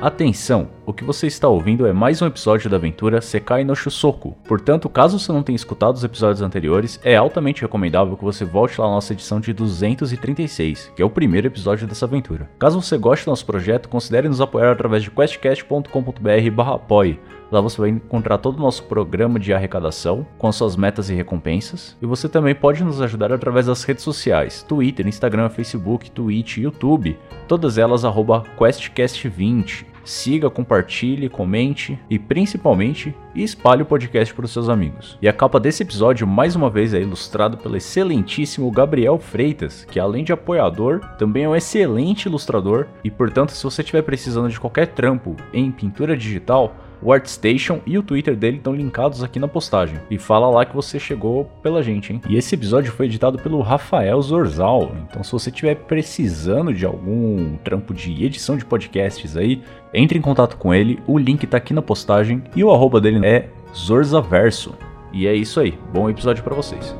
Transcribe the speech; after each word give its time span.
Atenção! 0.00 0.68
O 0.84 0.92
que 0.92 1.02
você 1.02 1.26
está 1.26 1.48
ouvindo 1.48 1.84
é 1.86 1.92
mais 1.92 2.20
um 2.20 2.26
episódio 2.26 2.68
da 2.68 2.76
aventura 2.76 3.22
Sekai 3.22 3.64
no 3.64 3.74
Shusoku. 3.74 4.36
Portanto, 4.46 4.90
caso 4.90 5.18
você 5.18 5.32
não 5.32 5.42
tenha 5.42 5.56
escutado 5.56 5.94
os 5.94 6.04
episódios 6.04 6.42
anteriores, 6.42 7.00
é 7.02 7.16
altamente 7.16 7.62
recomendável 7.62 8.14
que 8.16 8.24
você 8.24 8.44
volte 8.44 8.78
lá 8.78 8.86
na 8.86 8.92
nossa 8.94 9.14
edição 9.14 9.40
de 9.40 9.54
236, 9.54 10.92
que 10.94 11.00
é 11.00 11.04
o 11.04 11.10
primeiro 11.10 11.46
episódio 11.46 11.86
dessa 11.86 12.04
aventura. 12.04 12.50
Caso 12.58 12.82
você 12.82 12.98
goste 12.98 13.24
do 13.24 13.30
nosso 13.30 13.46
projeto, 13.46 13.88
considere 13.88 14.28
nos 14.28 14.42
apoiar 14.42 14.72
através 14.72 15.02
de 15.02 15.10
questcast.com.br/apoie. 15.10 17.18
Lá 17.50 17.60
você 17.60 17.80
vai 17.80 17.90
encontrar 17.90 18.38
todo 18.38 18.58
o 18.58 18.62
nosso 18.62 18.84
programa 18.84 19.38
de 19.38 19.52
arrecadação, 19.54 20.26
com 20.36 20.48
as 20.48 20.56
suas 20.56 20.76
metas 20.76 21.08
e 21.08 21.14
recompensas. 21.14 21.96
E 22.02 22.06
você 22.06 22.28
também 22.28 22.54
pode 22.54 22.82
nos 22.82 23.00
ajudar 23.00 23.32
através 23.32 23.66
das 23.66 23.84
redes 23.84 24.02
sociais: 24.02 24.62
Twitter, 24.62 25.06
Instagram, 25.06 25.48
Facebook, 25.48 26.10
Twitch, 26.10 26.58
YouTube. 26.58 27.16
Todas 27.46 27.78
elas 27.78 28.04
arroba 28.04 28.42
QuestCast20. 28.58 29.93
Siga, 30.04 30.50
compartilhe, 30.50 31.28
comente 31.28 31.98
e 32.10 32.18
principalmente 32.18 33.14
espalhe 33.34 33.82
o 33.82 33.86
podcast 33.86 34.32
para 34.34 34.44
os 34.44 34.52
seus 34.52 34.68
amigos. 34.68 35.18
E 35.20 35.28
a 35.28 35.32
capa 35.32 35.58
desse 35.58 35.82
episódio, 35.82 36.26
mais 36.26 36.54
uma 36.54 36.70
vez, 36.70 36.94
é 36.94 37.00
ilustrado 37.00 37.56
pelo 37.56 37.76
excelentíssimo 37.76 38.70
Gabriel 38.70 39.18
Freitas, 39.18 39.84
que 39.90 39.98
além 39.98 40.22
de 40.22 40.32
apoiador, 40.32 41.00
também 41.18 41.44
é 41.44 41.48
um 41.48 41.56
excelente 41.56 42.26
ilustrador. 42.26 42.86
E 43.02 43.10
portanto, 43.10 43.52
se 43.52 43.64
você 43.64 43.82
estiver 43.82 44.02
precisando 44.02 44.50
de 44.50 44.60
qualquer 44.60 44.88
trampo 44.88 45.34
em 45.52 45.70
pintura 45.70 46.16
digital, 46.16 46.76
o 47.04 47.12
ArtStation 47.12 47.80
e 47.86 47.98
o 47.98 48.02
Twitter 48.02 48.34
dele 48.34 48.56
estão 48.56 48.74
linkados 48.74 49.22
aqui 49.22 49.38
na 49.38 49.46
postagem. 49.46 50.00
E 50.10 50.18
fala 50.18 50.48
lá 50.48 50.64
que 50.64 50.74
você 50.74 50.98
chegou 50.98 51.44
pela 51.62 51.82
gente, 51.82 52.12
hein? 52.12 52.20
E 52.28 52.36
esse 52.36 52.54
episódio 52.54 52.90
foi 52.90 53.06
editado 53.06 53.38
pelo 53.38 53.60
Rafael 53.60 54.20
Zorzal. 54.22 54.90
Então, 55.08 55.22
se 55.22 55.30
você 55.30 55.50
estiver 55.50 55.74
precisando 55.76 56.72
de 56.72 56.86
algum 56.86 57.56
trampo 57.58 57.92
de 57.92 58.24
edição 58.24 58.56
de 58.56 58.64
podcasts 58.64 59.36
aí, 59.36 59.62
entre 59.92 60.18
em 60.18 60.22
contato 60.22 60.56
com 60.56 60.74
ele. 60.74 60.98
O 61.06 61.18
link 61.18 61.46
tá 61.46 61.58
aqui 61.58 61.74
na 61.74 61.82
postagem 61.82 62.42
e 62.56 62.64
o 62.64 62.72
arroba 62.72 63.00
dele 63.00 63.24
é 63.24 63.48
Zorzaverso. 63.74 64.74
E 65.12 65.26
é 65.26 65.34
isso 65.34 65.60
aí. 65.60 65.78
Bom 65.92 66.08
episódio 66.08 66.42
para 66.42 66.54
vocês. 66.54 66.96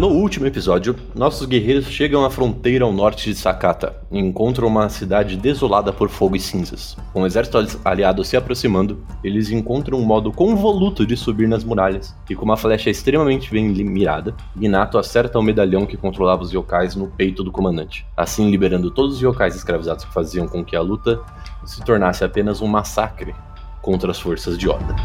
No 0.00 0.08
último 0.08 0.46
episódio, 0.46 0.96
nossos 1.14 1.46
guerreiros 1.46 1.84
chegam 1.84 2.24
à 2.24 2.30
fronteira 2.30 2.86
ao 2.86 2.90
norte 2.90 3.28
de 3.28 3.36
Sakata 3.36 3.96
e 4.10 4.18
encontram 4.18 4.66
uma 4.66 4.88
cidade 4.88 5.36
desolada 5.36 5.92
por 5.92 6.08
fogo 6.08 6.34
e 6.34 6.40
cinzas. 6.40 6.96
Com 7.12 7.20
o 7.20 7.26
exército 7.26 7.58
aliado 7.84 8.24
se 8.24 8.34
aproximando, 8.34 9.04
eles 9.22 9.50
encontram 9.50 9.98
um 9.98 10.04
modo 10.06 10.32
convoluto 10.32 11.04
de 11.04 11.18
subir 11.18 11.46
nas 11.46 11.64
muralhas, 11.64 12.16
e 12.30 12.34
com 12.34 12.46
uma 12.46 12.56
flecha 12.56 12.88
extremamente 12.88 13.50
bem 13.50 13.68
mirada, 13.68 14.34
Minato 14.56 14.96
acerta 14.96 15.38
o 15.38 15.42
medalhão 15.42 15.84
que 15.84 15.98
controlava 15.98 16.44
os 16.44 16.50
yokais 16.50 16.96
no 16.96 17.08
peito 17.08 17.44
do 17.44 17.52
comandante, 17.52 18.06
assim 18.16 18.50
liberando 18.50 18.90
todos 18.90 19.16
os 19.16 19.20
yokais 19.20 19.54
escravizados 19.54 20.06
que 20.06 20.14
faziam 20.14 20.48
com 20.48 20.64
que 20.64 20.74
a 20.74 20.80
luta 20.80 21.20
se 21.66 21.84
tornasse 21.84 22.24
apenas 22.24 22.62
um 22.62 22.66
massacre 22.66 23.34
contra 23.82 24.10
as 24.10 24.18
forças 24.18 24.56
de 24.56 24.66
Oda. 24.66 24.96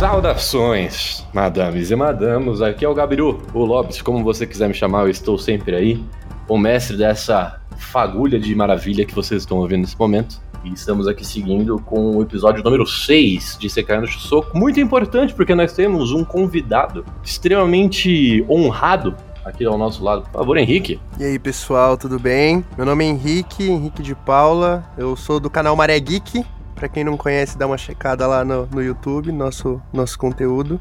Saudações, 0.00 1.26
madames 1.30 1.90
e 1.90 1.94
madamos. 1.94 2.62
Aqui 2.62 2.86
é 2.86 2.88
o 2.88 2.94
Gabiru, 2.94 3.42
o 3.52 3.62
Lobis, 3.66 4.00
como 4.00 4.24
você 4.24 4.46
quiser 4.46 4.66
me 4.66 4.72
chamar, 4.72 5.02
eu 5.02 5.10
estou 5.10 5.36
sempre 5.36 5.76
aí. 5.76 6.02
O 6.48 6.56
mestre 6.56 6.96
dessa 6.96 7.60
fagulha 7.76 8.40
de 8.40 8.54
maravilha 8.54 9.04
que 9.04 9.14
vocês 9.14 9.42
estão 9.42 9.58
ouvindo 9.58 9.82
nesse 9.82 9.98
momento. 9.98 10.40
E 10.64 10.72
estamos 10.72 11.06
aqui 11.06 11.22
seguindo 11.22 11.78
com 11.80 12.16
o 12.16 12.22
episódio 12.22 12.64
número 12.64 12.86
6 12.86 13.58
de 13.60 13.68
Sekai 13.68 14.00
no 14.00 14.08
Soco. 14.08 14.56
Muito 14.56 14.80
importante 14.80 15.34
porque 15.34 15.54
nós 15.54 15.74
temos 15.74 16.12
um 16.12 16.24
convidado 16.24 17.04
extremamente 17.22 18.42
honrado 18.48 19.14
aqui 19.44 19.66
ao 19.66 19.76
nosso 19.76 20.02
lado. 20.02 20.22
Por 20.22 20.32
favor, 20.32 20.56
Henrique. 20.56 20.98
E 21.18 21.24
aí, 21.24 21.38
pessoal, 21.38 21.98
tudo 21.98 22.18
bem? 22.18 22.64
Meu 22.74 22.86
nome 22.86 23.04
é 23.04 23.08
Henrique, 23.08 23.70
Henrique 23.70 24.02
de 24.02 24.14
Paula. 24.14 24.82
Eu 24.96 25.14
sou 25.14 25.38
do 25.38 25.50
canal 25.50 25.76
Maré 25.76 26.00
Geek. 26.00 26.42
Pra 26.80 26.88
quem 26.88 27.04
não 27.04 27.14
conhece, 27.14 27.58
dá 27.58 27.66
uma 27.66 27.76
checada 27.76 28.26
lá 28.26 28.42
no, 28.42 28.66
no 28.72 28.82
YouTube, 28.82 29.30
nosso, 29.30 29.82
nosso 29.92 30.18
conteúdo. 30.18 30.80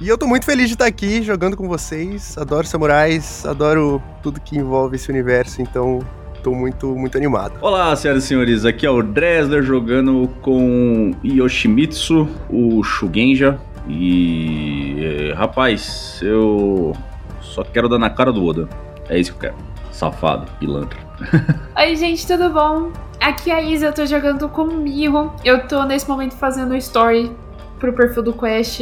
E 0.00 0.08
eu 0.08 0.16
tô 0.16 0.26
muito 0.26 0.46
feliz 0.46 0.68
de 0.68 0.72
estar 0.72 0.86
aqui 0.86 1.22
jogando 1.22 1.54
com 1.54 1.68
vocês. 1.68 2.38
Adoro 2.38 2.66
samurais, 2.66 3.44
adoro 3.44 4.02
tudo 4.22 4.40
que 4.40 4.56
envolve 4.56 4.96
esse 4.96 5.10
universo, 5.10 5.60
então 5.60 5.98
tô 6.42 6.54
muito, 6.54 6.96
muito 6.96 7.18
animado. 7.18 7.58
Olá, 7.60 7.94
senhoras 7.94 8.24
e 8.24 8.26
senhores, 8.26 8.64
aqui 8.64 8.86
é 8.86 8.90
o 8.90 9.02
Dresler 9.02 9.62
jogando 9.62 10.30
com 10.40 11.14
Yoshimitsu, 11.22 12.26
o 12.48 12.82
Shugenja. 12.82 13.58
E. 13.86 14.96
Eh, 14.98 15.34
rapaz, 15.34 16.20
eu 16.22 16.96
só 17.42 17.62
quero 17.62 17.86
dar 17.86 17.98
na 17.98 18.08
cara 18.08 18.32
do 18.32 18.42
Oda. 18.42 18.66
É 19.10 19.18
isso 19.18 19.32
que 19.32 19.44
eu 19.44 19.50
quero. 19.50 19.73
Safado, 19.94 20.50
pilantra. 20.58 20.98
Oi, 21.78 21.96
gente, 21.96 22.26
tudo 22.26 22.50
bom? 22.50 22.90
Aqui 23.20 23.50
é 23.50 23.54
a 23.54 23.62
Isa, 23.62 23.86
eu 23.86 23.92
tô 23.92 24.04
jogando 24.04 24.48
com 24.48 24.62
o 24.62 24.76
Miho. 24.76 25.32
Eu 25.44 25.68
tô 25.68 25.84
nesse 25.84 26.08
momento 26.08 26.34
fazendo 26.34 26.74
story 26.76 27.30
pro 27.78 27.92
perfil 27.92 28.24
do 28.24 28.32
Quest. 28.32 28.80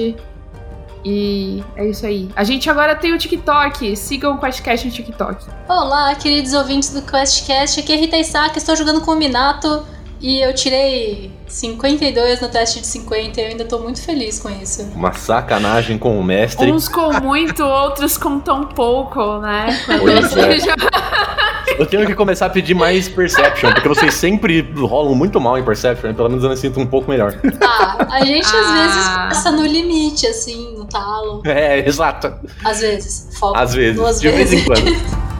E 1.05 1.63
é 1.77 1.87
isso 1.87 2.07
aí. 2.07 2.31
A 2.35 2.45
gente 2.45 2.71
agora 2.71 2.95
tem 2.95 3.13
o 3.13 3.19
TikTok. 3.19 3.95
Sigam 3.95 4.37
o 4.37 4.39
QuestCast 4.39 4.87
no 4.87 4.93
TikTok. 4.93 5.45
Olá, 5.69 6.15
queridos 6.15 6.55
ouvintes 6.55 6.95
do 6.95 7.03
QuestCast. 7.03 7.81
Aqui 7.81 7.93
é 7.93 7.97
Rita 7.97 8.17
Isaac, 8.17 8.57
estou 8.57 8.75
jogando 8.75 9.03
com 9.03 9.11
o 9.11 9.17
Minato. 9.17 9.85
E 10.23 10.41
eu 10.41 10.55
tirei 10.55 11.33
52 11.49 12.41
no 12.41 12.49
teste 12.49 12.81
de 12.81 12.87
50 12.87 13.41
e 13.41 13.45
eu 13.45 13.49
ainda 13.51 13.65
tô 13.65 13.81
muito 13.81 14.01
feliz 14.01 14.39
com 14.39 14.49
isso. 14.51 14.83
Uma 14.95 15.13
sacanagem 15.13 15.99
com 15.99 16.17
o 16.19 16.23
mestre. 16.23 16.71
Uns 16.71 16.89
com 16.89 17.13
muito, 17.21 17.65
outros 17.65 18.17
com 18.17 18.39
tão 18.39 18.65
pouco, 18.67 19.39
né? 19.39 19.67
Pois 19.99 20.37
é. 20.37 20.57
Eu 21.79 21.87
tenho 21.87 22.07
que 22.07 22.15
começar 22.15 22.47
a 22.47 22.51
pedir 22.51 22.75
mais 22.75 23.09
Perception, 23.09 23.73
porque 23.73 23.89
vocês 23.89 24.15
sempre 24.15 24.61
rolam 24.77 25.15
muito 25.15 25.41
mal 25.41 25.59
em 25.59 25.65
Perception, 25.65 26.09
né? 26.11 26.15
pelo 26.15 26.29
menos 26.29 26.45
eu 26.45 26.51
me 26.51 26.57
sinto 26.57 26.79
um 26.79 26.87
pouco 26.87 27.11
melhor. 27.11 27.35
Ah, 27.61 28.07
a 28.11 28.25
gente 28.25 28.47
Ah. 28.47 28.61
às 28.61 28.73
vezes 28.73 29.09
passa 29.09 29.51
no 29.53 29.67
limite, 29.67 30.27
assim, 30.27 30.75
no 30.77 30.85
talo. 30.85 31.43
É, 31.47 31.81
exato. 31.89 32.33
Às 32.65 32.81
vezes. 32.81 33.29
Foco. 33.41 33.57
Às 33.59 33.75
vezes, 33.75 33.97
Duas 33.97 34.21
de 34.21 34.29
vez 34.29 34.51
vezes. 34.51 34.63
em 34.63 34.65
quando. 34.67 35.23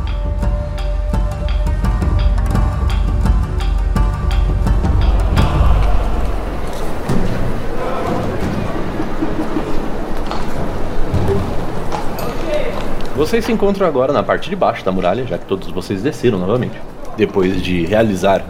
Vocês 13.23 13.45
se 13.45 13.53
encontram 13.53 13.87
agora 13.87 14.13
na 14.13 14.21
parte 14.21 14.51
de 14.51 14.57
baixo 14.57 14.85
da 14.85 14.91
muralha, 14.91 15.25
já 15.25 15.39
que 15.39 15.47
todos 15.47 15.71
vocês 15.71 16.03
desceram 16.03 16.39
novamente. 16.41 16.75
Depois 17.17 17.63
de 17.63 17.87
realizar 17.87 18.45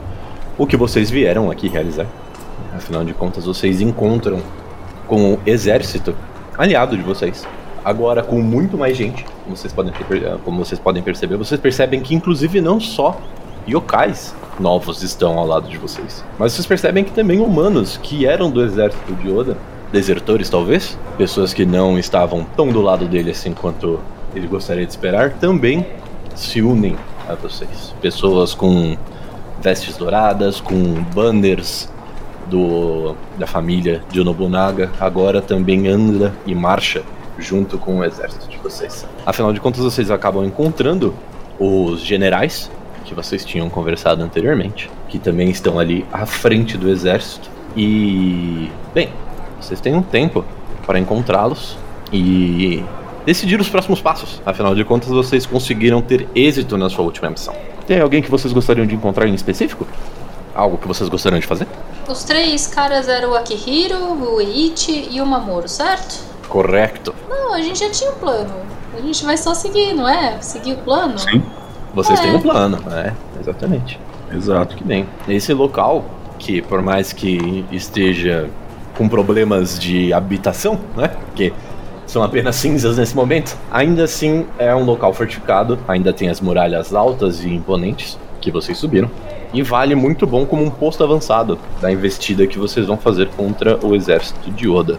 o 0.56 0.66
que 0.66 0.78
vocês 0.78 1.10
vieram 1.10 1.50
aqui 1.50 1.68
realizar. 1.68 2.06
Afinal 2.74 3.04
de 3.04 3.12
contas, 3.12 3.44
vocês 3.44 3.82
encontram 3.82 4.40
com 5.06 5.34
o 5.34 5.38
exército 5.44 6.16
aliado 6.56 6.96
de 6.96 7.02
vocês. 7.02 7.46
Agora 7.84 8.22
com 8.22 8.40
muito 8.40 8.78
mais 8.78 8.96
gente, 8.96 9.26
como 9.44 9.54
vocês 9.54 9.74
podem, 9.74 9.92
ter- 9.92 10.38
como 10.42 10.64
vocês 10.64 10.80
podem 10.80 11.02
perceber, 11.02 11.36
vocês 11.36 11.60
percebem 11.60 12.00
que 12.00 12.14
inclusive 12.14 12.62
não 12.62 12.80
só 12.80 13.20
yokais 13.68 14.34
novos 14.58 15.02
estão 15.02 15.38
ao 15.38 15.46
lado 15.46 15.68
de 15.68 15.76
vocês, 15.76 16.24
mas 16.38 16.54
vocês 16.54 16.64
percebem 16.66 17.04
que 17.04 17.10
também 17.10 17.40
humanos 17.40 18.00
que 18.02 18.24
eram 18.24 18.50
do 18.50 18.64
exército 18.64 19.12
de 19.16 19.30
Oda, 19.30 19.54
desertores 19.92 20.48
talvez, 20.48 20.98
pessoas 21.18 21.52
que 21.52 21.66
não 21.66 21.98
estavam 21.98 22.46
tão 22.56 22.68
do 22.68 22.80
lado 22.80 23.04
dele 23.04 23.32
assim 23.32 23.52
quanto 23.52 24.00
ele 24.34 24.46
gostaria 24.46 24.84
de 24.84 24.92
esperar, 24.92 25.30
também 25.34 25.86
se 26.34 26.62
unem 26.62 26.96
a 27.28 27.34
vocês. 27.34 27.94
Pessoas 28.00 28.54
com 28.54 28.96
vestes 29.60 29.96
douradas, 29.96 30.60
com 30.60 30.94
banners 31.14 31.88
do, 32.48 33.14
da 33.38 33.46
família 33.46 34.02
de 34.10 34.22
Nobunaga, 34.22 34.90
agora 35.00 35.40
também 35.40 35.88
anda 35.88 36.32
e 36.46 36.54
marcha 36.54 37.02
junto 37.38 37.78
com 37.78 37.98
o 37.98 38.04
exército 38.04 38.48
de 38.48 38.58
vocês. 38.58 39.06
Afinal 39.24 39.52
de 39.52 39.60
contas, 39.60 39.82
vocês 39.82 40.10
acabam 40.10 40.44
encontrando 40.44 41.14
os 41.58 42.00
generais 42.00 42.70
que 43.04 43.14
vocês 43.14 43.44
tinham 43.44 43.68
conversado 43.68 44.22
anteriormente, 44.22 44.90
que 45.08 45.18
também 45.18 45.50
estão 45.50 45.78
ali 45.78 46.04
à 46.12 46.26
frente 46.26 46.76
do 46.76 46.88
exército. 46.88 47.50
E, 47.76 48.70
bem, 48.94 49.08
vocês 49.60 49.80
têm 49.80 49.94
um 49.94 50.02
tempo 50.02 50.44
para 50.86 50.98
encontrá-los 50.98 51.76
e 52.12 52.82
decidir 53.24 53.60
os 53.60 53.68
próximos 53.68 54.00
passos. 54.00 54.40
Afinal 54.44 54.74
de 54.74 54.84
contas, 54.84 55.08
vocês 55.10 55.46
conseguiram 55.46 56.00
ter 56.02 56.28
êxito 56.34 56.76
na 56.76 56.88
sua 56.90 57.04
última 57.04 57.30
missão. 57.30 57.54
Tem 57.86 58.00
alguém 58.00 58.22
que 58.22 58.30
vocês 58.30 58.52
gostariam 58.52 58.86
de 58.86 58.94
encontrar 58.94 59.26
em 59.26 59.34
específico? 59.34 59.86
Algo 60.54 60.76
que 60.78 60.86
vocês 60.86 61.08
gostariam 61.08 61.40
de 61.40 61.46
fazer? 61.46 61.66
Os 62.08 62.24
três 62.24 62.66
caras 62.66 63.08
eram 63.08 63.30
o 63.30 63.34
Akihiro, 63.34 63.96
o 63.96 64.40
Eiichi 64.40 65.08
e 65.10 65.20
o 65.20 65.26
Mamoru, 65.26 65.68
certo? 65.68 66.20
Correto. 66.48 67.14
Não, 67.28 67.54
a 67.54 67.62
gente 67.62 67.78
já 67.80 67.90
tinha 67.90 68.10
um 68.10 68.14
plano. 68.16 68.52
A 68.96 69.00
gente 69.00 69.24
vai 69.24 69.36
só 69.38 69.54
seguir, 69.54 69.94
não 69.94 70.06
é? 70.06 70.38
Seguir 70.42 70.74
o 70.74 70.78
plano? 70.78 71.18
Sim. 71.18 71.42
Vocês 71.94 72.18
É. 72.18 72.22
têm 72.22 72.34
um 72.34 72.40
plano, 72.40 72.78
né? 72.86 73.14
Exatamente. 73.40 73.98
Exato. 74.30 74.76
Que 74.76 74.84
bem. 74.84 75.06
Esse 75.28 75.52
local, 75.54 76.04
que 76.38 76.60
por 76.60 76.82
mais 76.82 77.12
que 77.12 77.64
esteja 77.72 78.50
com 78.96 79.08
problemas 79.08 79.78
de 79.78 80.12
habitação, 80.12 80.78
né? 80.96 81.08
Porque 81.08 81.52
são 82.12 82.22
apenas 82.22 82.56
cinzas 82.56 82.98
nesse 82.98 83.16
momento. 83.16 83.56
Ainda 83.70 84.04
assim, 84.04 84.46
é 84.58 84.74
um 84.74 84.84
local 84.84 85.14
fortificado, 85.14 85.78
ainda 85.88 86.12
tem 86.12 86.28
as 86.28 86.40
muralhas 86.40 86.94
altas 86.94 87.42
e 87.42 87.48
imponentes 87.48 88.18
que 88.38 88.50
vocês 88.50 88.76
subiram. 88.76 89.10
E 89.52 89.62
vale 89.62 89.94
muito 89.94 90.26
bom 90.26 90.44
como 90.44 90.62
um 90.62 90.70
posto 90.70 91.02
avançado 91.02 91.58
da 91.80 91.90
investida 91.90 92.46
que 92.46 92.58
vocês 92.58 92.86
vão 92.86 92.98
fazer 92.98 93.28
contra 93.30 93.78
o 93.84 93.94
exército 93.94 94.50
de 94.50 94.68
Oda. 94.68 94.98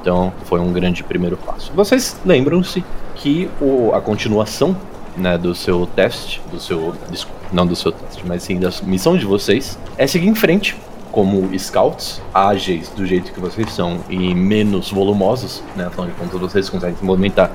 Então, 0.00 0.32
foi 0.44 0.60
um 0.60 0.72
grande 0.72 1.02
primeiro 1.02 1.36
passo. 1.38 1.72
Vocês 1.74 2.20
lembram-se 2.24 2.84
que 3.14 3.48
o, 3.60 3.92
a 3.94 4.00
continuação 4.00 4.76
né, 5.16 5.38
do 5.38 5.54
seu 5.54 5.86
teste, 5.86 6.42
do 6.50 6.60
seu. 6.60 6.94
Desculpa, 7.10 7.40
não 7.52 7.66
do 7.66 7.74
seu 7.74 7.90
teste, 7.90 8.22
mas 8.26 8.42
sim 8.42 8.58
da 8.58 8.70
missão 8.82 9.16
de 9.16 9.24
vocês, 9.24 9.78
é 9.96 10.06
seguir 10.06 10.28
em 10.28 10.34
frente 10.34 10.76
como 11.12 11.58
scouts, 11.58 12.22
ágeis 12.32 12.88
do 12.90 13.04
jeito 13.04 13.32
que 13.32 13.40
vocês 13.40 13.72
são 13.72 14.00
e 14.08 14.34
menos 14.34 14.90
volumosos, 14.90 15.62
né? 15.76 15.86
Afinal 15.86 16.06
de 16.06 16.12
contas, 16.12 16.40
vocês 16.40 16.68
conseguem 16.68 16.96
se 16.96 17.04
movimentar 17.04 17.50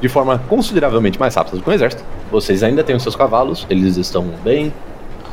de 0.00 0.08
forma 0.08 0.38
consideravelmente 0.48 1.18
mais 1.18 1.34
rápida 1.34 1.56
do 1.56 1.62
que 1.62 1.70
o 1.70 1.72
exército. 1.72 2.04
Vocês 2.30 2.62
ainda 2.62 2.82
têm 2.82 2.96
os 2.96 3.02
seus 3.02 3.16
cavalos, 3.16 3.66
eles 3.70 3.96
estão 3.96 4.24
bem 4.42 4.72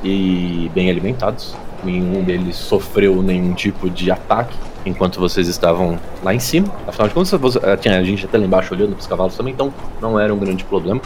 e 0.03 0.69
bem 0.73 0.89
alimentados. 0.89 1.56
Nenhum 1.83 2.23
deles 2.23 2.56
sofreu 2.56 3.21
nenhum 3.21 3.53
tipo 3.53 3.89
de 3.89 4.12
ataque 4.12 4.56
enquanto 4.85 5.19
vocês 5.19 5.47
estavam 5.47 6.00
lá 6.24 6.33
em 6.33 6.39
cima. 6.39 6.67
Afinal 6.88 7.07
de 7.07 7.13
contas, 7.13 7.31
você, 7.31 7.59
tinha 7.77 7.97
a 7.97 8.03
gente 8.03 8.25
até 8.25 8.38
lá 8.38 8.45
embaixo 8.45 8.74
olhando 8.74 8.91
para 8.91 9.01
os 9.01 9.07
cavalos 9.07 9.35
também, 9.35 9.53
então 9.53 9.74
não 10.00 10.19
era 10.19 10.33
um 10.33 10.38
grande 10.38 10.63
problema. 10.63 11.01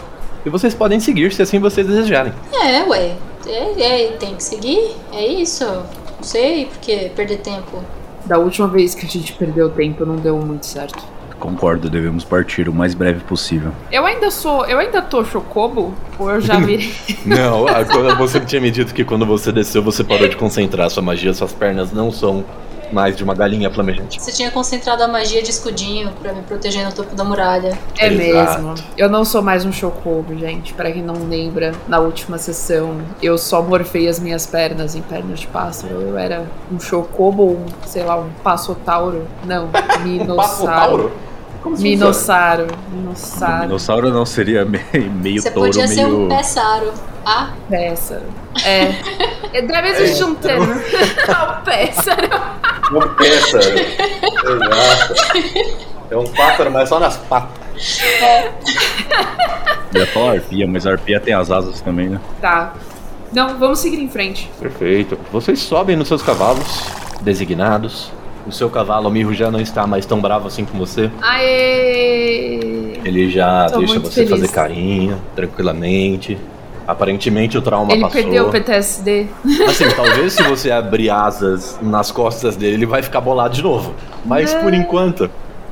E 0.45 0.49
vocês 0.49 0.75
podem 0.75 0.99
seguir 0.99 1.31
se 1.33 1.41
assim 1.41 1.59
vocês 1.59 1.87
desejarem. 1.87 2.33
É, 2.53 2.83
ué. 2.83 3.15
É, 3.47 3.81
é, 3.81 4.11
tem 4.13 4.35
que 4.35 4.43
seguir. 4.43 4.95
É 5.11 5.25
isso. 5.25 5.65
Não 6.25 6.31
sei 6.31 6.65
porque 6.65 7.11
perder 7.15 7.37
tempo. 7.37 7.83
Da 8.25 8.39
última 8.39 8.67
vez 8.67 8.95
que 8.95 9.05
a 9.05 9.09
gente 9.09 9.31
perdeu 9.33 9.69
tempo 9.69 10.03
não 10.07 10.15
deu 10.15 10.35
muito 10.39 10.65
certo. 10.65 10.97
Concordo, 11.39 11.87
devemos 11.87 12.23
partir 12.23 12.67
o 12.67 12.73
mais 12.73 12.95
breve 12.95 13.19
possível. 13.19 13.71
Eu 13.91 14.03
ainda 14.07 14.31
sou. 14.31 14.65
Eu 14.65 14.79
ainda 14.79 15.03
tô 15.03 15.23
chocobo? 15.23 15.93
Ou 16.17 16.31
eu 16.31 16.41
já 16.41 16.57
virei. 16.57 16.91
Não, 17.23 17.67
a- 17.67 18.15
você 18.15 18.39
tinha 18.39 18.59
me 18.59 18.71
dito 18.71 18.91
que 18.91 19.03
quando 19.05 19.23
você 19.23 19.51
desceu 19.51 19.83
você 19.83 20.03
parou 20.03 20.27
de 20.27 20.35
concentrar 20.35 20.89
sua 20.89 21.03
magia, 21.03 21.31
suas 21.31 21.53
pernas 21.53 21.91
não 21.91 22.11
são 22.11 22.43
mais 22.91 23.15
de 23.15 23.23
uma 23.23 23.33
galinha 23.33 23.69
flamejante. 23.71 24.21
Você 24.21 24.31
tinha 24.31 24.51
concentrado 24.51 25.03
a 25.03 25.07
magia 25.07 25.41
de 25.41 25.49
escudinho 25.49 26.11
pra 26.21 26.33
me 26.33 26.41
proteger 26.43 26.85
no 26.85 26.91
topo 26.91 27.15
da 27.15 27.23
muralha. 27.23 27.77
É 27.97 28.07
Exato. 28.07 28.61
mesmo. 28.61 28.87
Eu 28.97 29.09
não 29.09 29.25
sou 29.25 29.41
mais 29.41 29.65
um 29.65 29.71
chocobo, 29.71 30.35
gente. 30.37 30.73
Pra 30.73 30.91
quem 30.91 31.01
não 31.01 31.27
lembra, 31.27 31.73
na 31.87 31.99
última 31.99 32.37
sessão 32.37 32.97
eu 33.21 33.37
só 33.37 33.61
morfei 33.61 34.07
as 34.07 34.19
minhas 34.19 34.45
pernas 34.45 34.95
em 34.95 35.01
pernas 35.01 35.39
de 35.39 35.47
pássaro. 35.47 35.95
Eu 36.01 36.17
era 36.17 36.45
um 36.71 36.79
chocobo 36.79 37.43
ou 37.43 37.51
um, 37.57 37.65
sei 37.85 38.03
lá, 38.03 38.17
um 38.17 38.29
passotauro. 38.43 39.27
Não, 39.45 39.69
minossauro. 40.03 40.35
Passotauro? 40.37 41.11
Como 41.65 41.75
Minossauro. 41.79 42.67
Minossauro. 42.91 43.61
Dinossauro 43.63 44.09
não 44.13 44.23
seria 44.23 44.63
meio, 44.63 45.11
meio 45.15 45.41
Você 45.41 45.49
touro, 45.49 45.71
podia 45.71 45.87
ser 45.87 46.05
meio. 46.05 46.25
um 46.25 46.27
péssaro. 46.29 46.93
Ah, 47.25 47.49
Péssaro. 47.67 48.21
É. 48.63 48.93
É, 49.51 49.61
Deve 49.63 49.87
existir 49.89 50.25
um 50.25 50.35
termo. 50.35 50.67
Não, 51.27 51.63
péssaro. 51.63 52.29
Uma 52.91 53.07
peça. 53.15 53.57
Exato. 53.57 55.15
É 56.11 56.15
um 56.15 56.27
pássaro, 56.33 56.69
mas 56.69 56.87
só 56.87 56.99
nas 56.99 57.17
patas. 57.17 57.99
Eu 59.91 60.01
ia 60.01 60.07
falar 60.07 60.33
arpia, 60.33 60.67
mas 60.67 60.85
a 60.85 60.91
arpia 60.91 61.19
tem 61.19 61.33
as 61.33 61.49
asas 61.49 61.81
também, 61.81 62.09
né? 62.09 62.19
Tá. 62.39 62.75
Não, 63.33 63.57
vamos 63.57 63.79
seguir 63.79 63.99
em 63.99 64.07
frente. 64.07 64.51
Perfeito. 64.59 65.17
Vocês 65.31 65.57
sobem 65.59 65.95
nos 65.95 66.07
seus 66.07 66.21
cavalos 66.21 66.83
designados. 67.21 68.11
O 68.45 68.51
seu 68.51 68.69
cavalo, 68.69 69.07
o 69.09 69.11
Mirro, 69.11 69.33
já 69.33 69.49
não 69.49 69.59
está 69.59 69.87
mais 69.87 70.05
tão 70.05 70.21
bravo 70.21 70.47
assim 70.47 70.65
com 70.65 70.77
você. 70.77 71.09
Aê! 71.21 72.99
Ele 73.03 73.29
já 73.29 73.67
Tô 73.69 73.79
deixa 73.79 73.99
você 73.99 74.25
feliz. 74.25 74.29
fazer 74.29 74.47
carinho, 74.49 75.17
tranquilamente. 75.35 76.37
Aparentemente 76.87 77.57
o 77.57 77.61
trauma 77.61 77.91
Ele 77.91 78.01
passou. 78.01 78.21
perdeu 78.21 78.47
o 78.47 78.51
PTSD. 78.51 79.25
Assim, 79.67 79.89
talvez 79.95 80.33
se 80.33 80.43
você 80.43 80.69
abrir 80.71 81.09
asas 81.09 81.79
nas 81.81 82.11
costas 82.11 82.55
dele, 82.55 82.75
ele 82.75 82.85
vai 82.85 83.01
ficar 83.01 83.21
bolado 83.21 83.55
de 83.55 83.63
novo. 83.63 83.93
Mas 84.23 84.53
por 84.53 84.71
enquanto, 84.73 85.29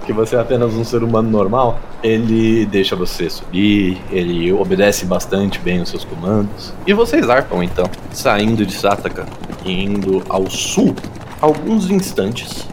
que 0.07 0.11
você 0.11 0.35
é 0.35 0.39
apenas 0.39 0.73
um 0.73 0.83
ser 0.83 1.03
humano 1.03 1.29
normal, 1.29 1.79
ele 2.03 2.65
deixa 2.65 2.95
você 2.95 3.29
subir, 3.29 4.01
ele 4.11 4.51
obedece 4.51 5.05
bastante 5.05 5.59
bem 5.59 5.81
os 5.81 5.89
seus 5.89 6.03
comandos. 6.03 6.73
E 6.87 6.93
vocês 6.93 7.29
arpam 7.29 7.61
então, 7.63 7.85
saindo 8.11 8.65
de 8.65 8.73
Sataka 8.73 9.25
e 9.63 9.83
indo 9.83 10.23
ao 10.27 10.49
sul. 10.49 10.95
Alguns 11.43 11.91
instantes 11.91 12.65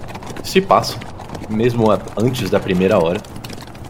se 0.44 0.60
passam, 0.60 0.96
mesmo 1.48 1.88
antes 2.16 2.48
da 2.50 2.60
primeira 2.60 3.02
hora. 3.02 3.20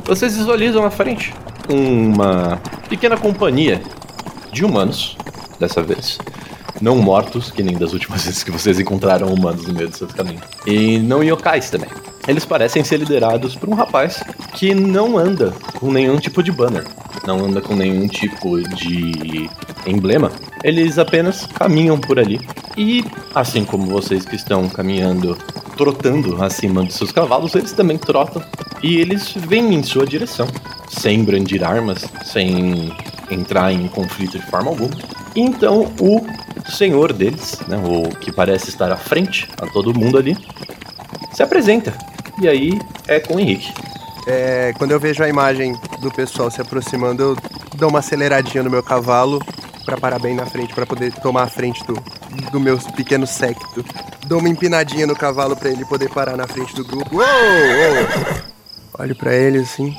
Vocês 0.06 0.34
visualizam 0.34 0.82
à 0.86 0.90
frente 0.90 1.34
uma 1.68 2.58
pequena 2.88 3.14
companhia 3.14 3.82
de 4.50 4.64
humanos, 4.64 5.18
dessa 5.58 5.82
vez. 5.82 6.16
Não 6.80 6.96
mortos, 6.96 7.50
que 7.50 7.62
nem 7.62 7.76
das 7.76 7.92
últimas 7.92 8.24
vezes 8.24 8.42
que 8.42 8.50
vocês 8.50 8.80
encontraram 8.80 9.30
humanos 9.30 9.66
no 9.66 9.74
meio 9.74 9.90
dos 9.90 9.98
seus 9.98 10.14
caminhos. 10.14 10.44
E 10.66 10.98
não 10.98 11.22
yokais 11.22 11.68
também. 11.68 11.90
Eles 12.26 12.46
parecem 12.46 12.82
ser 12.82 12.96
liderados 12.96 13.54
por 13.54 13.68
um 13.68 13.74
rapaz 13.74 14.24
que 14.54 14.72
não 14.72 15.18
anda 15.18 15.52
com 15.78 15.92
nenhum 15.92 16.16
tipo 16.16 16.42
de 16.42 16.50
banner. 16.50 16.86
Não 17.26 17.44
anda 17.44 17.60
com 17.60 17.74
nenhum 17.76 18.08
tipo 18.08 18.58
de 18.74 19.46
emblema. 19.86 20.30
Eles 20.62 20.98
apenas 20.98 21.46
caminham 21.46 21.98
por 21.98 22.18
ali. 22.18 22.40
E, 22.76 23.04
assim 23.34 23.64
como 23.64 23.86
vocês 23.86 24.24
que 24.24 24.36
estão 24.36 24.68
caminhando, 24.68 25.36
trotando 25.76 26.42
acima 26.42 26.82
dos 26.84 26.94
seus 26.94 27.12
cavalos, 27.12 27.54
eles 27.54 27.72
também 27.72 27.98
trotam. 27.98 28.42
E 28.82 28.96
eles 28.96 29.32
vêm 29.34 29.74
em 29.74 29.82
sua 29.82 30.06
direção. 30.06 30.46
Sem 30.88 31.24
brandir 31.24 31.64
armas, 31.64 32.04
sem 32.24 32.92
entrar 33.30 33.72
em 33.72 33.86
conflito 33.88 34.38
de 34.38 34.46
forma 34.46 34.70
alguma. 34.70 34.90
E 35.34 35.40
então 35.40 35.92
o 36.00 36.26
senhor 36.70 37.12
deles, 37.12 37.58
né, 37.68 37.76
o 37.76 38.08
que 38.16 38.32
parece 38.32 38.68
estar 38.68 38.90
à 38.90 38.96
frente 38.96 39.48
a 39.60 39.66
todo 39.66 39.98
mundo 39.98 40.18
ali, 40.18 40.36
se 41.32 41.42
apresenta. 41.42 41.94
E 42.40 42.48
aí 42.48 42.80
é 43.06 43.20
com 43.20 43.36
o 43.36 43.40
Henrique. 43.40 43.72
É, 44.26 44.72
quando 44.76 44.90
eu 44.90 45.00
vejo 45.00 45.22
a 45.22 45.28
imagem 45.28 45.74
do 46.00 46.10
pessoal 46.10 46.50
se 46.50 46.60
aproximando, 46.60 47.22
eu 47.22 47.36
dou 47.76 47.88
uma 47.88 48.00
aceleradinha 48.00 48.62
no 48.62 48.70
meu 48.70 48.82
cavalo 48.82 49.40
pra 49.84 49.96
parar 49.96 50.18
bem 50.18 50.34
na 50.34 50.46
frente, 50.46 50.74
pra 50.74 50.86
poder 50.86 51.12
tomar 51.14 51.44
a 51.44 51.48
frente 51.48 51.84
do, 51.84 51.94
do 52.50 52.60
meu 52.60 52.78
pequeno 52.96 53.26
secto. 53.26 53.84
Dou 54.26 54.38
uma 54.38 54.48
empinadinha 54.48 55.06
no 55.06 55.16
cavalo 55.16 55.56
pra 55.56 55.70
ele 55.70 55.84
poder 55.84 56.08
parar 56.10 56.36
na 56.36 56.46
frente 56.46 56.74
do 56.74 56.84
grupo. 56.84 57.16
Uou, 57.16 57.24
uou. 57.24 58.40
Olho 58.98 59.16
pra 59.16 59.34
ele 59.34 59.58
assim. 59.58 59.94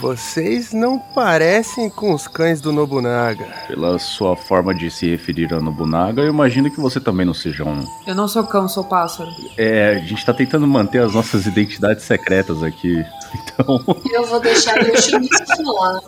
Vocês 0.00 0.72
não 0.72 0.96
parecem 0.98 1.90
com 1.90 2.12
os 2.12 2.28
cães 2.28 2.60
do 2.60 2.72
Nobunaga. 2.72 3.46
Pela 3.66 3.98
sua 3.98 4.36
forma 4.36 4.72
de 4.72 4.90
se 4.90 5.10
referir 5.10 5.52
a 5.52 5.60
Nobunaga, 5.60 6.22
eu 6.22 6.28
imagino 6.28 6.70
que 6.70 6.80
você 6.80 7.00
também 7.00 7.26
não 7.26 7.34
seja 7.34 7.64
um. 7.64 7.84
Eu 8.06 8.14
não 8.14 8.28
sou 8.28 8.44
cão, 8.44 8.68
sou 8.68 8.84
pássaro. 8.84 9.28
É, 9.56 9.96
a 9.96 9.98
gente 9.98 10.24
tá 10.24 10.32
tentando 10.32 10.68
manter 10.68 11.02
as 11.02 11.14
nossas 11.14 11.46
identidades 11.46 12.04
secretas 12.04 12.62
aqui. 12.62 13.04
Então. 13.28 13.84
eu 14.10 14.24
vou 14.24 14.40
deixar 14.40 14.82
o 14.82 14.86
Yoshimitsu 14.86 15.44
falar. 15.62 16.00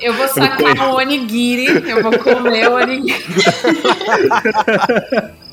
Eu 0.00 0.14
vou 0.14 0.28
sacar 0.28 0.90
o 0.90 0.96
onigiri, 0.96 1.88
eu 1.88 2.02
vou 2.02 2.18
comer 2.18 2.68
o 2.68 2.74
onigiri. 2.74 3.24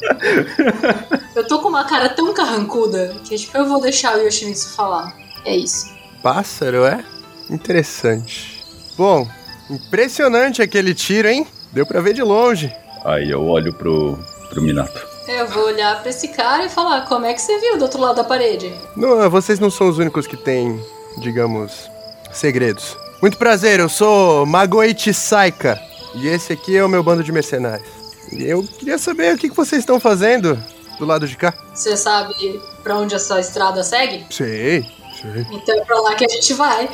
Eu 1.36 1.48
tô 1.48 1.60
com 1.60 1.70
uma 1.70 1.86
cara 1.86 2.10
tão 2.10 2.34
carrancuda 2.34 3.16
que 3.24 3.38
tipo, 3.38 3.58
eu 3.58 3.66
vou 3.66 3.80
deixar 3.80 4.18
o 4.18 4.22
Yoshimitsu 4.22 4.76
falar. 4.76 5.16
É 5.46 5.56
isso. 5.56 5.90
Pássaro, 6.22 6.86
é? 6.86 7.04
Interessante. 7.50 8.64
Bom, 8.98 9.28
impressionante 9.70 10.62
aquele 10.62 10.94
tiro, 10.94 11.28
hein? 11.28 11.48
Deu 11.72 11.86
pra 11.86 12.02
ver 12.02 12.14
de 12.14 12.22
longe. 12.22 12.74
Aí 13.06 13.32
eu 13.32 13.44
olho 13.44 13.74
pro, 13.74 14.18
pro 14.50 14.62
Minato. 14.62 15.08
Eu 15.28 15.48
vou 15.48 15.66
olhar 15.66 16.02
pra 16.02 16.10
esse 16.10 16.28
cara 16.30 16.66
e 16.66 16.70
falar, 16.70 17.06
como 17.06 17.26
é 17.26 17.34
que 17.34 17.42
você 17.42 17.58
viu 17.60 17.78
do 17.78 17.84
outro 17.84 18.02
lado 18.02 18.18
da 18.18 18.24
parede? 18.24 18.74
Não, 18.96 19.30
vocês 19.30 19.60
não 19.60 19.70
são 19.70 19.88
os 19.88 19.98
únicos 19.98 20.28
que 20.28 20.36
têm, 20.36 20.84
digamos, 21.18 21.90
segredos. 22.32 22.98
Muito 23.22 23.38
prazer, 23.38 23.80
eu 23.80 23.88
sou 23.88 24.48
Magoichi 24.48 25.14
Saika. 25.14 25.80
E 26.16 26.28
esse 26.28 26.54
aqui 26.54 26.76
é 26.76 26.84
o 26.84 26.90
meu 26.90 27.04
bando 27.04 27.24
de 27.24 27.32
mercenários. 27.32 27.88
E 28.32 28.44
eu 28.44 28.64
queria 28.64 28.98
saber 28.98 29.36
o 29.36 29.38
que 29.38 29.48
que 29.48 29.56
vocês 29.56 29.82
estão 29.84 30.00
fazendo 30.00 30.58
do 30.98 31.06
lado 31.06 31.28
de 31.28 31.38
cá. 31.38 31.54
Você 31.72 31.96
sabe 31.96 32.60
pra 32.82 32.98
onde 32.98 33.14
essa 33.14 33.40
estrada 33.40 33.84
segue? 33.84 34.26
Sei, 34.32 34.84
sei. 35.22 35.46
Então 35.52 35.78
é 35.78 35.86
pra 35.86 36.02
lá 36.02 36.16
que 36.16 36.26
a 36.26 36.28
gente 36.28 36.52
vai. 36.56 36.90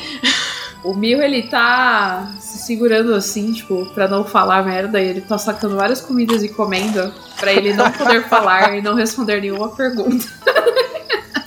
O 0.83 0.93
Mil, 0.93 1.21
ele 1.21 1.43
tá 1.43 2.35
se 2.41 2.57
segurando 2.57 3.15
assim, 3.15 3.53
tipo, 3.53 3.85
pra 3.93 4.09
não 4.09 4.25
falar 4.25 4.65
merda. 4.65 4.99
E 4.99 5.07
ele 5.07 5.21
tá 5.21 5.37
sacando 5.37 5.77
várias 5.77 6.01
comidas 6.01 6.43
e 6.43 6.49
comendo 6.49 7.13
pra 7.39 7.53
ele 7.53 7.73
não 7.73 7.89
poder 7.89 8.27
falar 8.27 8.77
e 8.77 8.81
não 8.81 8.95
responder 8.95 9.39
nenhuma 9.39 9.69
pergunta. 9.69 10.27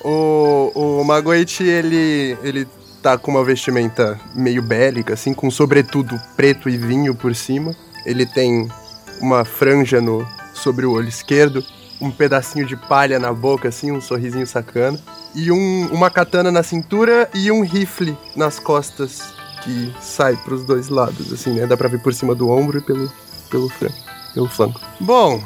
O, 0.03 0.73
o 0.75 1.05
Magoichi, 1.05 1.65
ele, 1.65 2.39
ele 2.43 2.67
tá 3.03 3.17
com 3.19 3.31
uma 3.31 3.45
vestimenta 3.45 4.19
meio 4.35 4.63
bélica, 4.63 5.15
assim, 5.15 5.35
com 5.35 5.51
sobretudo 5.51 6.21
preto 6.37 6.69
e 6.69 6.77
vinho 6.77 7.15
por 7.15 7.35
cima. 7.35 7.75
Ele 8.05 8.27
tem 8.27 8.69
uma 9.21 9.45
franja 9.45 10.01
no, 10.01 10.27
sobre 10.55 10.87
o 10.87 10.93
olho 10.93 11.09
esquerdo 11.09 11.65
um 12.01 12.11
pedacinho 12.11 12.65
de 12.65 12.77
palha 12.77 13.19
na 13.19 13.33
boca, 13.33 13.69
assim, 13.69 13.93
um 13.93 14.01
sorrisinho 14.01 14.47
sacana. 14.47 14.99
E 15.35 15.53
um, 15.53 15.89
uma 15.93 16.11
katana 16.11 16.51
na 16.51 16.63
cintura 16.63 17.29
e 17.35 17.53
um 17.53 17.63
rifle 17.63 18.17
nas 18.35 18.59
costas 18.59 19.35
que 19.63 19.95
sai 20.01 20.37
pros 20.37 20.65
dois 20.65 20.89
lados, 20.89 21.33
assim, 21.33 21.53
né? 21.53 21.67
Dá 21.67 21.77
pra 21.77 21.89
ver 21.89 22.01
por 22.01 22.15
cima 22.15 22.35
do 22.35 22.49
ombro 22.49 22.79
e 22.79 22.81
pelo, 22.81 23.13
pelo, 23.51 23.69
flanco, 23.69 23.95
pelo 24.33 24.49
flanco. 24.49 24.81
Bom, 24.99 25.43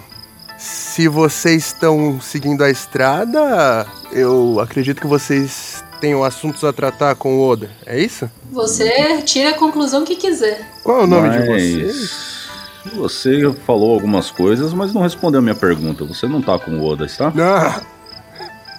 se 0.57 1.09
vocês 1.09 1.67
estão 1.67 2.21
seguindo 2.21 2.63
a 2.63 2.71
estrada, 2.71 3.87
eu 4.13 4.61
acredito 4.61 5.01
que 5.01 5.07
vocês 5.07 5.84
tenham 6.05 6.23
assuntos 6.23 6.63
a 6.65 6.71
tratar 6.71 7.15
com 7.15 7.39
o 7.39 7.49
Oda, 7.49 7.71
é 7.87 7.99
isso? 7.99 8.31
Você 8.53 9.23
tira 9.23 9.51
a 9.51 9.55
conclusão 9.55 10.05
que 10.05 10.15
quiser. 10.17 10.71
Qual 10.83 11.01
é 11.01 11.05
o 11.05 11.07
nome 11.07 11.31
de 11.31 11.39
Mas 11.39 11.47
vocês? 11.47 12.49
Você 12.95 13.53
falou 13.67 13.95
algumas 13.95 14.31
coisas, 14.31 14.75
mas 14.75 14.93
não 14.93 15.01
respondeu 15.01 15.39
a 15.39 15.43
minha 15.43 15.55
pergunta. 15.55 16.05
Você 16.05 16.29
não 16.29 16.43
tá 16.43 16.59
com 16.59 16.73
o 16.73 16.87
Oda, 16.87 17.07
está? 17.07 17.33
Ah, 17.41 17.81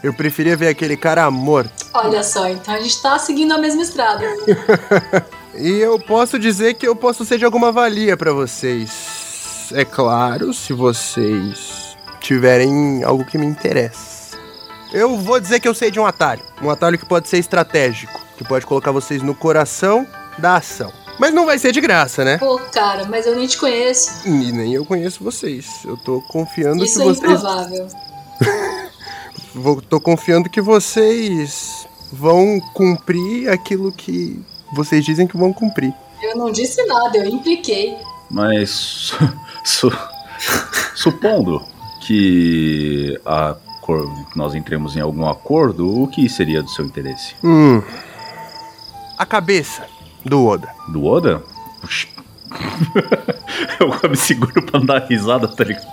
eu 0.03 0.13
preferia 0.13 0.55
ver 0.55 0.67
aquele 0.67 0.95
cara 0.95 1.31
morto. 1.31 1.87
Olha 1.95 2.21
só, 2.21 2.47
então 2.47 2.75
a 2.75 2.79
gente 2.79 3.01
tá 3.01 3.17
seguindo 3.17 3.53
a 3.53 3.57
mesma 3.57 3.81
estrada. 3.81 4.23
E 5.57 5.79
eu 5.79 5.97
posso 5.97 6.37
dizer 6.37 6.73
que 6.73 6.85
eu 6.85 6.93
posso 6.93 7.23
ser 7.23 7.37
de 7.37 7.45
alguma 7.45 7.71
valia 7.71 8.17
pra 8.17 8.33
vocês. 8.33 9.69
É 9.73 9.85
claro, 9.85 10.53
se 10.53 10.73
vocês 10.73 11.95
tiverem 12.19 13.05
algo 13.05 13.23
que 13.23 13.37
me 13.37 13.45
interessa. 13.45 14.14
Eu 14.93 15.17
vou 15.17 15.39
dizer 15.39 15.59
que 15.59 15.67
eu 15.67 15.73
sei 15.73 15.91
de 15.91 15.99
um 15.99 16.05
atalho. 16.05 16.41
Um 16.61 16.69
atalho 16.69 16.97
que 16.97 17.05
pode 17.05 17.27
ser 17.27 17.37
estratégico, 17.37 18.19
que 18.37 18.43
pode 18.43 18.65
colocar 18.65 18.91
vocês 18.91 19.21
no 19.21 19.35
coração 19.35 20.07
da 20.37 20.55
ação. 20.57 20.91
Mas 21.19 21.33
não 21.33 21.45
vai 21.45 21.57
ser 21.57 21.71
de 21.71 21.79
graça, 21.79 22.25
né? 22.25 22.37
Pô, 22.37 22.57
cara, 22.73 23.05
mas 23.05 23.25
eu 23.25 23.35
nem 23.35 23.47
te 23.47 23.57
conheço. 23.57 24.27
E 24.27 24.51
nem 24.51 24.73
eu 24.73 24.85
conheço 24.85 25.23
vocês. 25.23 25.65
Eu 25.85 25.95
tô 25.97 26.21
confiando 26.21 26.83
Isso 26.83 26.95
que 26.97 27.01
é 27.01 27.05
vocês. 27.05 27.17
improvável. 27.19 27.87
Vou, 29.55 29.81
tô 29.81 30.01
confiando 30.01 30.49
que 30.49 30.59
vocês 30.61 31.87
vão 32.11 32.59
cumprir 32.73 33.49
aquilo 33.49 33.91
que 33.91 34.37
vocês 34.73 35.05
dizem 35.05 35.25
que 35.25 35.37
vão 35.37 35.53
cumprir. 35.53 35.93
Eu 36.21 36.35
não 36.35 36.51
disse 36.51 36.83
nada, 36.85 37.17
eu 37.17 37.25
impliquei. 37.27 37.95
Mas 38.29 38.69
su- 38.69 39.33
su- 39.63 39.97
supondo 40.95 41.63
que 42.01 43.17
a 43.25 43.55
cor- 43.85 44.09
nós 44.35 44.55
entremos 44.55 44.95
em 44.95 45.01
algum 45.01 45.27
acordo, 45.29 46.01
o 46.03 46.07
que 46.07 46.27
seria 46.27 46.63
do 46.63 46.69
seu 46.69 46.85
interesse? 46.85 47.35
Hum. 47.43 47.81
A 49.17 49.25
cabeça 49.25 49.85
do 50.25 50.43
Oda. 50.45 50.67
Do 50.89 51.05
Oda? 51.05 51.43
Puxa. 51.81 52.07
Eu 53.79 54.09
me 54.09 54.15
seguro 54.17 54.61
pra 54.65 54.79
não 54.79 54.85
dar 54.85 55.05
risada, 55.05 55.47
tá 55.47 55.63
ligado? 55.63 55.85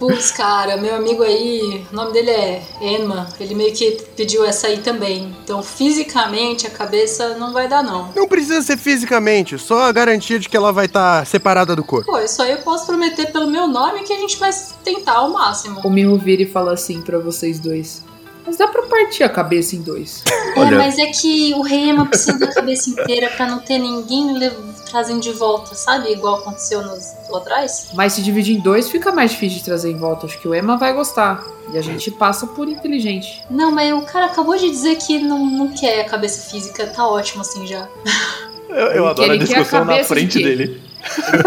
Putz, 0.00 0.30
cara, 0.32 0.78
meu 0.78 0.94
amigo 0.96 1.22
aí, 1.22 1.84
o 1.92 1.94
nome 1.94 2.12
dele 2.12 2.30
é 2.30 2.62
Enma, 2.80 3.28
ele 3.38 3.54
meio 3.54 3.72
que 3.74 4.02
pediu 4.16 4.42
essa 4.46 4.66
aí 4.66 4.78
também. 4.78 5.36
Então, 5.44 5.62
fisicamente, 5.62 6.66
a 6.66 6.70
cabeça 6.70 7.36
não 7.36 7.52
vai 7.52 7.68
dar, 7.68 7.82
não. 7.84 8.10
Não 8.16 8.26
precisa 8.26 8.62
ser 8.62 8.78
fisicamente, 8.78 9.58
só 9.58 9.82
a 9.82 9.92
garantia 9.92 10.38
de 10.38 10.48
que 10.48 10.56
ela 10.56 10.72
vai 10.72 10.86
estar 10.86 11.26
separada 11.26 11.76
do 11.76 11.84
corpo. 11.84 12.10
Pô, 12.10 12.18
isso 12.18 12.40
aí 12.40 12.52
eu 12.52 12.58
posso 12.62 12.86
prometer 12.86 13.30
pelo 13.30 13.46
meu 13.50 13.66
nome 13.66 14.00
que 14.04 14.12
a 14.14 14.18
gente 14.18 14.38
vai 14.38 14.50
tentar 14.82 15.16
ao 15.18 15.28
máximo. 15.30 15.80
O 15.84 15.90
Miho 15.90 16.16
vira 16.16 16.42
e 16.42 16.46
fala 16.46 16.72
assim 16.72 17.02
pra 17.02 17.18
vocês 17.18 17.60
dois. 17.60 18.02
Mas 18.46 18.56
dá 18.56 18.66
pra 18.66 18.82
partir 18.84 19.22
a 19.22 19.28
cabeça 19.28 19.76
em 19.76 19.82
dois. 19.82 20.24
Olha- 20.56 20.76
É, 20.76 20.78
mas 20.78 20.98
é 20.98 21.06
que 21.06 21.52
o 21.54 21.60
rei 21.60 21.90
Ema 21.90 22.06
precisa 22.06 22.38
da 22.38 22.52
cabeça 22.52 22.88
inteira 22.88 23.28
pra 23.36 23.46
não 23.46 23.58
ter 23.58 23.78
ninguém 23.78 24.32
trazendo 24.90 25.20
de 25.20 25.32
volta, 25.32 25.74
sabe? 25.74 26.12
Igual 26.12 26.36
aconteceu 26.36 26.82
nos 26.82 27.14
lá 27.28 27.38
atrás. 27.38 27.88
Mas 27.94 28.12
se 28.12 28.22
dividir 28.22 28.56
em 28.56 28.60
dois 28.60 28.88
fica 28.88 29.12
mais 29.12 29.30
difícil 29.30 29.58
de 29.58 29.64
trazer 29.64 29.90
em 29.90 29.96
volta. 29.96 30.26
Acho 30.26 30.38
que 30.38 30.48
o 30.48 30.54
Emma 30.54 30.76
vai 30.76 30.92
gostar. 30.92 31.44
E 31.72 31.78
a 31.78 31.82
gente 31.82 32.10
passa 32.10 32.46
por 32.46 32.68
inteligente. 32.68 33.44
Não, 33.48 33.70
mas 33.70 33.92
o 33.92 34.02
cara 34.02 34.26
acabou 34.26 34.56
de 34.56 34.68
dizer 34.68 34.96
que 34.96 35.18
não, 35.20 35.46
não 35.46 35.68
quer 35.68 36.00
a 36.00 36.04
cabeça 36.04 36.50
física, 36.50 36.86
tá 36.86 37.06
ótimo 37.06 37.42
assim 37.42 37.66
já. 37.66 37.88
Eu, 38.68 38.86
eu 38.86 39.06
adoro 39.06 39.32
a 39.32 39.36
quer 39.36 39.42
a 39.42 39.44
discussão 39.44 39.84
na 39.84 39.98
de 39.98 40.04
frente 40.04 40.38
quê? 40.38 40.44
dele. 40.44 40.89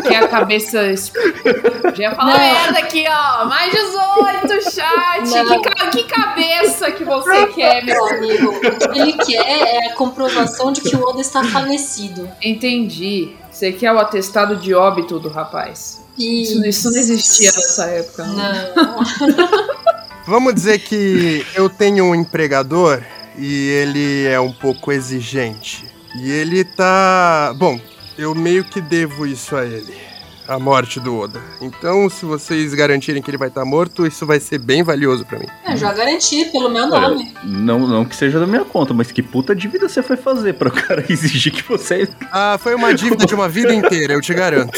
Que 0.08 0.16
a 0.16 0.28
cabeça. 0.28 0.96
Já 0.96 2.10
ia 2.10 2.16
falar 2.16 2.38
merda 2.38 2.80
aqui, 2.80 3.06
ó. 3.08 3.46
Mais 3.46 3.72
18, 3.72 4.72
chat. 4.72 5.46
Que, 5.48 5.62
ca- 5.62 5.90
que 5.90 6.04
cabeça 6.04 6.92
que 6.92 7.04
você 7.04 7.48
quer, 7.48 7.84
meu 7.84 7.96
Meu 7.96 8.06
amigo, 8.18 8.50
o 8.50 8.90
que 8.92 9.00
ele 9.00 9.14
quer 9.14 9.46
é 9.48 9.88
a 9.88 9.94
comprovação 9.94 10.72
de 10.72 10.82
que 10.82 10.96
o 10.96 11.04
Oda 11.08 11.22
está 11.22 11.44
falecido. 11.44 12.30
Entendi. 12.42 13.34
Você 13.52 13.72
quer 13.72 13.92
o 13.92 14.00
atestado 14.00 14.56
de 14.56 14.74
óbito 14.74 15.20
do 15.20 15.30
rapaz. 15.30 16.02
Isso, 16.18 16.66
isso 16.66 16.92
não 16.92 16.98
existia 16.98 17.52
nessa 17.52 17.86
época. 17.86 18.24
Não. 18.26 18.36
Não. 18.76 19.04
Vamos 20.26 20.54
dizer 20.54 20.80
que 20.80 21.46
eu 21.54 21.70
tenho 21.70 22.06
um 22.06 22.16
empregador 22.16 23.02
e 23.38 23.70
ele 23.70 24.26
é 24.28 24.40
um 24.40 24.52
pouco 24.52 24.92
exigente. 24.92 25.86
E 26.16 26.32
ele 26.32 26.64
tá. 26.64 27.54
Bom, 27.58 27.80
eu 28.18 28.36
meio 28.36 28.64
que 28.64 28.82
devo 28.82 29.26
isso 29.26 29.56
a 29.56 29.66
ele. 29.66 30.13
A 30.48 30.60
morte 30.60 31.00
do 31.00 31.18
Oda. 31.18 31.42
Então, 31.62 32.10
se 32.10 32.26
vocês 32.26 32.74
garantirem 32.74 33.22
que 33.22 33.30
ele 33.30 33.38
vai 33.38 33.48
estar 33.48 33.64
morto, 33.64 34.06
isso 34.06 34.26
vai 34.26 34.40
ser 34.40 34.58
bem 34.58 34.84
valioso 34.84 35.26
pra 35.26 35.40
mim. 35.40 35.48
Eu 35.68 35.78
já 35.78 35.94
garanti 35.94 36.46
pelo 36.52 36.70
meu 36.70 36.84
Olha, 36.84 37.10
nome. 37.10 37.34
não, 37.44 37.80
não 37.88 38.04
que 38.06 38.16
seja 38.16 38.40
da 38.40 38.46
minha 38.48 38.66
conta, 38.66 38.94
mas 38.94 39.12
que 39.12 39.22
puta 39.24 39.56
dívida 39.56 39.88
você 39.88 40.04
foi 40.04 40.18
fazer 40.18 40.54
para 40.54 40.68
o 40.68 40.72
cara 40.72 41.04
exigir 41.10 41.54
que 41.54 41.64
você. 41.64 42.10
Ah, 42.32 42.58
foi 42.62 42.76
uma 42.76 42.94
dívida 42.94 43.26
de 43.26 43.34
uma 43.34 43.48
vida 43.48 43.74
inteira, 43.74 44.14
eu 44.14 44.22
te 44.22 44.34
garanto. 44.34 44.78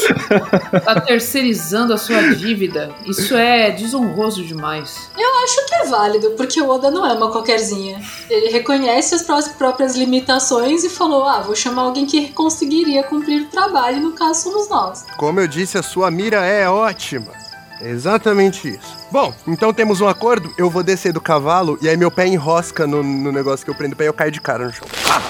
Tá 0.84 1.00
terceirizando 1.00 1.92
a 1.92 1.98
sua 1.98 2.34
dívida. 2.34 2.90
Isso 3.04 3.34
é 3.34 3.70
desonroso 3.70 4.44
demais. 4.44 5.10
Acho 5.46 5.64
que 5.66 5.74
é 5.76 5.84
válido, 5.84 6.30
porque 6.32 6.60
o 6.60 6.68
Oda 6.68 6.90
não 6.90 7.06
é 7.06 7.12
uma 7.12 7.30
qualquerzinha. 7.30 8.00
Ele 8.28 8.48
reconhece 8.50 9.14
as 9.14 9.22
pró- 9.22 9.40
próprias 9.56 9.94
limitações 9.94 10.82
e 10.82 10.88
falou: 10.88 11.22
ah, 11.24 11.40
vou 11.40 11.54
chamar 11.54 11.82
alguém 11.82 12.04
que 12.04 12.32
conseguiria 12.32 13.04
cumprir 13.04 13.42
o 13.42 13.44
trabalho, 13.46 14.00
no 14.00 14.10
caso 14.12 14.42
somos 14.42 14.68
nós. 14.68 15.04
Como 15.16 15.38
eu 15.38 15.46
disse, 15.56 15.76
a 15.78 15.82
sua 15.82 16.10
mira 16.10 16.44
é 16.44 16.68
ótima. 16.68 17.32
Exatamente 17.80 18.68
isso. 18.68 18.96
Bom, 19.10 19.34
então 19.46 19.72
temos 19.72 20.00
um 20.00 20.08
acordo. 20.08 20.52
Eu 20.56 20.70
vou 20.70 20.82
descer 20.82 21.12
do 21.12 21.20
cavalo 21.20 21.78
e 21.82 21.88
aí 21.88 21.96
meu 21.96 22.10
pé 22.10 22.26
enrosca 22.26 22.86
no, 22.86 23.02
no 23.02 23.32
negócio 23.32 23.64
que 23.64 23.70
eu 23.70 23.74
prendo 23.74 23.92
o 23.92 23.96
pé 23.96 24.04
e 24.04 24.06
eu 24.06 24.14
caio 24.14 24.30
de 24.30 24.40
cara 24.40 24.66
no 24.66 24.72
chão. 24.72 24.86
Ah! 25.10 25.22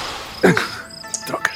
Troca. 1.27 1.51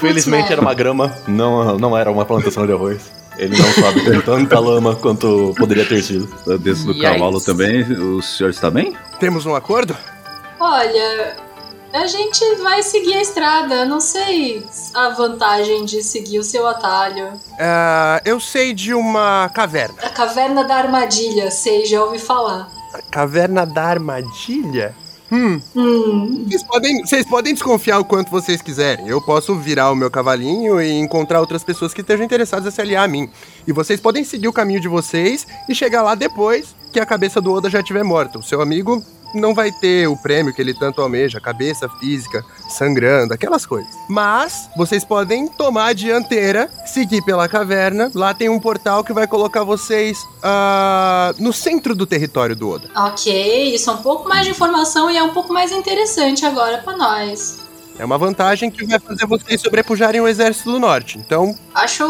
Felizmente 0.00 0.50
era 0.50 0.60
uma 0.60 0.72
grama, 0.72 1.14
não, 1.28 1.78
não 1.78 1.96
era 1.96 2.10
uma 2.10 2.24
plantação 2.24 2.66
de 2.66 2.72
arroz. 2.72 3.12
Ele 3.36 3.58
não 3.58 3.70
sabe 3.72 4.02
ter 4.04 4.22
tanta 4.24 4.58
lama 4.58 4.96
quanto 4.96 5.52
poderia 5.58 5.84
ter 5.84 6.02
sido. 6.02 6.28
Eu 6.46 6.58
desço 6.58 6.86
do 6.86 6.92
Yikes. 6.92 7.10
cavalo 7.10 7.40
também. 7.40 7.82
O 7.82 8.22
senhor 8.22 8.50
está 8.50 8.70
bem? 8.70 8.96
Temos 9.20 9.44
um 9.44 9.54
acordo? 9.54 9.94
Olha, 10.58 11.36
a 11.94 12.06
gente 12.08 12.44
vai 12.56 12.82
seguir 12.82 13.14
a 13.14 13.22
estrada. 13.22 13.84
Não 13.84 14.00
sei 14.00 14.64
a 14.92 15.10
vantagem 15.10 15.84
de 15.84 16.02
seguir 16.02 16.40
o 16.40 16.44
seu 16.44 16.66
atalho. 16.66 17.32
Ah, 17.58 18.20
eu 18.24 18.40
sei 18.40 18.74
de 18.74 18.92
uma 18.92 19.48
caverna. 19.54 19.94
A 20.02 20.10
caverna 20.10 20.64
da 20.64 20.74
armadilha, 20.74 21.50
sei, 21.52 21.86
já 21.86 22.02
ouvi 22.02 22.18
falar. 22.18 22.68
A 22.92 23.00
caverna 23.00 23.64
da 23.64 23.84
armadilha? 23.84 24.94
Hum, 25.30 25.60
Hum, 25.74 26.44
vocês 26.46 26.62
podem, 26.62 27.00
vocês 27.00 27.26
podem 27.26 27.54
desconfiar 27.54 27.98
o 27.98 28.04
quanto 28.04 28.30
vocês 28.30 28.60
quiserem. 28.60 29.08
Eu 29.08 29.20
posso 29.22 29.56
virar 29.56 29.90
o 29.90 29.96
meu 29.96 30.10
cavalinho 30.10 30.80
e 30.80 30.92
encontrar 30.92 31.40
outras 31.40 31.64
pessoas 31.64 31.94
que 31.94 32.02
estejam 32.02 32.26
interessadas 32.26 32.72
em 32.72 32.76
se 32.76 32.80
aliar 32.80 33.04
a 33.04 33.08
mim. 33.08 33.30
E 33.66 33.72
vocês 33.72 34.00
podem 34.00 34.22
seguir 34.22 34.48
o 34.48 34.52
caminho 34.52 34.80
de 34.80 34.88
vocês 34.88 35.46
e 35.68 35.74
chegar 35.74 36.02
lá 36.02 36.14
depois 36.14 36.74
que 36.92 37.00
a 37.00 37.06
cabeça 37.06 37.40
do 37.40 37.52
Oda 37.52 37.70
já 37.70 37.80
estiver 37.80 38.04
morta. 38.04 38.38
O 38.38 38.42
seu 38.42 38.60
amigo 38.60 39.02
não 39.34 39.54
vai 39.54 39.70
ter 39.72 40.08
o 40.08 40.16
prêmio 40.16 40.52
que 40.54 40.60
ele 40.60 40.74
tanto 40.74 41.00
almeja, 41.00 41.40
cabeça 41.40 41.88
física, 42.00 42.44
sangrando, 42.68 43.34
aquelas 43.34 43.66
coisas. 43.66 43.94
Mas 44.08 44.68
vocês 44.76 45.04
podem 45.04 45.48
tomar 45.48 45.86
a 45.86 45.92
dianteira, 45.92 46.68
seguir 46.86 47.22
pela 47.22 47.48
caverna. 47.48 48.10
Lá 48.14 48.32
tem 48.34 48.48
um 48.48 48.60
portal 48.60 49.04
que 49.04 49.12
vai 49.12 49.26
colocar 49.26 49.64
vocês 49.64 50.18
ah, 50.42 51.34
no 51.38 51.52
centro 51.52 51.94
do 51.94 52.06
território 52.06 52.56
do 52.56 52.68
Oda. 52.70 52.88
ok, 52.96 53.74
isso 53.74 53.90
é 53.90 53.92
um 53.92 53.98
pouco 54.02 54.28
mais 54.28 54.44
de 54.44 54.50
informação 54.50 55.10
e 55.10 55.16
é 55.16 55.22
um 55.22 55.30
pouco 55.30 55.52
mais 55.52 55.72
interessante 55.72 56.44
agora 56.44 56.78
pra 56.78 56.96
nós. 56.96 57.58
É 57.96 58.04
uma 58.04 58.18
vantagem 58.18 58.70
que 58.72 58.84
vai 58.84 58.98
fazer 58.98 59.24
vocês 59.24 59.60
sobrepujarem 59.60 60.20
o 60.20 60.26
exército 60.26 60.72
do 60.72 60.80
norte. 60.80 61.16
Então, 61.16 61.56
Acho, 61.72 62.04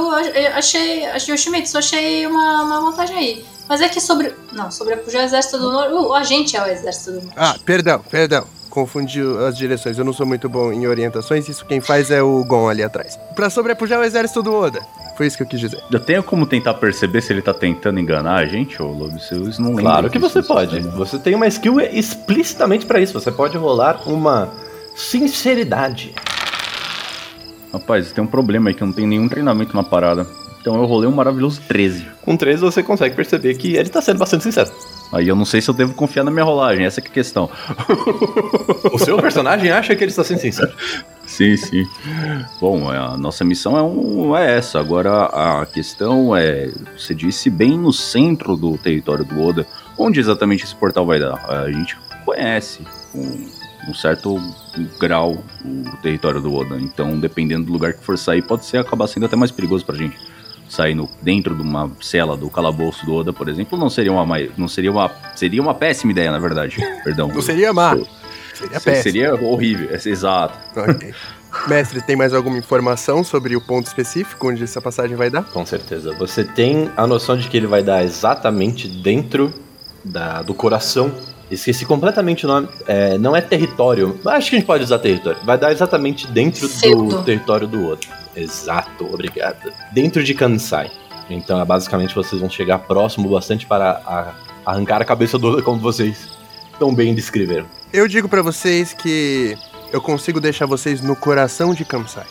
achei, 0.55 1.05
achei, 1.05 1.35
Yoshimitsu, 1.35 1.77
achei 1.77 2.27
uma, 2.27 2.63
uma 2.63 2.81
vantagem 2.81 3.17
aí. 3.17 3.45
Mas 3.69 3.81
é 3.81 3.89
que 3.89 4.01
sobre, 4.01 4.35
não, 4.53 4.71
sobre 4.71 4.95
o 4.95 5.01
exército 5.19 5.59
do 5.59 5.73
norte, 5.73 5.93
o 5.93 6.13
agente 6.15 6.57
é 6.57 6.63
o 6.63 6.67
exército 6.67 7.13
do 7.13 7.17
norte. 7.23 7.35
ah, 7.37 7.57
perdão, 7.65 8.01
perdão. 8.11 8.45
Confundi 8.69 9.21
as 9.49 9.57
direções. 9.57 9.97
Eu 9.97 10.05
não 10.05 10.13
sou 10.13 10.27
muito 10.27 10.49
bom 10.49 10.73
em 10.73 10.87
orientações. 10.89 11.49
Isso 11.49 11.65
quem 11.65 11.81
faz 11.81 12.11
é 12.11 12.21
o 12.21 12.45
Gon 12.45 12.69
ali 12.69 12.83
atrás. 12.83 13.17
Pra 13.37 13.49
sobrepujar 13.49 14.01
o 14.01 14.03
exército 14.05 14.43
do 14.43 14.53
Oda. 14.53 14.81
Foi 15.17 15.29
isso 15.29 15.37
que 15.37 15.45
eu 15.45 15.47
quis 15.47 15.61
dizer. 15.61 15.81
Eu 15.93 16.01
tenho 16.01 16.25
como 16.25 16.45
tentar 16.45 16.75
perceber 16.75 17.21
se 17.23 17.33
ele 17.33 17.41
tá 17.41 17.55
tentando 17.55 18.01
enganar 18.01 18.35
a 18.35 18.47
gente, 18.47 18.83
ô 18.83 18.87
Lobo? 18.89 19.17
Vocês 19.17 19.61
não 19.61 19.77
Claro 19.77 20.11
que 20.11 20.19
você 20.19 20.43
pode. 20.43 20.83
tá- 20.83 20.91
Você 20.97 21.19
tem 21.21 21.37
uma 21.37 21.47
skill 21.47 21.81
explicitamente 21.81 22.85
pra 22.85 22.99
isso. 22.99 23.13
Você 23.13 23.31
pode 23.31 23.57
rolar 23.57 24.03
uma 24.09 24.51
sinceridade. 24.97 26.13
Rapaz, 27.73 28.11
tem 28.13 28.23
um 28.25 28.27
problema 28.27 28.71
aí 28.71 28.75
que 28.75 28.83
eu 28.83 28.87
não 28.89 28.95
tenho 28.95 29.07
nenhum 29.09 29.29
treinamento 29.29 29.75
na 29.77 29.85
parada. 29.85 30.27
Então 30.65 30.77
eu 30.77 30.87
rolei 30.87 31.07
um 31.07 31.13
maravilhoso 31.13 31.61
13. 31.69 32.07
Com 32.23 32.39
13 32.39 32.63
você 32.63 32.83
consegue 32.83 33.15
perceber 33.15 33.55
que 33.55 33.77
ele 33.77 33.91
tá 33.91 34.01
sendo 34.01 34.17
bastante 34.17 34.45
sincero. 34.45 34.73
Aí 35.13 35.29
eu 35.29 35.37
não 35.37 35.45
sei 35.45 35.61
se 35.61 35.69
eu 35.69 35.75
devo 35.75 35.93
confiar 35.93 36.25
na 36.25 36.31
minha 36.31 36.43
rolagem, 36.43 36.87
essa 36.87 37.01
é 37.01 37.05
a 37.05 37.07
questão. 37.07 37.51
O 38.91 38.99
seu 38.99 39.19
personagem 39.19 39.71
acha 39.71 39.95
que 39.95 40.03
ele 40.03 40.11
está 40.11 40.25
sendo 40.25 40.39
sincero. 40.39 40.73
Sim, 41.27 41.55
sim. 41.59 41.85
Bom, 42.59 42.89
a 42.91 43.15
nossa 43.19 43.45
missão 43.45 43.77
é, 43.77 43.83
um, 43.83 44.35
é 44.35 44.57
essa. 44.57 44.81
Agora 44.81 45.27
a 45.27 45.67
questão 45.67 46.35
é, 46.35 46.73
você 46.97 47.15
disse 47.15 47.51
bem 47.51 47.79
no 47.79 47.93
centro 47.93 48.57
do 48.57 48.79
território 48.79 49.23
do 49.23 49.39
Oda, 49.43 49.67
onde 49.99 50.19
exatamente 50.19 50.65
esse 50.65 50.75
portal 50.75 51.05
vai 51.05 51.21
dar. 51.21 51.45
A 51.47 51.71
gente 51.71 51.95
conhece 52.25 52.81
um, 53.15 53.47
um 53.91 53.93
certo 53.93 54.41
grau 54.99 55.45
o 55.63 55.97
território 55.99 56.41
do 56.41 56.55
Oda. 56.55 56.79
Então, 56.81 57.21
dependendo 57.21 57.67
do 57.67 57.73
lugar 57.73 57.93
que 57.93 58.03
for 58.03 58.17
sair, 58.17 58.41
pode 58.41 58.65
ser 58.65 58.79
acabar 58.79 59.07
sendo 59.07 59.27
até 59.27 59.37
mais 59.37 59.51
perigoso 59.51 59.85
pra 59.85 59.95
gente. 59.95 60.17
Sair 60.75 60.95
no, 60.95 61.09
dentro 61.23 61.55
de 61.55 61.63
uma 61.63 61.91
cela 62.01 62.37
do 62.37 62.51
calabouço 62.51 63.07
do 63.07 63.15
Oda, 63.15 63.33
por 63.33 63.49
exemplo, 63.49 63.79
não 63.79 63.89
seria 63.89 64.13
uma 64.13 64.27
não 64.57 64.67
seria 64.67 64.91
uma 64.91 65.11
seria 65.37 65.63
uma 65.63 65.75
péssima 65.75 66.11
ideia, 66.13 66.31
na 66.31 66.39
verdade. 66.39 66.77
Perdão. 67.05 67.29
Não 67.29 67.41
seria 67.41 67.73
má. 67.73 67.97
Seria 68.55 68.81
péssimo. 68.81 69.03
Seria 69.03 69.35
horrível, 69.35 69.89
é, 69.91 70.09
exato. 70.09 70.59
Ok. 70.77 71.15
Mestre, 71.69 72.03
tem 72.03 72.17
mais 72.17 72.35
alguma 72.35 72.59
informação 72.59 73.23
sobre 73.23 73.57
o 73.57 73.61
ponto 73.61 73.87
específico 73.87 74.49
onde 74.49 74.63
essa 74.65 74.81
passagem 74.81 75.17
vai 75.17 75.31
dar? 75.31 75.45
Com 75.45 75.65
certeza. 75.65 76.13
Você 76.19 76.45
tem 76.45 76.91
a 76.97 77.07
noção 77.07 77.37
de 77.37 77.49
que 77.49 77.57
ele 77.57 77.67
vai 77.67 77.83
dar 77.83 78.05
exatamente 78.05 78.89
dentro 78.89 79.53
da, 80.05 80.43
do 80.43 80.53
coração. 80.53 81.13
Esqueci 81.51 81.87
completamente 81.87 82.45
o 82.45 82.49
nome. 82.49 82.69
É, 82.87 83.17
não 83.17 83.35
é 83.37 83.41
território. 83.41 84.19
mas 84.25 84.35
Acho 84.35 84.51
que 84.51 84.57
a 84.57 84.59
gente 84.59 84.67
pode 84.67 84.85
usar 84.85 84.99
território. 84.99 85.39
Vai 85.45 85.57
dar 85.57 85.73
exatamente 85.73 86.27
dentro 86.27 86.69
do 86.69 87.23
território 87.23 87.67
do 87.67 87.83
outro. 87.85 88.11
Exato, 88.37 89.05
obrigado. 89.13 89.73
Dentro 89.93 90.23
de 90.25 90.35
Kansai. 90.35 90.91
Então, 91.31 91.61
é, 91.61 91.65
basicamente, 91.65 92.15
vocês 92.15 92.41
vão 92.41 92.51
chegar 92.51 92.79
próximo 92.81 93.29
bastante 93.31 93.67
para 93.67 93.91
a- 94.05 94.35
arrancar 94.67 95.01
a 95.01 95.05
cabeça 95.05 95.39
do 95.39 95.63
como 95.63 95.79
vocês 95.81 96.29
tão 96.79 96.95
bem 96.95 97.15
descreveram. 97.15 97.67
Eu 97.93 98.07
digo 98.09 98.29
pra 98.29 98.43
vocês 98.43 98.93
que 98.93 99.57
eu 99.93 100.01
consigo 100.01 100.41
deixar 100.41 100.67
vocês 100.67 101.01
no 101.01 101.15
coração 101.17 101.73
de 101.73 101.85
Kamsai. 101.85 102.27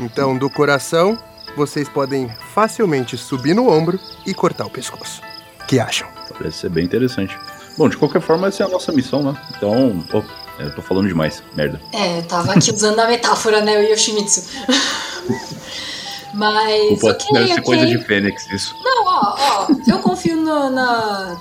Então, 0.00 0.36
do 0.38 0.48
coração, 0.48 1.18
vocês 1.56 1.88
podem 1.88 2.28
facilmente 2.54 3.16
subir 3.16 3.52
no 3.54 3.68
ombro 3.68 3.98
e 4.24 4.32
cortar 4.32 4.64
o 4.66 4.70
pescoço. 4.70 5.20
que 5.66 5.78
acham? 5.78 6.08
Parece 6.38 6.58
ser 6.60 6.70
bem 6.70 6.84
interessante. 6.86 7.36
Bom, 7.76 7.88
de 7.90 7.96
qualquer 7.98 8.22
forma, 8.22 8.46
essa 8.48 8.62
é 8.62 8.66
a 8.66 8.68
nossa 8.70 8.90
missão, 8.92 9.22
né? 9.22 9.34
Então, 9.56 10.02
pô, 10.10 10.22
eu 10.58 10.74
tô 10.74 10.80
falando 10.80 11.06
demais, 11.08 11.42
merda. 11.54 11.78
É, 11.92 12.18
eu 12.20 12.22
tava 12.22 12.52
aqui 12.54 12.72
usando 12.72 12.98
a 13.00 13.06
metáfora, 13.06 13.60
né, 13.60 13.76
o 13.78 13.82
Yoshimitsu. 13.92 14.44
Mas. 16.34 16.88
Culpa 16.88 17.10
ok, 17.10 17.26
deve 17.32 17.46
ser 17.46 17.52
ok. 17.52 17.64
coisa 17.64 17.86
de 17.86 17.98
Fênix, 17.98 18.46
isso. 18.52 18.74
Não, 18.82 19.06
ó, 19.06 19.36
ó, 19.38 19.66
eu 19.86 19.98
confio 20.00 20.36
na, 20.36 20.70
na 20.70 21.40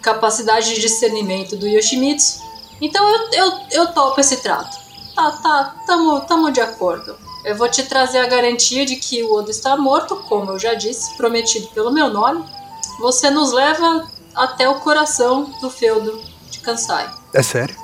capacidade 0.00 0.74
de 0.74 0.80
discernimento 0.80 1.56
do 1.56 1.66
Yoshimitsu. 1.66 2.40
Então 2.80 3.04
eu, 3.08 3.30
eu, 3.32 3.52
eu 3.72 3.86
topo 3.88 4.20
esse 4.20 4.36
trato. 4.38 4.76
Tá, 5.14 5.32
tá, 5.32 5.74
tamo, 5.86 6.20
tamo 6.20 6.52
de 6.52 6.60
acordo. 6.60 7.16
Eu 7.44 7.56
vou 7.56 7.68
te 7.68 7.82
trazer 7.84 8.18
a 8.18 8.26
garantia 8.26 8.86
de 8.86 8.96
que 8.96 9.22
o 9.22 9.34
Oda 9.34 9.50
está 9.50 9.76
morto, 9.76 10.16
como 10.28 10.52
eu 10.52 10.58
já 10.58 10.74
disse, 10.74 11.16
prometido 11.16 11.66
pelo 11.68 11.92
meu 11.92 12.08
nome. 12.08 12.44
Você 13.00 13.30
nos 13.30 13.52
leva 13.52 14.08
até 14.34 14.68
o 14.68 14.76
coração 14.76 15.52
do 15.60 15.70
feudo 15.70 16.20
de 16.50 16.60
Kansai. 16.60 17.08
É 17.34 17.42
sério? 17.42 17.74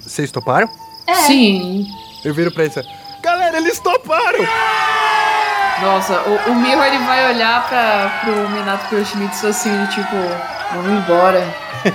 Vocês 0.00 0.30
toparam? 0.30 0.68
É, 1.06 1.14
Sim. 1.14 1.86
Eu 2.24 2.32
viro 2.34 2.52
pra 2.52 2.64
isso. 2.64 2.80
Galera, 3.22 3.58
eles 3.58 3.78
toparam! 3.78 4.40
Nossa, 5.82 6.20
o, 6.22 6.50
o 6.50 6.54
Miho 6.56 6.82
ele 6.82 6.98
vai 7.04 7.32
olhar 7.34 7.66
pra, 7.68 8.20
pro 8.24 8.48
Minato 8.50 8.88
Kuroshimitsu 8.88 9.46
assim, 9.46 9.86
tipo, 9.86 10.16
vamos 10.74 11.02
embora. 11.02 11.70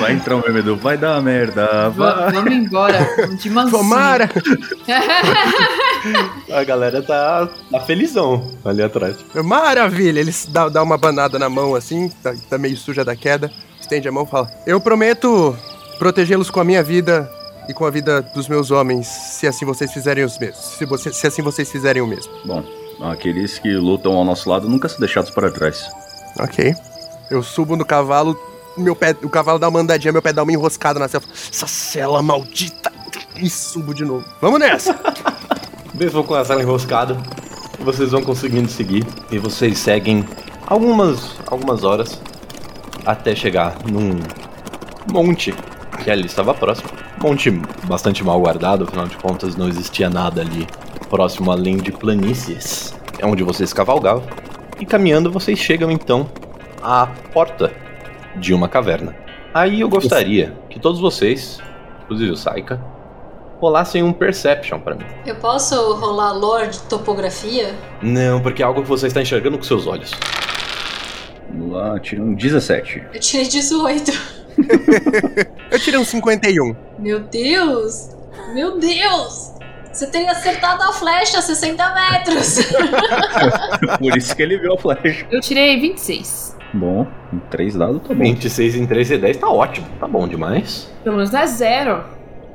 Vai 0.00 0.12
entrar 0.14 0.34
um 0.34 0.40
meme 0.42 0.60
do 0.60 0.74
vai 0.76 0.96
dar 0.96 1.22
merda, 1.22 1.88
Va- 1.90 2.14
vai. 2.14 2.32
vamos 2.32 2.52
embora. 2.52 2.98
De 3.38 3.48
mansinho. 3.48 3.78
Tomara! 3.78 4.28
A 6.52 6.64
galera 6.64 7.00
tá, 7.00 7.48
tá 7.70 7.80
felizão 7.80 8.50
ali 8.64 8.82
atrás. 8.82 9.16
Maravilha! 9.34 10.18
Eles 10.18 10.46
dá, 10.50 10.68
dá 10.68 10.82
uma 10.82 10.98
banada 10.98 11.38
na 11.38 11.48
mão 11.48 11.76
assim, 11.76 12.08
tá, 12.22 12.34
tá 12.50 12.58
meio 12.58 12.76
suja 12.76 13.04
da 13.04 13.14
queda, 13.14 13.52
estende 13.80 14.08
a 14.08 14.12
mão 14.12 14.24
e 14.24 14.30
fala: 14.30 14.50
Eu 14.66 14.80
prometo 14.80 15.56
protegê-los 15.98 16.50
com 16.50 16.58
a 16.60 16.64
minha 16.64 16.82
vida 16.82 17.30
e 17.68 17.74
com 17.74 17.84
a 17.84 17.90
vida 17.90 18.22
dos 18.22 18.48
meus 18.48 18.70
homens, 18.70 19.06
se 19.06 19.46
assim 19.46 19.64
vocês 19.64 19.92
fizerem 19.92 20.24
os 20.24 20.38
mesmos. 20.38 20.58
Se, 20.64 20.84
você- 20.84 21.12
se 21.12 21.26
assim 21.26 21.42
vocês 21.42 21.70
fizerem 21.70 22.02
o 22.02 22.06
mesmo. 22.06 22.32
Bom, 22.44 22.62
aqueles 23.02 23.58
que 23.58 23.74
lutam 23.74 24.12
ao 24.16 24.24
nosso 24.24 24.48
lado 24.48 24.68
nunca 24.68 24.88
são 24.88 24.98
deixados 25.00 25.30
para 25.30 25.50
trás. 25.50 25.84
Ok. 26.38 26.74
Eu 27.30 27.42
subo 27.42 27.76
no 27.76 27.84
cavalo, 27.84 28.38
meu 28.76 28.94
pé, 28.94 29.16
o 29.22 29.28
cavalo 29.28 29.58
dá 29.58 29.68
uma 29.68 29.80
andadinha, 29.80 30.12
meu 30.12 30.22
pé 30.22 30.32
dá 30.32 30.42
uma 30.42 30.52
enroscada 30.52 30.98
na 31.00 31.08
cela. 31.08 31.24
Essa 31.52 31.66
cela 31.66 32.22
maldita! 32.22 32.92
E 33.36 33.50
subo 33.50 33.92
de 33.94 34.04
novo. 34.04 34.24
Vamos 34.40 34.60
nessa! 34.60 34.94
Vão 36.12 36.22
com 36.22 36.34
a 36.34 36.44
sala 36.44 36.62
enroscada. 36.62 37.16
Vocês 37.80 38.10
vão 38.10 38.22
conseguindo 38.22 38.68
seguir. 38.70 39.06
E 39.30 39.38
vocês 39.38 39.78
seguem 39.78 40.24
algumas, 40.66 41.36
algumas 41.46 41.84
horas 41.84 42.20
até 43.04 43.34
chegar 43.34 43.76
num 43.90 44.18
monte 45.10 45.54
que 46.02 46.10
ali 46.10 46.26
estava 46.26 46.52
próximo. 46.52 46.88
Monte 47.26 47.50
bastante 47.88 48.22
mal 48.22 48.40
guardado, 48.40 48.84
afinal 48.84 49.08
de 49.08 49.16
contas 49.16 49.56
não 49.56 49.66
existia 49.66 50.08
nada 50.08 50.42
ali 50.42 50.64
próximo 51.10 51.50
além 51.50 51.76
de 51.76 51.90
planícies. 51.90 52.94
É 53.18 53.26
onde 53.26 53.42
vocês 53.42 53.72
cavalgavam. 53.72 54.22
E 54.78 54.86
caminhando 54.86 55.28
vocês 55.28 55.58
chegam 55.58 55.90
então 55.90 56.30
à 56.80 57.08
porta 57.32 57.72
de 58.36 58.54
uma 58.54 58.68
caverna. 58.68 59.16
Aí 59.52 59.80
eu 59.80 59.88
gostaria 59.88 60.56
que 60.70 60.78
todos 60.78 61.00
vocês, 61.00 61.58
inclusive 62.04 62.30
o 62.30 62.36
Saika, 62.36 62.80
rolassem 63.58 64.04
um 64.04 64.12
Perception 64.12 64.78
pra 64.78 64.94
mim. 64.94 65.04
eu 65.26 65.34
posso 65.34 65.74
rolar 65.94 66.30
lore 66.30 66.68
de 66.68 66.78
topografia? 66.82 67.74
Não, 68.00 68.40
porque 68.40 68.62
é 68.62 68.64
algo 68.64 68.82
que 68.82 68.88
você 68.88 69.08
está 69.08 69.20
enxergando 69.20 69.58
com 69.58 69.64
seus 69.64 69.88
olhos. 69.88 70.12
Vamos 71.50 71.72
lá, 71.72 71.98
tira 71.98 72.22
um 72.22 72.34
17. 72.34 73.02
Eu 73.12 73.18
tirei 73.18 73.48
18. 73.48 74.35
Eu 75.70 75.78
tirei 75.78 75.98
um 76.00 76.04
51. 76.04 76.74
Meu 76.98 77.20
Deus! 77.20 78.10
Meu 78.54 78.78
Deus! 78.78 79.54
Você 79.92 80.06
teria 80.08 80.30
acertado 80.32 80.82
a 80.82 80.92
flecha 80.92 81.38
a 81.38 81.42
60 81.42 81.94
metros! 81.94 82.58
Por 83.98 84.16
isso 84.16 84.36
que 84.36 84.42
ele 84.42 84.58
viu 84.58 84.74
a 84.74 84.78
flecha. 84.78 85.26
Eu 85.30 85.40
tirei 85.40 85.80
26. 85.80 86.56
Bom, 86.74 87.06
em 87.32 87.38
três 87.50 87.74
dados 87.74 88.02
tá 88.02 88.08
bom. 88.08 88.22
26 88.22 88.76
em 88.76 88.86
3 88.86 89.12
e 89.12 89.18
10 89.18 89.36
tá 89.38 89.48
ótimo. 89.48 89.86
Tá 89.98 90.06
bom 90.06 90.28
demais. 90.28 90.92
Pelo 91.02 91.16
menos 91.16 91.30
não 91.30 91.40
é 91.40 91.46
zero. 91.46 92.04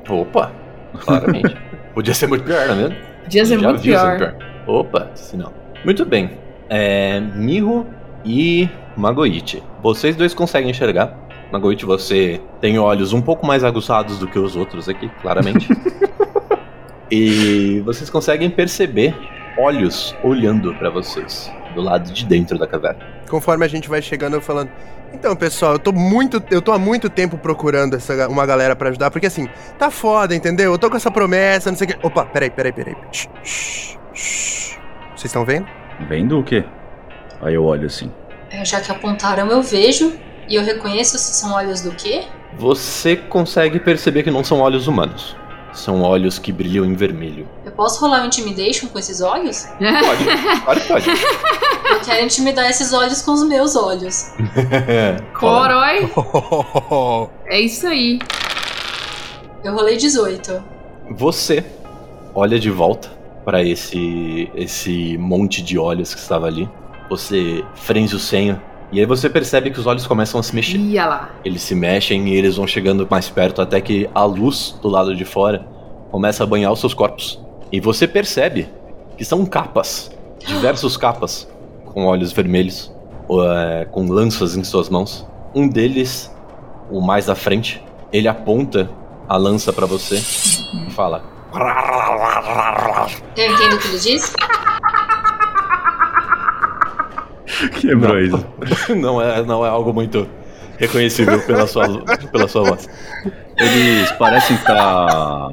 Opa, 0.08 0.52
claramente. 1.00 1.58
Podia 1.94 2.14
ser 2.14 2.28
muito 2.28 2.44
pior, 2.44 2.68
não 2.68 2.74
é 2.74 2.78
mesmo? 2.78 2.96
Podia 3.24 3.46
ser 3.46 3.60
Já 3.60 3.68
muito 3.68 3.82
ser 3.82 3.90
pior. 3.90 4.36
Opa, 4.68 5.12
se 5.16 5.36
não. 5.36 5.52
Muito 5.84 6.06
bem. 6.06 6.38
É, 6.70 7.20
Miho 7.20 7.88
e 8.24 8.70
Magoichi. 8.96 9.64
Vocês 9.82 10.16
dois 10.16 10.34
conseguem 10.34 10.70
enxergar. 10.70 11.18
Magoichi, 11.52 11.86
você 11.86 12.42
tem 12.62 12.80
olhos 12.80 13.12
um 13.12 13.22
pouco 13.22 13.46
mais 13.46 13.64
aguçados 13.64 14.18
do 14.18 14.28
que 14.28 14.40
os 14.40 14.56
outros 14.56 14.88
aqui, 14.88 15.10
claramente. 15.22 15.68
e 17.12 17.82
vocês 17.82 18.10
conseguem 18.10 18.50
perceber 18.50 19.14
olhos 19.58 20.16
olhando 20.24 20.74
pra 20.76 20.90
vocês 20.90 21.52
do 21.76 21.82
lado 21.82 22.12
de 22.12 22.26
dentro 22.26 22.58
da 22.58 22.66
caverna. 22.66 23.06
Conforme 23.30 23.66
a 23.66 23.68
gente 23.68 23.90
vai 23.90 24.02
chegando, 24.02 24.36
eu 24.36 24.42
falando. 24.42 24.70
Então, 25.14 25.36
pessoal, 25.36 25.74
eu 25.74 25.80
tô 25.80 25.92
muito. 25.92 26.42
Eu 26.50 26.62
tô 26.62 26.72
há 26.72 26.80
muito 26.80 27.10
tempo 27.10 27.38
procurando 27.38 27.96
essa, 27.96 28.30
uma 28.30 28.46
galera 28.46 28.74
pra 28.76 28.90
ajudar, 28.90 29.12
porque 29.12 29.28
assim, 29.28 29.50
tá 29.78 29.92
foda, 29.92 30.34
entendeu? 30.34 30.72
Eu 30.72 30.80
tô 30.80 30.90
com 30.90 30.96
essa 30.96 31.12
promessa, 31.12 31.70
não 31.70 31.78
sei 31.78 31.88
o 31.88 31.90
quê. 31.92 32.00
Opa, 32.02 32.26
peraí, 32.26 32.50
peraí, 32.50 32.72
peraí. 32.72 32.96
Shh, 33.12 33.28
shh, 33.44 33.98
shh. 34.14 34.80
Vocês 35.10 35.26
estão 35.26 35.44
vendo? 35.44 35.68
Vendo 36.08 36.40
o 36.40 36.44
quê? 36.44 36.64
Aí 37.42 37.56
eu 37.56 37.66
olho 37.66 37.88
assim. 37.88 38.10
É, 38.50 38.64
Já 38.64 38.80
que 38.80 38.90
apontaram, 38.90 39.48
eu 39.48 39.62
vejo 39.62 40.14
e 40.48 40.56
eu 40.56 40.64
reconheço 40.64 41.18
se 41.18 41.34
são 41.34 41.54
olhos 41.54 41.82
do 41.82 41.92
quê? 41.92 42.24
Você 42.58 43.16
consegue 43.16 43.80
perceber 43.80 44.24
que 44.24 44.32
não 44.32 44.44
são 44.44 44.60
olhos 44.60 44.88
humanos. 44.88 45.36
São 45.74 46.02
olhos 46.02 46.38
que 46.38 46.52
brilham 46.52 46.84
em 46.84 46.94
vermelho. 46.94 47.48
Eu 47.64 47.72
posso 47.72 48.02
rolar 48.02 48.24
um 48.24 48.26
intimidation 48.26 48.88
com 48.88 49.00
esses 49.00 49.22
olhos? 49.22 49.68
Pode, 50.66 50.82
que 50.82 50.88
pode. 50.88 51.10
Eu 51.10 52.00
quero 52.02 52.26
intimidar 52.26 52.70
esses 52.70 52.92
olhos 52.92 53.22
com 53.22 53.32
os 53.32 53.44
meus 53.44 53.76
olhos. 53.76 54.32
Corói. 55.34 56.12
É 57.46 57.60
isso 57.60 57.88
aí. 57.88 58.20
Eu 59.64 59.74
rolei 59.74 59.96
18. 59.98 60.64
Você 61.12 61.64
olha 62.34 62.60
de 62.60 62.70
volta 62.70 63.10
para 63.46 63.64
esse 63.64 64.50
esse 64.56 65.18
monte 65.18 65.62
de 65.62 65.78
olhos 65.78 66.14
que 66.14 66.20
estava 66.20 66.48
ali. 66.48 66.70
Você 67.10 67.64
franze 67.76 68.16
o 68.16 68.20
senho 68.20 68.62
e 68.92 69.00
aí 69.00 69.06
você 69.06 69.30
percebe 69.30 69.72
que 69.72 69.80
os 69.80 69.88
olhos 69.88 70.06
começam 70.06 70.40
a 70.40 70.44
se 70.44 70.54
mexer. 70.54 70.78
Ia 70.78 71.06
lá. 71.06 71.30
Eles 71.46 71.62
se 71.62 71.74
mexem 71.74 72.28
e 72.28 72.36
eles 72.36 72.58
vão 72.58 72.68
chegando 72.68 73.08
mais 73.10 73.30
perto 73.30 73.62
até 73.62 73.80
que 73.80 74.10
a 74.14 74.26
luz 74.26 74.76
do 74.82 74.90
lado 74.90 75.16
de 75.16 75.24
fora 75.24 75.66
começa 76.12 76.44
a 76.44 76.48
banhar 76.48 76.72
os 76.72 76.80
seus 76.80 76.94
corpos. 76.94 77.40
E 77.72 77.80
você 77.80 78.08
percebe 78.08 78.68
que 79.18 79.24
são 79.24 79.46
capas 79.46 80.12
diversos 80.46 80.98
capas 80.98 81.48
com 81.86 82.06
olhos 82.06 82.32
vermelhos, 82.32 82.92
é, 83.30 83.86
com 83.86 84.08
lanças 84.10 84.56
em 84.56 84.64
suas 84.64 84.90
mãos. 84.90 85.26
Um 85.54 85.68
deles, 85.68 86.34
o 86.90 87.02
mais 87.02 87.30
à 87.30 87.36
frente, 87.36 87.84
ele 88.12 88.28
aponta 88.28 88.90
a 89.28 89.38
lança 89.38 89.72
pra 89.72 89.86
você 89.86 90.16
e 90.16 90.92
fala: 90.92 91.24
Eu 93.36 93.54
entendo 93.54 93.76
o 93.76 93.80
que 93.80 93.88
ele 93.88 94.00
diz? 94.00 94.34
Quebrou 97.70 98.20
isso. 98.20 98.46
não 98.96 99.22
é, 99.22 99.44
não 99.44 99.66
é 99.66 99.70
algo 99.70 99.94
muito 99.94 100.28
reconhecível 100.82 101.40
pela 101.42 101.68
sua, 101.68 101.88
pela 102.32 102.48
sua 102.48 102.64
voz. 102.64 102.90
Eles 103.56 104.12
parecem 104.14 104.56
estar 104.56 105.50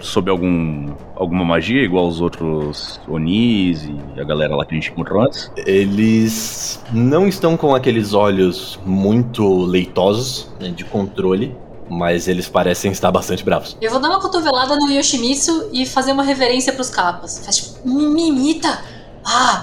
sob 0.00 0.30
algum, 0.30 0.94
alguma 1.14 1.44
magia, 1.44 1.82
igual 1.82 2.08
os 2.08 2.20
outros 2.22 2.98
Onis 3.06 3.84
e 3.84 4.20
a 4.20 4.24
galera 4.24 4.56
lá 4.56 4.64
que 4.64 4.74
a 4.74 4.78
gente 4.78 4.90
encontrou 4.90 5.22
antes. 5.22 5.50
Eles 5.66 6.82
não 6.90 7.28
estão 7.28 7.56
com 7.56 7.74
aqueles 7.74 8.14
olhos 8.14 8.80
muito 8.86 9.64
leitosos, 9.64 10.50
né, 10.58 10.70
de 10.70 10.84
controle, 10.84 11.54
mas 11.90 12.26
eles 12.26 12.48
parecem 12.48 12.90
estar 12.90 13.12
bastante 13.12 13.44
bravos. 13.44 13.76
Eu 13.82 13.90
vou 13.90 14.00
dar 14.00 14.08
uma 14.08 14.20
cotovelada 14.20 14.74
no 14.76 14.90
Yoshimitsu 14.90 15.68
e 15.72 15.84
fazer 15.84 16.12
uma 16.12 16.22
reverência 16.22 16.72
pros 16.72 16.88
capas. 16.88 17.44
Faz 17.44 17.56
tipo, 17.58 17.86
me 17.86 18.28
imita! 18.28 18.68
Ah! 18.70 18.95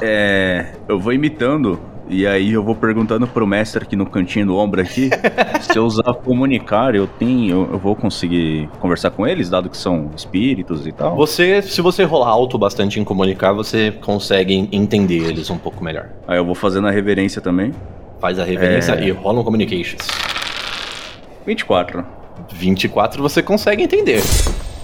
É. 0.02 0.74
Eu 0.88 1.00
vou 1.00 1.14
imitando. 1.14 1.80
E 2.10 2.28
aí 2.28 2.52
eu 2.52 2.62
vou 2.62 2.76
perguntando 2.76 3.26
pro 3.26 3.48
mestre 3.48 3.82
aqui 3.84 3.96
no 3.96 4.06
cantinho 4.06 4.46
do 4.46 4.58
ombro 4.58 4.82
aqui. 4.82 5.10
se 5.62 5.78
eu 5.78 5.86
usar 5.86 6.14
comunicar, 6.16 6.94
eu 6.96 7.08
tenho. 7.08 7.66
Eu, 7.66 7.70
eu 7.74 7.80
vou 7.80 7.96
conseguir 7.96 8.70
conversar 8.80 9.10
com 9.12 9.26
eles, 9.26 9.50
dado 9.50 9.70
que 9.70 9.78
são 9.78 10.12
espíritos 10.16 10.86
e 10.86 10.92
tal. 10.92 11.16
Você, 11.16 11.62
se 11.62 11.82
você 11.82 12.04
rolar 12.04 12.28
alto 12.28 12.58
bastante 12.58 13.00
em 13.00 13.04
comunicar, 13.06 13.54
você 13.54 13.92
consegue 13.92 14.68
entender 14.72 15.30
eles 15.30 15.50
um 15.50 15.58
pouco 15.58 15.82
melhor. 15.84 16.10
Aí 16.28 16.38
eu 16.38 16.46
vou 16.46 16.56
fazendo 16.56 16.88
a 16.88 16.92
reverência 16.92 17.42
também. 17.42 17.72
Faz 18.20 18.38
a 18.38 18.44
reverência 18.44 18.94
É. 18.94 19.06
e 19.08 19.12
rola 19.12 19.40
um 19.40 19.44
communications. 19.44 20.06
24. 21.46 22.06
24 22.52 23.22
você 23.22 23.42
consegue 23.42 23.84
entender. 23.84 24.22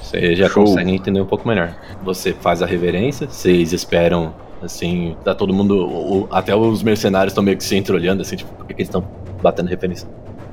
Você 0.01 0.35
já 0.35 0.49
Show. 0.49 0.63
consegue 0.63 0.91
entender 0.91 1.21
um 1.21 1.25
pouco 1.25 1.47
melhor. 1.47 1.75
Você 2.03 2.33
faz 2.33 2.61
a 2.61 2.65
reverência, 2.65 3.27
vocês 3.29 3.73
esperam, 3.73 4.33
assim, 4.63 5.15
tá 5.23 5.33
todo 5.35 5.53
mundo. 5.53 5.87
o- 5.87 6.27
até 6.31 6.55
os 6.55 6.81
mercenários 6.83 7.31
estão 7.31 7.43
meio 7.43 7.57
que 7.57 7.63
se 7.63 7.75
entreolhando, 7.75 8.21
assim, 8.21 8.35
tipo, 8.35 8.53
por 8.53 8.65
que, 8.65 8.73
que 8.73 8.81
eles 8.81 8.89
estão 8.89 9.03
batendo 9.41 9.67
referência? 9.67 10.07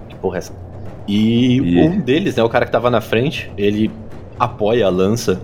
Que 0.09 0.15
porra 0.17 0.37
é 0.37 0.39
essa? 0.39 0.53
E 1.09 1.57
E- 1.59 1.81
um 1.81 2.01
deles, 2.01 2.37
né, 2.37 2.43
o 2.43 2.49
cara 2.49 2.65
que 2.67 2.73
tava 2.73 2.91
na 2.91 3.01
frente, 3.01 3.51
ele 3.57 3.91
apoia 4.39 4.87
a 4.87 4.91
lança 4.91 5.41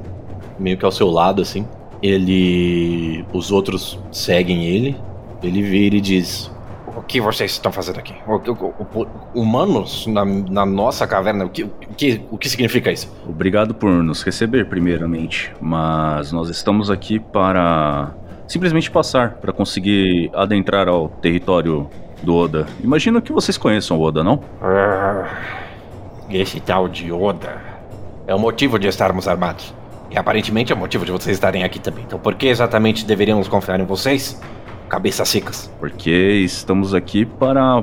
meio 0.59 0.77
que 0.77 0.85
ao 0.85 0.93
seu 0.93 1.09
lado, 1.11 1.41
assim. 1.43 1.67
Ele. 2.03 3.25
Os 3.33 3.51
outros 3.51 3.99
seguem 4.11 4.65
ele. 4.65 4.97
Ele 5.43 5.63
vira 5.63 5.97
e 5.97 6.01
diz: 6.01 6.51
O 6.97 7.01
que 7.03 7.21
vocês 7.21 7.53
estão 7.53 7.71
fazendo 7.73 7.99
aqui? 7.99 8.15
O, 8.27 8.35
o- 8.37 9.03
o- 9.03 9.07
humanos 9.41 10.07
na, 10.07 10.25
na 10.25 10.67
nossa 10.67 11.07
caverna? 11.07 11.45
O 11.45 11.49
que, 11.49 11.63
o, 11.65 11.71
que, 11.97 12.21
o 12.31 12.37
que 12.39 12.49
significa 12.49 12.91
isso? 12.93 13.11
Obrigado 13.29 13.75
por 13.75 13.91
nos 13.91 14.23
receber, 14.23 14.67
primeiramente. 14.69 15.53
Mas 15.61 16.33
nós 16.33 16.49
estamos 16.49 16.91
aqui 16.91 17.19
para 17.19 18.13
simplesmente 18.47 18.91
passar, 18.91 19.35
para 19.35 19.53
conseguir 19.53 20.31
adentrar 20.35 20.89
ao 20.89 21.09
território 21.09 21.89
do 22.23 22.35
Oda. 22.37 22.67
Imagino 22.83 23.21
que 23.23 23.33
vocês 23.33 23.57
conheçam 23.57 23.99
o 23.99 24.03
Oda, 24.03 24.23
não? 24.23 24.41
Ah, 24.61 25.27
esse 26.31 26.61
tal 26.61 26.89
de 26.89 27.11
Oda 27.13 27.57
é 28.27 28.35
o 28.35 28.39
motivo 28.39 28.79
de 28.79 28.87
estarmos 28.89 29.27
armados. 29.27 29.75
E 30.11 30.19
aparentemente 30.19 30.73
é 30.73 30.77
o 30.77 30.79
motivo 30.79 31.05
de 31.07 31.11
vocês 31.13 31.37
estarem 31.37 31.65
aqui 31.65 31.79
também. 31.79 32.05
Então 32.05 32.19
por 32.19 32.35
que 32.35 32.47
exatamente 32.47 33.05
deveríamos 33.07 33.49
confiar 33.49 33.81
em 33.81 33.85
vocês? 33.87 34.41
Cabeças 34.89 35.29
secas. 35.29 35.71
Porque 35.81 36.11
estamos 36.45 36.93
aqui 36.95 37.25
para 37.25 37.83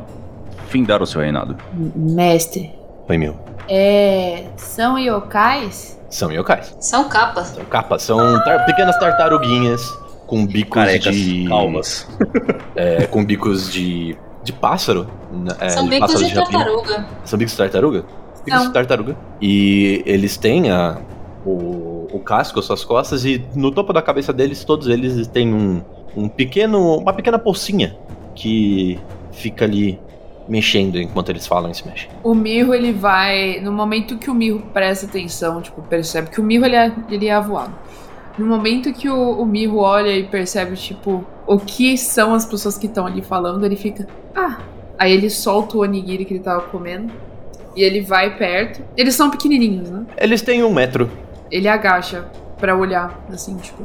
findar 0.67 1.01
o 1.01 1.07
seu 1.07 1.21
reinado. 1.21 1.57
Mestre, 1.95 2.71
Oi, 3.09 3.17
meu. 3.17 3.35
é. 3.67 4.43
São 4.57 4.97
yokais? 4.99 5.99
São 6.09 6.31
yokais. 6.31 6.75
São 6.79 7.09
capas. 7.09 7.47
São 7.47 7.65
capas. 7.65 8.03
São 8.03 8.17
tar- 8.43 8.63
pequenas 8.65 8.97
tartaruguinhas 8.99 9.81
com 10.29 10.45
bicos 10.45 10.75
Carecas, 10.75 11.15
de... 11.15 11.45
calvas. 11.47 12.07
É, 12.75 13.07
com 13.07 13.25
bicos 13.25 13.73
de... 13.73 14.15
De 14.41 14.53
pássaro. 14.53 15.05
né? 15.33 15.53
É, 15.59 15.69
São 15.69 15.83
de 15.83 15.89
bicos 15.89 16.13
pássaro 16.13 16.29
de 16.29 16.33
tartaruga. 16.35 17.07
São 17.25 17.39
bicos 17.39 17.51
de 17.51 17.57
tartaruga? 17.57 18.05
Bicos 18.45 18.59
Não. 18.59 18.67
de 18.67 18.73
tartaruga. 18.73 19.17
E 19.41 20.01
eles 20.05 20.37
têm 20.37 20.71
a, 20.71 20.97
o, 21.45 22.07
o 22.13 22.19
casco, 22.19 22.59
as 22.59 22.65
suas 22.65 22.85
costas, 22.85 23.25
e 23.25 23.43
no 23.55 23.71
topo 23.71 23.91
da 23.91 24.01
cabeça 24.01 24.31
deles, 24.31 24.63
todos 24.63 24.87
eles 24.87 25.27
têm 25.27 25.53
um, 25.53 25.81
um 26.15 26.29
pequeno. 26.29 26.97
uma 26.97 27.11
pequena 27.11 27.37
pocinha 27.37 27.97
que 28.33 28.97
fica 29.31 29.65
ali 29.65 29.99
mexendo 30.47 30.97
enquanto 30.97 31.29
eles 31.29 31.45
falam 31.45 31.69
e 31.69 31.75
se 31.75 31.85
mexem. 31.85 32.09
O 32.23 32.33
Mirro, 32.33 32.73
ele 32.73 32.93
vai. 32.93 33.59
No 33.59 33.71
momento 33.73 34.17
que 34.17 34.29
o 34.29 34.33
Mirro 34.33 34.61
presta 34.73 35.05
atenção, 35.05 35.61
tipo, 35.61 35.81
percebe 35.81 36.29
que 36.29 36.39
o 36.39 36.43
Mirro 36.43 36.65
ele 36.65 36.75
é, 36.75 36.91
ele 37.09 37.27
é 37.27 37.33
avoado. 37.33 37.73
No 38.39 38.45
momento 38.45 38.93
que 38.93 39.09
o, 39.09 39.31
o 39.41 39.45
Mirro 39.45 39.79
olha 39.79 40.15
e 40.15 40.23
percebe, 40.23 40.77
tipo, 40.77 41.25
o 41.45 41.59
que 41.59 41.97
são 41.97 42.33
as 42.33 42.45
pessoas 42.45 42.77
que 42.77 42.87
estão 42.87 43.05
ali 43.05 43.21
falando, 43.21 43.65
ele 43.65 43.75
fica. 43.75 44.07
Ah. 44.33 44.59
Aí 44.97 45.11
ele 45.11 45.29
solta 45.29 45.75
o 45.75 45.81
onigiri 45.81 46.23
que 46.23 46.35
ele 46.35 46.43
tava 46.43 46.61
comendo. 46.61 47.11
E 47.75 47.83
ele 47.83 47.99
vai 47.99 48.37
perto. 48.37 48.81
Eles 48.95 49.13
são 49.13 49.29
pequenininhos, 49.29 49.89
né? 49.89 50.05
Eles 50.17 50.41
têm 50.41 50.63
um 50.63 50.73
metro. 50.73 51.11
Ele 51.51 51.67
agacha 51.67 52.29
pra 52.57 52.77
olhar, 52.77 53.25
assim, 53.29 53.57
tipo. 53.57 53.83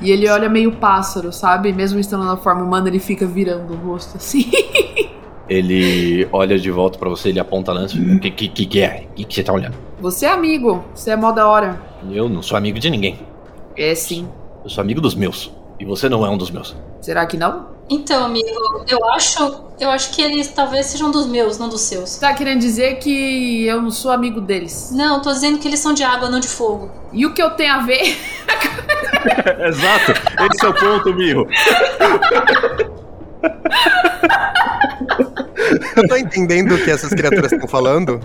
E 0.00 0.10
ele 0.10 0.28
olha 0.28 0.48
meio 0.48 0.72
pássaro, 0.72 1.32
sabe? 1.32 1.72
Mesmo 1.72 2.00
estando 2.00 2.24
na 2.24 2.36
forma 2.36 2.64
humana, 2.64 2.88
ele 2.88 2.98
fica 2.98 3.24
virando 3.24 3.72
o 3.72 3.76
rosto 3.76 4.16
assim. 4.16 4.50
Ele 5.48 6.26
olha 6.32 6.56
de 6.58 6.70
volta 6.70 6.98
pra 6.98 7.10
você, 7.10 7.28
ele 7.28 7.40
aponta 7.40 7.72
a 7.72 7.74
lança. 7.74 7.98
O 7.98 8.18
que, 8.20 8.30
que, 8.30 8.48
que, 8.48 8.64
que 8.64 8.80
é? 8.80 9.06
O 9.10 9.14
que, 9.14 9.24
que 9.24 9.34
você 9.34 9.42
tá 9.42 9.52
olhando? 9.52 9.74
Você 10.00 10.24
é 10.24 10.30
amigo, 10.30 10.82
você 10.94 11.10
é 11.10 11.16
mó 11.16 11.30
da 11.30 11.46
hora. 11.46 11.78
Eu 12.10 12.26
não 12.28 12.40
sou 12.40 12.56
amigo 12.56 12.78
de 12.78 12.88
ninguém. 12.88 13.18
É 13.76 13.94
sim. 13.94 14.28
Eu 14.64 14.70
sou 14.70 14.82
amigo 14.82 15.00
dos 15.00 15.14
meus. 15.14 15.50
E 15.78 15.84
você 15.84 16.08
não 16.08 16.24
é 16.24 16.30
um 16.30 16.36
dos 16.36 16.50
meus. 16.50 16.76
Será 17.00 17.26
que 17.26 17.36
não? 17.36 17.72
Então, 17.90 18.24
amigo, 18.24 18.48
eu 18.88 19.04
acho, 19.10 19.64
eu 19.80 19.90
acho 19.90 20.12
que 20.12 20.22
eles 20.22 20.48
talvez 20.48 20.86
sejam 20.86 21.10
dos 21.10 21.26
meus, 21.26 21.58
não 21.58 21.68
dos 21.68 21.80
seus. 21.82 22.10
Você 22.10 22.20
tá 22.20 22.32
querendo 22.32 22.60
dizer 22.60 22.98
que 22.98 23.66
eu 23.66 23.82
não 23.82 23.90
sou 23.90 24.12
amigo 24.12 24.40
deles? 24.40 24.90
Não, 24.94 25.20
tô 25.20 25.32
dizendo 25.32 25.58
que 25.58 25.66
eles 25.66 25.80
são 25.80 25.92
de 25.92 26.04
água, 26.04 26.30
não 26.30 26.38
de 26.38 26.48
fogo. 26.48 26.90
E 27.12 27.26
o 27.26 27.34
que 27.34 27.42
eu 27.42 27.50
tenho 27.50 27.74
a 27.74 27.78
ver? 27.82 28.16
Exato! 29.68 30.12
Esse 30.52 30.64
é 30.64 30.68
o 30.68 30.74
ponto, 30.74 31.12
Mirro. 31.14 31.46
Eu 35.96 36.08
tô 36.08 36.16
entendendo 36.16 36.74
o 36.74 36.78
que 36.84 36.90
essas 36.90 37.10
criaturas 37.10 37.52
estão 37.52 37.68
falando. 37.68 38.20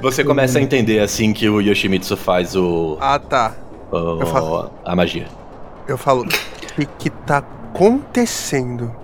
Você 0.00 0.24
começa 0.24 0.58
a 0.58 0.62
entender 0.62 1.00
assim 1.00 1.32
que 1.32 1.48
o 1.48 1.60
Yoshimitsu 1.60 2.16
faz 2.16 2.56
o, 2.56 2.96
Ah, 3.00 3.18
tá. 3.18 3.54
Eu 3.92 4.26
falo. 4.26 4.70
a 4.84 4.96
magia. 4.96 5.26
Eu 5.86 5.96
falo, 5.96 6.22
o 6.22 6.26
que 6.26 6.86
que 6.98 7.10
tá 7.10 7.38
acontecendo? 7.38 8.94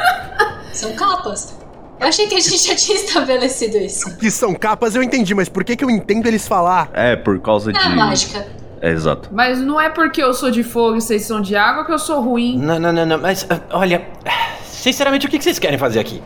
São 0.72 0.92
capas. 0.94 1.54
Eu 2.00 2.08
achei 2.08 2.26
que 2.26 2.34
a 2.34 2.40
gente 2.40 2.66
já 2.66 2.74
tinha 2.74 2.98
estabelecido 2.98 3.78
isso. 3.78 4.16
Que 4.16 4.30
são 4.30 4.52
capas, 4.52 4.96
eu 4.96 5.02
entendi, 5.02 5.32
mas 5.32 5.48
por 5.48 5.62
que 5.62 5.76
que 5.76 5.84
eu 5.84 5.88
entendo 5.88 6.26
eles 6.26 6.46
falar? 6.46 6.90
É, 6.92 7.14
por 7.14 7.38
causa 7.40 7.72
de. 7.72 7.78
É 7.78 7.82
a 7.82 7.90
mágica. 7.90 8.46
É, 8.82 8.90
exato. 8.90 9.30
Mas 9.32 9.58
não 9.60 9.80
é 9.80 9.88
porque 9.88 10.22
eu 10.22 10.34
sou 10.34 10.50
de 10.50 10.62
fogo 10.62 10.96
e 10.96 11.00
vocês 11.00 11.22
são 11.22 11.40
de 11.40 11.56
água 11.56 11.86
que 11.86 11.92
eu 11.92 11.98
sou 11.98 12.20
ruim. 12.20 12.58
Não, 12.58 12.78
não, 12.78 12.92
não, 12.92 13.06
não, 13.06 13.18
mas 13.18 13.46
ah, 13.48 13.60
olha, 13.70 14.06
sinceramente, 14.66 15.26
o 15.26 15.30
que 15.30 15.40
vocês 15.40 15.58
querem 15.58 15.78
fazer 15.78 16.00
aqui? 16.00 16.22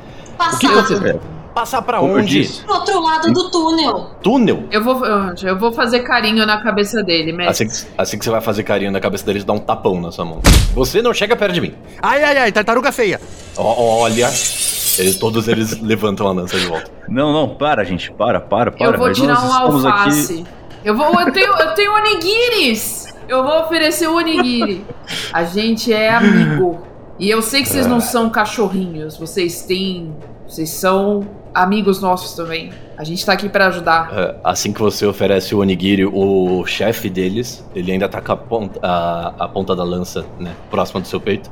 O 0.53 0.59
que 0.59 0.67
Passado. 0.67 0.89
você 0.89 1.01
quer? 1.01 1.21
Passar 1.55 1.85
eu 1.89 2.05
onde? 2.05 2.49
Pro 2.65 2.75
outro 2.75 3.03
lado 3.03 3.33
do 3.33 3.51
túnel. 3.51 4.11
Túnel? 4.23 4.65
Eu 4.71 4.83
vou, 4.85 5.05
eu 5.05 5.59
vou 5.59 5.73
fazer 5.73 6.01
carinho 6.01 6.47
na 6.47 6.63
cabeça 6.63 7.03
dele, 7.03 7.33
mestre. 7.33 7.67
Assim 7.67 7.87
que, 7.87 7.93
assim 8.01 8.19
que 8.19 8.25
você 8.25 8.31
vai 8.31 8.41
fazer 8.41 8.63
carinho 8.63 8.93
na 8.93 9.01
cabeça 9.01 9.25
deles, 9.25 9.45
dá 9.45 9.53
um 9.53 9.59
tapão 9.59 10.01
na 10.01 10.13
sua 10.13 10.25
mão. 10.25 10.41
Você 10.75 11.03
não 11.03 11.13
chega 11.13 11.35
perto 11.35 11.55
de 11.55 11.61
mim. 11.61 11.75
Ai, 12.01 12.23
ai, 12.23 12.39
ai, 12.39 12.53
tartaruga 12.53 12.93
feia. 12.93 13.21
Ó, 13.57 14.03
olha, 14.03 14.27
eles, 14.27 15.17
todos 15.19 15.49
eles 15.49 15.79
levantam 15.83 16.29
a 16.29 16.33
lança 16.33 16.59
de 16.59 16.67
volta. 16.67 16.91
Não, 17.09 17.33
não, 17.33 17.49
para, 17.49 17.85
gente. 17.85 18.13
Para, 18.13 18.41
para, 18.41 18.71
para. 18.71 18.87
eu 18.87 18.99
vou 18.99 19.13
tirar 19.13 19.35
nós 19.35 19.75
um 19.75 19.89
alface. 19.89 20.45
Eu 20.85 20.97
vou. 20.97 21.07
Eu 21.21 21.33
tenho, 21.33 21.53
eu 21.53 21.75
tenho 21.75 21.93
onigiris! 21.93 23.07
Eu 23.29 23.43
vou 23.43 23.61
oferecer 23.61 24.09
o 24.09 24.17
onigiri. 24.17 24.87
A 25.33 25.45
gente 25.45 25.93
é 25.93 26.15
amigo. 26.15 26.81
E 27.19 27.29
eu 27.29 27.43
sei 27.43 27.63
que 27.63 27.69
vocês 27.69 27.87
não 27.87 28.01
são 28.01 28.31
cachorrinhos. 28.31 29.17
Vocês 29.19 29.63
têm. 29.63 30.15
Vocês 30.47 30.71
são 30.71 31.29
amigos 31.63 32.01
nossos 32.01 32.35
também. 32.35 32.71
A 32.97 33.05
gente 33.05 33.25
tá 33.25 33.33
aqui 33.33 33.49
pra 33.49 33.67
ajudar. 33.69 34.11
É, 34.13 34.37
assim 34.43 34.73
que 34.73 34.81
você 34.81 35.07
oferece 35.07 35.55
o 35.55 35.59
onigiri, 35.61 36.05
o 36.05 36.65
chefe 36.67 37.09
deles, 37.09 37.65
ele 37.75 37.93
ainda 37.93 38.09
tá 38.09 38.21
com 38.21 38.33
a 38.33 38.37
ponta, 38.37 38.81
a, 38.83 39.35
a 39.39 39.49
ponta 39.49 39.75
da 39.75 39.85
lança, 39.85 40.25
né, 40.39 40.53
próxima 40.71 41.01
do 41.01 41.07
seu 41.07 41.21
peito. 41.21 41.51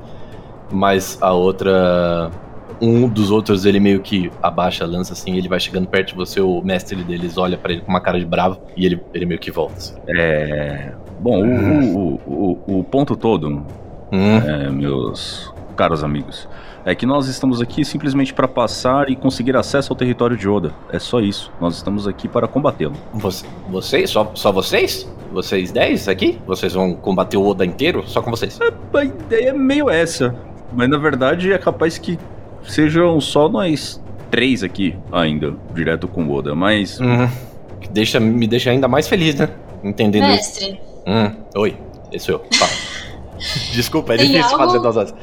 Mas 0.70 1.18
a 1.20 1.32
outra. 1.32 2.30
Um 2.78 3.08
dos 3.08 3.30
outros, 3.30 3.64
ele 3.64 3.80
meio 3.80 4.00
que 4.00 4.30
abaixa 4.42 4.84
a 4.84 4.86
lança 4.86 5.14
assim, 5.14 5.34
ele 5.38 5.48
vai 5.48 5.58
chegando 5.58 5.88
perto 5.88 6.08
de 6.08 6.14
você, 6.14 6.42
o 6.42 6.60
mestre 6.60 7.02
deles 7.04 7.38
olha 7.38 7.56
pra 7.56 7.72
ele 7.72 7.80
com 7.80 7.88
uma 7.88 8.00
cara 8.00 8.18
de 8.18 8.26
bravo 8.26 8.60
e 8.76 8.84
ele, 8.84 9.00
ele 9.14 9.24
meio 9.24 9.40
que 9.40 9.50
volta. 9.50 9.76
assim. 9.78 9.94
É. 10.08 10.92
Bom, 11.18 11.42
o, 11.42 11.96
o, 11.96 12.20
o, 12.26 12.62
o, 12.66 12.78
o 12.80 12.84
ponto 12.84 13.16
todo 13.16 13.64
Hum, 14.12 14.36
é, 14.36 14.70
meus 14.70 15.52
caros 15.76 16.04
amigos. 16.04 16.48
É 16.88 16.94
que 16.94 17.04
nós 17.04 17.26
estamos 17.26 17.60
aqui 17.60 17.84
simplesmente 17.84 18.32
para 18.32 18.46
passar 18.46 19.10
e 19.10 19.16
conseguir 19.16 19.56
acesso 19.56 19.92
ao 19.92 19.96
território 19.96 20.36
de 20.36 20.48
Oda. 20.48 20.72
É 20.92 21.00
só 21.00 21.18
isso. 21.20 21.50
Nós 21.60 21.74
estamos 21.74 22.06
aqui 22.06 22.28
para 22.28 22.46
combatê-lo. 22.46 22.94
você- 23.12 23.44
vocês? 23.68 24.08
Só, 24.08 24.30
só 24.34 24.52
vocês? 24.52 25.06
Vocês 25.32 25.72
10 25.72 26.08
aqui? 26.08 26.38
Vocês 26.46 26.74
vão 26.74 26.94
combater 26.94 27.36
o 27.36 27.44
Oda 27.44 27.66
inteiro? 27.66 28.04
Só 28.06 28.22
com 28.22 28.30
vocês? 28.30 28.56
A 28.94 29.04
ideia 29.04 29.48
é 29.48 29.52
meio 29.52 29.90
essa. 29.90 30.32
Mas 30.72 30.88
na 30.88 30.96
verdade 30.96 31.52
é 31.52 31.58
capaz 31.58 31.98
que 31.98 32.16
sejam 32.62 33.20
só 33.20 33.48
nós 33.48 34.00
três 34.30 34.62
aqui 34.62 34.96
ainda, 35.10 35.54
direto 35.74 36.06
com 36.06 36.24
o 36.24 36.32
Oda. 36.32 36.54
Mas 36.54 37.00
Hum, 37.00 37.28
que 37.80 37.88
deixa, 37.88 38.20
me 38.20 38.46
deixa 38.46 38.70
ainda 38.70 38.86
mais 38.86 39.08
feliz, 39.08 39.34
né? 39.34 39.48
Entendendo 39.82 40.24
isso. 40.26 40.60
Mestre, 40.60 40.80
Hum, 41.04 41.32
oi, 41.56 41.76
esse 42.12 42.26
sou 42.26 42.36
eu. 42.36 42.44
Fala. 42.56 42.70
Desculpa, 43.72 44.14
é 44.14 44.16
Tem 44.18 44.26
difícil 44.28 44.52
algo- 44.52 44.64
fazer 44.66 44.78
duas 44.80 44.96
horas. 44.96 45.14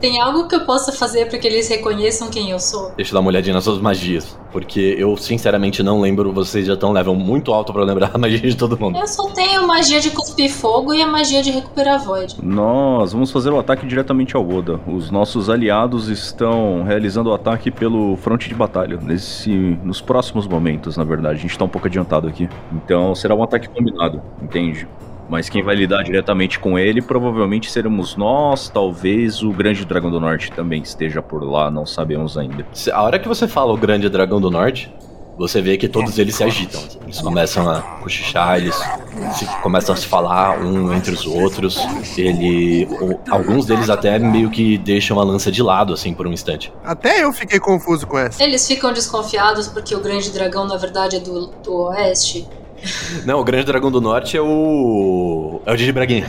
tem 0.00 0.20
algo 0.20 0.46
que 0.48 0.54
eu 0.54 0.64
possa 0.64 0.92
fazer 0.92 1.26
pra 1.28 1.38
que 1.38 1.46
eles 1.46 1.68
reconheçam 1.68 2.28
quem 2.30 2.50
eu 2.50 2.58
sou? 2.58 2.92
Deixa 2.96 3.10
eu 3.10 3.14
dar 3.14 3.20
uma 3.20 3.28
olhadinha 3.30 3.54
nas 3.54 3.64
suas 3.64 3.78
magias. 3.80 4.36
Porque 4.50 4.96
eu, 4.98 5.14
sinceramente, 5.16 5.82
não 5.82 6.00
lembro. 6.00 6.32
Vocês 6.32 6.66
já 6.66 6.72
estão 6.74 6.90
level 6.92 7.14
muito 7.14 7.52
alto 7.52 7.72
pra 7.72 7.82
eu 7.82 7.86
lembrar 7.86 8.10
a 8.14 8.18
magia 8.18 8.38
de 8.40 8.56
todo 8.56 8.78
mundo. 8.78 8.96
Eu 8.98 9.06
só 9.06 9.28
tenho 9.30 9.66
magia 9.66 10.00
de 10.00 10.10
cuspir 10.10 10.50
fogo 10.50 10.94
e 10.94 11.02
a 11.02 11.06
magia 11.06 11.42
de 11.42 11.50
recuperar 11.50 12.02
void. 12.02 12.36
nós 12.42 13.12
vamos 13.12 13.30
fazer 13.30 13.50
o 13.50 13.58
ataque 13.58 13.86
diretamente 13.86 14.34
ao 14.36 14.48
Oda. 14.48 14.80
Os 14.86 15.10
nossos 15.10 15.50
aliados 15.50 16.08
estão 16.08 16.82
realizando 16.84 17.30
o 17.30 17.34
ataque 17.34 17.70
pelo 17.70 18.16
fronte 18.16 18.48
de 18.48 18.54
batalha. 18.54 18.98
Nesse, 19.02 19.50
nos 19.84 20.00
próximos 20.00 20.46
momentos, 20.46 20.96
na 20.96 21.04
verdade. 21.04 21.38
A 21.38 21.42
gente 21.42 21.58
tá 21.58 21.64
um 21.64 21.68
pouco 21.68 21.86
adiantado 21.86 22.26
aqui. 22.26 22.48
Então 22.72 23.14
será 23.14 23.34
um 23.34 23.42
ataque 23.42 23.68
combinado, 23.68 24.22
entende? 24.42 24.88
Mas 25.28 25.48
quem 25.48 25.62
vai 25.62 25.74
lidar 25.76 26.02
diretamente 26.04 26.58
com 26.58 26.78
ele 26.78 27.02
provavelmente 27.02 27.70
seremos 27.70 28.16
nós, 28.16 28.70
talvez 28.70 29.42
o 29.42 29.50
Grande 29.50 29.84
Dragão 29.84 30.10
do 30.10 30.18
Norte 30.18 30.50
também 30.52 30.80
esteja 30.82 31.20
por 31.20 31.42
lá, 31.44 31.70
não 31.70 31.84
sabemos 31.84 32.38
ainda. 32.38 32.66
Se- 32.72 32.90
A 32.90 33.02
hora 33.02 33.18
que 33.18 33.28
você 33.28 33.46
fala 33.46 33.72
o 33.72 33.76
grande 33.76 34.08
dragão 34.08 34.40
do 34.40 34.50
norte, 34.50 34.90
você 35.36 35.60
vê 35.60 35.76
que 35.76 35.86
todos 35.86 36.18
eles 36.18 36.34
se 36.34 36.42
agitam. 36.42 36.80
Eles 37.04 37.20
começam 37.20 37.68
a 37.70 37.80
cochichar, 38.02 38.56
eles 38.56 38.74
se- 39.34 39.46
começam 39.62 39.94
a 39.94 39.98
se 39.98 40.06
falar 40.06 40.58
um 40.60 40.92
entre 40.92 41.12
os 41.12 41.26
outros. 41.26 41.78
Ele, 42.16 42.88
alguns 43.30 43.66
deles 43.66 43.88
até 43.90 44.18
meio 44.18 44.50
que 44.50 44.76
deixam 44.78 45.20
a 45.20 45.24
lança 45.24 45.52
de 45.52 45.62
lado 45.62 45.92
assim 45.92 46.12
por 46.14 46.26
um 46.26 46.32
instante. 46.32 46.72
Até 46.82 47.22
eu 47.22 47.32
fiquei 47.32 47.60
confuso 47.60 48.06
com 48.06 48.18
essa. 48.18 48.42
Eles 48.42 48.66
ficam 48.66 48.92
desconfiados 48.92 49.68
porque 49.68 49.94
o 49.94 50.00
grande 50.00 50.30
dragão, 50.32 50.66
na 50.66 50.76
verdade, 50.76 51.16
é 51.16 51.20
do, 51.20 51.46
do 51.62 51.74
oeste. 51.88 52.48
Não, 53.24 53.40
o 53.40 53.44
grande 53.44 53.64
dragão 53.66 53.90
do 53.90 54.00
norte 54.00 54.36
é 54.36 54.40
o 54.40 55.60
é 55.66 55.72
o 55.72 55.76
Didi 55.76 55.92
Braguinha. 55.92 56.26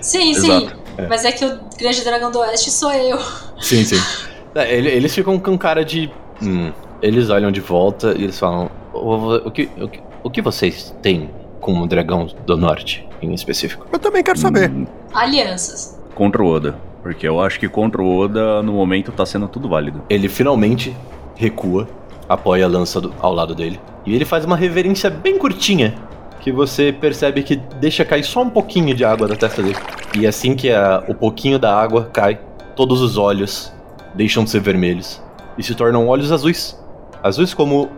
Sim, 0.00 0.32
sim. 0.34 0.50
Exato, 0.52 0.76
é. 0.98 1.06
Mas 1.08 1.24
é 1.24 1.32
que 1.32 1.44
o 1.44 1.58
grande 1.78 2.02
dragão 2.04 2.30
do 2.30 2.38
oeste 2.40 2.70
sou 2.70 2.92
eu. 2.92 3.18
Sim, 3.60 3.84
sim. 3.84 4.00
É, 4.54 4.74
ele- 4.74 4.88
eles 4.88 5.14
ficam 5.14 5.38
com 5.38 5.56
cara 5.58 5.84
de. 5.84 6.10
hum, 6.42 6.72
eles 7.02 7.28
olham 7.30 7.52
de 7.52 7.60
volta 7.60 8.12
e 8.16 8.24
eles 8.24 8.38
falam: 8.38 8.70
o, 8.94 9.36
o 9.46 9.50
que, 9.50 9.68
o, 9.80 9.86
que, 9.88 10.00
o 10.24 10.30
que 10.30 10.42
vocês 10.42 10.92
têm 11.02 11.30
com 11.60 11.78
o 11.82 11.86
dragão 11.86 12.26
do 12.46 12.56
norte, 12.56 13.06
em 13.22 13.32
específico? 13.34 13.86
Eu 13.92 13.98
também 13.98 14.22
quero 14.22 14.38
saber. 14.38 14.70
Hum, 14.70 14.86
Alianças. 15.12 16.00
contra 16.14 16.42
o 16.42 16.46
Oda. 16.50 16.76
Porque 17.02 17.28
eu 17.28 17.40
acho 17.40 17.60
que 17.60 17.68
contra 17.68 18.02
o 18.02 18.18
Oda, 18.18 18.62
no 18.62 18.72
momento, 18.72 19.12
tá 19.12 19.24
sendo 19.24 19.46
tudo 19.46 19.68
válido. 19.68 20.02
Ele 20.10 20.28
finalmente 20.28 20.96
recua, 21.36 21.86
apoia 22.28 22.64
a 22.64 22.68
lança 22.68 23.00
do- 23.00 23.14
ao 23.20 23.32
lado 23.32 23.54
dele. 23.54 23.78
E 24.08 24.14
ele 24.14 24.24
faz 24.24 24.44
uma 24.44 24.56
reverência 24.56 25.10
bem 25.10 25.36
curtinha. 25.38 25.94
Que 26.40 26.52
você 26.52 26.92
percebe 26.92 27.42
que 27.42 27.56
deixa 27.56 28.04
cair 28.04 28.24
só 28.24 28.42
um 28.42 28.48
pouquinho 28.50 28.94
de 28.94 29.04
água 29.04 29.26
da 29.28 29.36
testa 29.36 29.62
dele. 29.62 29.76
E 30.16 30.26
assim 30.26 30.54
que 30.54 30.70
a- 30.70 31.04
o 31.08 31.14
pouquinho 31.14 31.58
da 31.58 31.74
água 31.78 32.08
cai, 32.12 32.40
todos 32.76 33.00
os 33.02 33.16
olhos 33.18 33.72
deixam 34.14 34.44
de 34.44 34.50
ser 34.50 34.60
vermelhos 34.60 35.20
e 35.58 35.62
se 35.62 35.74
tornam 35.74 36.06
olhos 36.08 36.30
azuis. 36.32 36.78
Azuis 37.22 37.52
como 37.52 37.90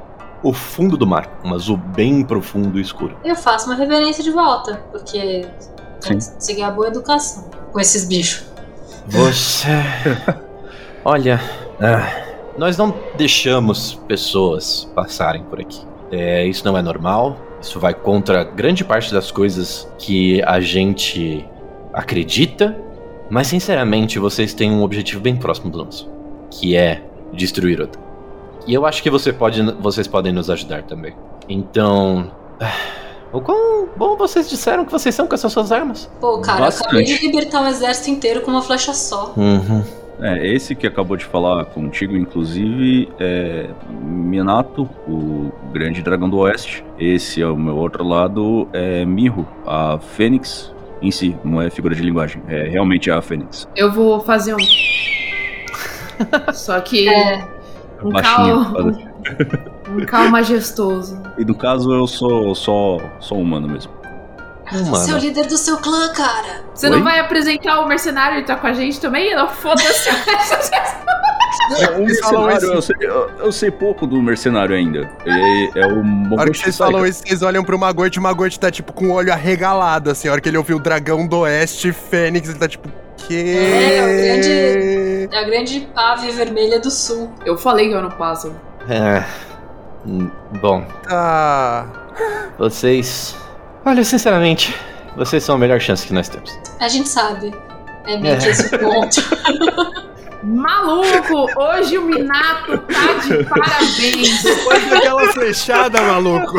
o 0.42 0.52
fundo 0.54 0.96
do 0.96 1.06
mar. 1.06 1.38
Um 1.44 1.54
azul 1.54 1.76
bem 1.76 2.22
profundo 2.24 2.78
e 2.78 2.82
escuro. 2.82 3.14
Eu 3.22 3.36
faço 3.36 3.66
uma 3.66 3.74
reverência 3.76 4.24
de 4.24 4.30
volta, 4.30 4.82
porque 4.90 5.46
Sim. 6.00 6.18
seguir 6.38 6.62
a 6.62 6.70
boa 6.70 6.88
educação 6.88 7.44
com 7.70 7.78
esses 7.78 8.06
bichos. 8.08 8.46
Você. 9.06 9.68
Olha. 11.04 11.40
ah, 11.80 12.24
nós 12.56 12.76
não 12.76 12.94
deixamos 13.16 13.94
pessoas 14.08 14.90
passarem 14.94 15.42
por 15.44 15.60
aqui. 15.60 15.80
É, 16.10 16.46
isso 16.46 16.64
não 16.64 16.76
é 16.76 16.82
normal. 16.82 17.36
Isso 17.60 17.78
vai 17.78 17.94
contra 17.94 18.42
grande 18.42 18.84
parte 18.84 19.12
das 19.12 19.30
coisas 19.30 19.88
que 19.98 20.42
a 20.42 20.60
gente 20.60 21.46
acredita. 21.92 22.76
Mas, 23.28 23.46
sinceramente, 23.46 24.18
vocês 24.18 24.52
têm 24.52 24.72
um 24.72 24.82
objetivo 24.82 25.20
bem 25.20 25.36
próximo 25.36 25.70
do 25.70 25.84
nosso: 25.84 26.10
que 26.50 26.76
é 26.76 27.02
destruir 27.32 27.80
Oda. 27.80 27.98
E 28.66 28.74
eu 28.74 28.84
acho 28.84 29.02
que 29.02 29.10
você 29.10 29.32
pode, 29.32 29.62
vocês 29.80 30.06
podem 30.06 30.32
nos 30.32 30.50
ajudar 30.50 30.82
também. 30.82 31.14
Então. 31.48 32.30
O 33.32 33.40
quão 33.40 33.88
bom 33.96 34.16
vocês 34.16 34.50
disseram 34.50 34.84
que 34.84 34.90
vocês 34.90 35.14
são 35.14 35.24
com 35.24 35.36
essas 35.36 35.52
suas 35.52 35.70
armas. 35.70 36.10
Pô, 36.20 36.40
cara, 36.40 36.62
eu 36.62 36.68
acabei 36.68 37.04
de 37.04 37.12
Bastante. 37.12 37.26
libertar 37.28 37.60
um 37.60 37.68
exército 37.68 38.10
inteiro 38.10 38.40
com 38.40 38.50
uma 38.50 38.60
flecha 38.60 38.92
só. 38.92 39.32
Uhum. 39.36 39.84
É, 40.22 40.46
esse 40.46 40.74
que 40.74 40.86
acabou 40.86 41.16
de 41.16 41.24
falar 41.24 41.64
contigo, 41.66 42.16
inclusive, 42.16 43.08
é 43.18 43.66
Minato, 44.02 44.88
o 45.08 45.50
grande 45.72 46.02
dragão 46.02 46.28
do 46.28 46.38
oeste. 46.38 46.84
Esse 46.98 47.40
é 47.40 47.46
o 47.46 47.56
meu 47.56 47.76
outro 47.76 48.04
lado, 48.06 48.68
é 48.72 49.04
Mirro, 49.04 49.46
a 49.66 49.98
Fênix 49.98 50.72
em 51.02 51.10
si, 51.10 51.34
não 51.42 51.62
é 51.62 51.70
figura 51.70 51.94
de 51.94 52.02
linguagem, 52.02 52.42
é 52.46 52.64
realmente 52.64 53.10
a 53.10 53.22
Fênix. 53.22 53.66
Eu 53.74 53.90
vou 53.90 54.20
fazer 54.20 54.54
um. 54.54 54.58
Só 56.52 56.78
que. 56.80 57.08
É, 57.08 57.48
Um 58.02 58.10
Baixinho. 58.10 58.72
cal... 58.72 58.86
um 59.90 60.06
cal 60.06 60.28
majestoso. 60.30 61.20
E 61.38 61.44
no 61.44 61.54
caso 61.54 61.92
eu 61.92 62.06
sou 62.06 62.54
só, 62.54 62.98
só 63.20 63.34
humano 63.34 63.68
mesmo. 63.68 63.92
Você 64.72 65.10
é 65.10 65.14
o 65.14 65.18
líder 65.18 65.46
do 65.46 65.56
seu 65.56 65.76
clã, 65.78 66.08
cara. 66.12 66.62
Você 66.74 66.86
Oi? 66.88 66.96
não 66.96 67.02
vai 67.04 67.18
apresentar 67.18 67.80
o 67.80 67.88
mercenário 67.88 68.38
e 68.38 68.44
tá 68.44 68.56
com 68.56 68.66
a 68.66 68.72
gente 68.72 69.00
também? 69.00 69.34
Não, 69.34 69.48
foda-se. 69.48 70.08
o 71.96 72.02
Eles 72.02 72.20
falam 72.20 72.50
isso. 72.56 72.66
eu 72.66 72.82
sei, 72.82 72.96
eu, 73.00 73.30
eu 73.38 73.52
sei 73.52 73.70
pouco 73.70 74.06
do 74.06 74.20
mercenário 74.22 74.74
ainda. 74.74 75.10
Ele 75.24 75.70
é 75.74 75.86
o 75.86 76.34
A 76.36 76.40
hora 76.40 76.50
que 76.50 76.58
vocês 76.58 76.76
falam 76.76 77.06
isso, 77.06 77.22
vocês 77.26 77.42
olham 77.42 77.62
pro 77.64 77.78
Magort 77.78 78.14
e 78.14 78.18
o 78.18 78.22
Magort 78.22 78.56
tá 78.58 78.70
tipo 78.70 78.92
com 78.92 79.06
o 79.08 79.12
olho 79.12 79.32
arregalado, 79.32 80.10
assim. 80.10 80.28
A 80.28 80.32
hora 80.32 80.40
que 80.40 80.48
ele 80.48 80.58
ouviu 80.58 80.76
o 80.76 80.80
dragão 80.80 81.26
do 81.26 81.40
oeste, 81.40 81.92
Fênix, 81.92 82.48
ele 82.48 82.58
tá 82.58 82.68
tipo. 82.68 82.88
Que? 83.16 83.56
É, 83.56 84.02
o 84.02 84.24
grande- 84.24 85.28
É 85.30 85.38
a 85.38 85.44
grande 85.44 85.88
ave 85.94 86.30
vermelha 86.32 86.80
do 86.80 86.90
sul. 86.90 87.30
Eu 87.44 87.56
falei 87.58 87.88
que 87.88 87.94
eu 87.94 88.02
não 88.02 88.10
passo. 88.10 88.52
É. 88.88 89.22
hum, 90.06 90.30
Bom, 90.60 90.84
Tá. 91.06 91.86
vocês. 92.58 93.36
Olha, 93.84 94.04
sinceramente, 94.04 94.74
vocês 95.16 95.42
são 95.42 95.54
a 95.54 95.58
melhor 95.58 95.80
chance 95.80 96.06
que 96.06 96.12
nós 96.12 96.28
temos. 96.28 96.58
A 96.78 96.88
gente 96.88 97.08
sabe. 97.08 97.52
É 98.06 98.16
meio 98.18 98.38
que 98.38 98.48
esse 98.48 98.74
o 98.74 98.78
ponto. 98.78 99.20
Maluco, 100.42 101.46
hoje 101.60 101.98
o 101.98 102.02
Minato 102.02 102.78
tá 102.78 103.12
de 103.26 103.44
parabéns. 103.44 104.42
Depois 104.42 104.88
daquela 104.88 105.32
flechada, 105.34 106.00
maluco. 106.00 106.56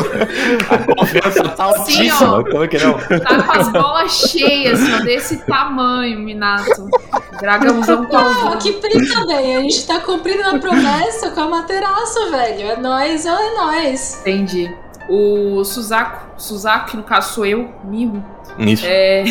A 0.70 0.96
confiança 0.96 1.44
tá 1.50 1.74
Sim, 1.84 2.12
ó. 2.12 2.14
altíssima. 2.14 2.44
Como 2.44 2.64
é 2.64 2.68
que 2.68 2.78
não? 2.78 2.94
Tá 2.94 3.42
com 3.44 3.52
as 3.60 3.70
bolas 3.70 4.12
cheias, 4.30 4.80
ó, 4.88 5.04
desse 5.04 5.38
tamanho, 5.48 6.20
Minato. 6.20 6.90
Dragãozão 7.40 8.04
Não, 8.04 8.10
calvão. 8.10 8.58
que 8.60 8.74
pri 8.74 9.08
também. 9.10 9.58
A 9.58 9.62
gente 9.62 9.88
tá 9.88 10.00
cumprindo 10.00 10.44
a 10.48 10.60
promessa 10.60 11.32
com 11.32 11.42
a 11.42 11.48
materaça, 11.48 12.30
velho. 12.30 12.68
É 12.68 12.78
nóis, 12.78 13.26
é 13.26 13.54
nóis. 13.56 14.20
Entendi. 14.22 14.72
O 15.14 15.62
Suzaku, 15.66 16.40
Suzaku, 16.42 16.92
que 16.92 16.98
no 16.98 17.04
caso 17.04 17.34
sou 17.34 17.46
eu, 17.46 17.70
Miho, 17.84 18.24
Isso. 18.58 18.86
é... 18.88 19.26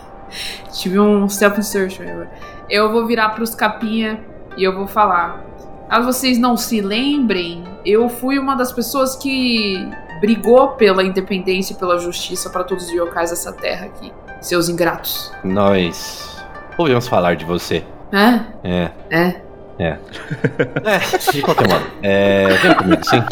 Tive 0.72 0.98
um 0.98 1.28
self-insertion 1.28 2.08
agora. 2.08 2.30
Eu 2.70 2.90
vou 2.90 3.06
virar 3.06 3.28
pros 3.30 3.54
capinha 3.54 4.18
e 4.56 4.64
eu 4.64 4.74
vou 4.74 4.86
falar. 4.86 5.44
Caso 5.90 6.06
vocês 6.06 6.38
não 6.38 6.56
se 6.56 6.80
lembrem, 6.80 7.64
eu 7.84 8.08
fui 8.08 8.38
uma 8.38 8.54
das 8.54 8.72
pessoas 8.72 9.14
que 9.14 9.86
brigou 10.22 10.68
pela 10.68 11.04
independência 11.04 11.74
e 11.74 11.76
pela 11.76 11.98
justiça 11.98 12.48
para 12.48 12.64
todos 12.64 12.86
os 12.86 12.90
yokais 12.90 13.28
dessa 13.28 13.52
terra 13.52 13.86
aqui. 13.86 14.10
Seus 14.40 14.70
ingratos. 14.70 15.30
Nós 15.44 16.42
ouvimos 16.78 17.06
falar 17.06 17.36
de 17.36 17.44
você. 17.44 17.84
Hã? 18.10 18.46
É. 18.64 18.90
É? 19.10 19.40
É, 19.78 19.98
de 21.30 21.42
qualquer 21.42 21.68
modo. 21.68 21.84
É, 22.02 22.48
vem 22.62 22.74
comigo, 22.74 23.04
sim. 23.04 23.22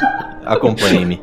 Acompanhe-me. 0.45 1.23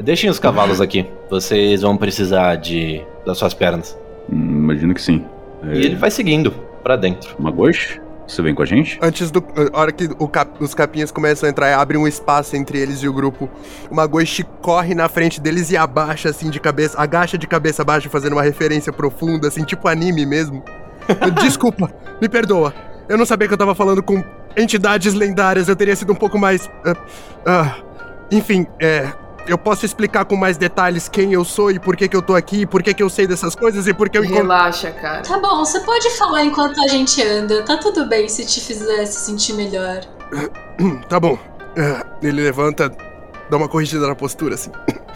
Deixem 0.00 0.28
os 0.28 0.38
cavalos 0.38 0.80
aqui. 0.80 1.06
Vocês 1.30 1.82
vão 1.82 1.96
precisar 1.96 2.56
de 2.56 3.02
das 3.26 3.38
suas 3.38 3.54
pernas. 3.54 3.96
Hum, 4.30 4.36
imagino 4.64 4.94
que 4.94 5.00
sim. 5.02 5.24
É, 5.64 5.74
E 5.74 5.84
ele 5.86 5.94
vai 5.96 6.10
seguindo 6.10 6.50
pra 6.82 6.96
dentro. 6.96 7.34
Magos, 7.38 8.00
você 8.26 8.42
vem 8.42 8.54
com 8.54 8.62
a 8.62 8.66
gente? 8.66 8.98
Antes 9.00 9.30
do. 9.30 9.44
A 9.72 9.78
hora 9.80 9.92
que 9.92 10.08
o 10.18 10.26
cap- 10.28 10.62
os 10.62 10.74
capinhas 10.74 11.10
começam 11.10 11.46
a 11.46 11.50
entrar, 11.50 11.76
abre 11.78 11.96
um 11.96 12.06
espaço 12.08 12.56
entre 12.56 12.78
eles 12.78 13.02
e 13.02 13.08
o 13.08 13.12
grupo. 13.12 13.48
O 13.90 13.94
Magoshi 13.94 14.44
corre 14.60 14.94
na 14.94 15.08
frente 15.08 15.40
deles 15.40 15.70
e 15.70 15.76
abaixa 15.76 16.28
assim 16.30 16.50
de 16.50 16.58
cabeça, 16.60 17.00
agacha 17.00 17.38
de 17.38 17.46
cabeça 17.46 17.84
baixa, 17.84 18.08
fazendo 18.08 18.32
uma 18.32 18.42
referência 18.42 18.92
profunda, 18.92 19.48
assim, 19.48 19.64
tipo 19.64 19.86
anime 19.88 20.26
mesmo. 20.26 20.62
Desculpa, 21.40 21.92
me 22.20 22.28
perdoa. 22.28 22.74
Eu 23.08 23.16
não 23.18 23.26
sabia 23.26 23.46
que 23.48 23.54
eu 23.54 23.58
tava 23.58 23.74
falando 23.74 24.02
com 24.02 24.22
entidades 24.56 25.14
lendárias, 25.14 25.68
eu 25.68 25.76
teria 25.76 25.94
sido 25.96 26.12
um 26.12 26.16
pouco 26.16 26.38
mais. 26.38 26.70
ah, 26.84 26.96
ah, 27.46 27.76
enfim, 28.30 28.66
é. 28.80 29.08
Eu 29.46 29.58
posso 29.58 29.84
explicar 29.84 30.24
com 30.24 30.36
mais 30.36 30.56
detalhes 30.56 31.08
quem 31.08 31.32
eu 31.32 31.44
sou 31.44 31.70
e 31.70 31.78
por 31.78 31.96
que, 31.96 32.08
que 32.08 32.16
eu 32.16 32.22
tô 32.22 32.34
aqui, 32.34 32.64
por 32.64 32.82
que, 32.82 32.94
que 32.94 33.02
eu 33.02 33.10
sei 33.10 33.26
dessas 33.26 33.54
coisas 33.54 33.86
e 33.88 33.94
por 33.94 34.08
que 34.08 34.16
eu 34.16 34.24
encontro. 34.24 34.42
Relaxa, 34.42 34.90
cara. 34.92 35.22
Tá 35.22 35.38
bom, 35.38 35.58
você 35.58 35.80
pode 35.80 36.10
falar 36.16 36.44
enquanto 36.44 36.80
a 36.80 36.88
gente 36.88 37.20
anda. 37.22 37.62
Tá 37.62 37.76
tudo 37.76 38.06
bem 38.06 38.28
se 38.28 38.46
te 38.46 38.60
fizesse 38.60 39.20
sentir 39.20 39.54
melhor. 39.54 40.00
Tá 41.08 41.20
bom. 41.20 41.38
Ah, 41.76 42.04
ele 42.22 42.42
levanta, 42.42 42.90
dá 43.50 43.56
uma 43.56 43.68
corrigida 43.68 44.06
na 44.06 44.14
postura, 44.14 44.54
assim. 44.54 44.70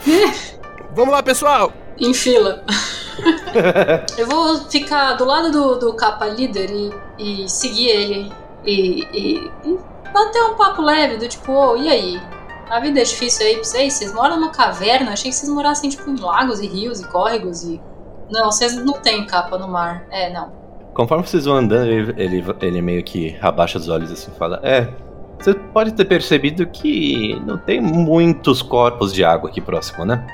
Vamos 0.91 1.11
lá, 1.11 1.21
pessoal! 1.21 1.73
Em 1.97 2.13
fila. 2.13 2.63
Eu 4.17 4.27
vou 4.27 4.57
ficar 4.69 5.13
do 5.13 5.25
lado 5.25 5.51
do, 5.51 5.75
do 5.75 5.93
capa 5.93 6.27
líder 6.27 6.69
e, 6.69 7.43
e 7.43 7.49
seguir 7.49 7.87
ele. 7.87 8.31
E, 8.63 9.03
e, 9.13 9.51
e 9.65 9.79
bater 10.13 10.43
um 10.43 10.55
papo 10.55 10.81
leve 10.81 11.17
do 11.17 11.27
tipo, 11.27 11.51
ô, 11.51 11.77
e 11.77 11.89
aí? 11.89 12.21
A 12.69 12.79
vida 12.79 12.99
é 12.99 13.03
difícil 13.03 13.45
aí 13.45 13.55
pra 13.55 13.63
vocês? 13.63 13.93
Vocês 13.93 14.13
moram 14.13 14.39
numa 14.39 14.51
caverna? 14.51 15.11
Achei 15.11 15.31
que 15.31 15.37
vocês 15.37 15.51
morassem 15.51 15.89
tipo 15.89 16.09
em 16.09 16.19
lagos 16.19 16.59
e 16.59 16.67
rios 16.67 16.99
e 16.99 17.07
córregos 17.07 17.63
e. 17.63 17.81
Não, 18.29 18.51
vocês 18.51 18.75
não 18.75 18.93
têm 18.93 19.25
capa 19.25 19.57
no 19.57 19.69
mar. 19.69 20.05
É, 20.11 20.31
não. 20.33 20.51
Conforme 20.93 21.25
vocês 21.25 21.45
vão 21.45 21.55
andando, 21.55 21.87
ele, 21.87 22.13
ele, 22.17 22.45
ele 22.59 22.81
meio 22.81 23.03
que 23.03 23.37
abaixa 23.41 23.77
os 23.77 23.87
olhos 23.87 24.11
assim 24.11 24.31
e 24.33 24.37
fala: 24.37 24.59
É, 24.63 24.93
você 25.39 25.53
pode 25.53 25.93
ter 25.93 26.05
percebido 26.05 26.65
que 26.67 27.39
não 27.45 27.57
tem 27.57 27.79
muitos 27.79 28.61
corpos 28.61 29.13
de 29.13 29.23
água 29.23 29.49
aqui 29.49 29.61
próximo, 29.61 30.03
né? 30.03 30.25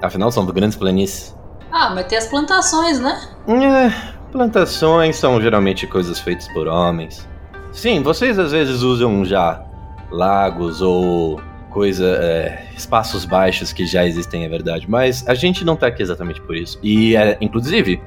Afinal, 0.00 0.30
são 0.30 0.46
grandes 0.46 0.76
planícies. 0.76 1.36
Ah, 1.72 1.90
mas 1.94 2.06
tem 2.06 2.18
as 2.18 2.26
plantações, 2.26 3.00
né? 3.00 3.20
É, 3.48 4.12
plantações 4.30 5.16
são 5.16 5.40
geralmente 5.40 5.86
coisas 5.86 6.20
feitas 6.20 6.46
por 6.48 6.68
homens. 6.68 7.28
Sim, 7.72 8.02
vocês 8.02 8.38
às 8.38 8.52
vezes 8.52 8.82
usam 8.82 9.24
já 9.24 9.64
lagos 10.10 10.82
ou 10.82 11.40
coisa, 11.70 12.04
é, 12.20 12.66
espaços 12.76 13.24
baixos 13.24 13.72
que 13.72 13.86
já 13.86 14.04
existem, 14.06 14.44
é 14.44 14.48
verdade, 14.48 14.88
mas 14.88 15.26
a 15.26 15.34
gente 15.34 15.64
não 15.64 15.76
tá 15.76 15.86
aqui 15.86 16.02
exatamente 16.02 16.40
por 16.42 16.54
isso. 16.54 16.78
E, 16.82 17.16
é, 17.16 17.38
inclusive, 17.40 18.02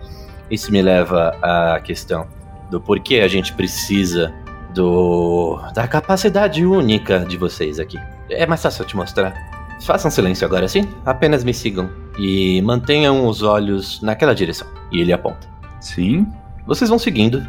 isso 0.52 0.72
me 0.72 0.82
leva 0.82 1.36
à 1.42 1.80
questão 1.80 2.28
do 2.70 2.80
porquê 2.80 3.22
a 3.22 3.28
gente 3.28 3.54
precisa 3.54 4.34
do 4.74 5.60
da 5.74 5.88
capacidade 5.88 6.66
única 6.66 7.20
de 7.20 7.38
vocês 7.38 7.80
aqui. 7.80 8.00
É 8.30 8.46
mais 8.46 8.62
fácil 8.62 8.84
eu 8.84 8.88
te 8.88 8.96
mostrar. 8.96 9.34
Façam 9.82 10.10
silêncio 10.10 10.46
agora, 10.46 10.68
sim? 10.68 10.88
Apenas 11.06 11.44
me 11.44 11.54
sigam 11.54 11.90
e 12.18 12.62
mantenham 12.62 13.28
os 13.28 13.42
olhos 13.42 14.02
naquela 14.02 14.34
direção. 14.34 14.68
E 14.92 15.02
ele 15.02 15.12
aponta. 15.12 15.48
Sim. 15.82 16.28
Vocês 16.66 16.90
vão 16.90 16.98
seguindo, 16.98 17.46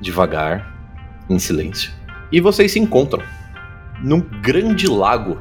devagar, 0.00 0.74
em 1.30 1.38
silêncio. 1.38 1.92
E 2.32 2.40
vocês 2.40 2.72
se 2.72 2.80
encontram 2.80 3.22
num 4.02 4.20
grande 4.20 4.86
lago 4.86 5.40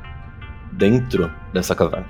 dentro 0.71 1.31
dessa 1.53 1.75
caverna. 1.75 2.07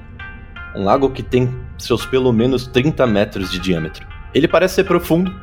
Um 0.76 0.84
lago 0.84 1.10
que 1.10 1.24
tem 1.24 1.54
seus 1.78 2.06
pelo 2.06 2.32
menos 2.32 2.68
30 2.68 3.06
metros 3.08 3.52
de 3.52 3.60
diâmetro. 3.60 4.06
Ele 4.34 4.48
parece 4.48 4.76
ser 4.76 4.84
profundo 4.84 5.34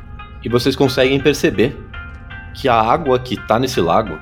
e 0.43 0.49
vocês 0.49 0.77
conseguem 0.77 1.21
perceber 1.21 1.77
que 2.55 2.69
a 2.69 2.81
água 2.81 3.19
que 3.19 3.37
tá 3.37 3.59
nesse 3.59 3.81
lago, 3.81 4.19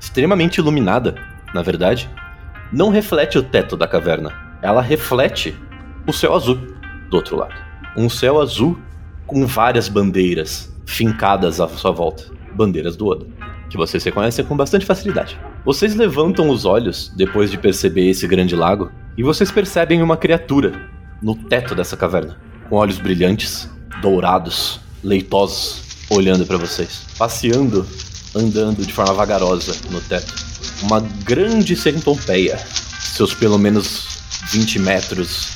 extremamente 0.00 0.58
iluminada, 0.58 1.14
na 1.52 1.62
verdade, 1.62 2.08
não 2.72 2.90
reflete 2.90 3.38
o 3.38 3.42
teto 3.42 3.76
da 3.76 3.86
caverna. 3.86 4.32
Ela 4.62 4.80
reflete 4.80 5.56
o 6.06 6.12
céu 6.12 6.34
azul 6.34 6.58
do 7.10 7.16
outro 7.16 7.36
lado. 7.36 7.54
Um 7.96 8.08
céu 8.08 8.40
azul 8.40 8.78
com 9.26 9.46
várias 9.46 9.88
bandeiras 9.88 10.74
fincadas 10.86 11.60
à 11.60 11.68
sua 11.68 11.90
volta. 11.90 12.24
Bandeiras 12.52 12.96
do 12.96 13.06
Oda, 13.06 13.26
que 13.68 13.76
vocês 13.76 14.02
reconhecem 14.02 14.44
com 14.44 14.56
bastante 14.56 14.86
facilidade. 14.86 15.38
Vocês 15.66 15.96
levantam 15.96 16.48
os 16.48 16.64
olhos 16.64 17.10
depois 17.16 17.50
de 17.50 17.58
perceber 17.58 18.08
esse 18.08 18.24
grande 18.28 18.54
lago 18.54 18.92
e 19.18 19.22
vocês 19.24 19.50
percebem 19.50 20.00
uma 20.00 20.16
criatura 20.16 20.88
no 21.20 21.34
teto 21.34 21.74
dessa 21.74 21.96
caverna, 21.96 22.38
com 22.68 22.76
olhos 22.76 22.98
brilhantes, 22.98 23.68
dourados, 24.00 24.78
leitosos, 25.02 25.82
olhando 26.08 26.46
para 26.46 26.56
vocês, 26.56 27.02
passeando, 27.18 27.84
andando 28.32 28.86
de 28.86 28.92
forma 28.92 29.12
vagarosa 29.12 29.74
no 29.90 30.00
teto. 30.00 30.32
Uma 30.84 31.00
grande 31.00 31.74
centopeia, 31.74 32.56
seus 33.00 33.34
pelo 33.34 33.58
menos 33.58 34.20
20 34.52 34.78
metros 34.78 35.48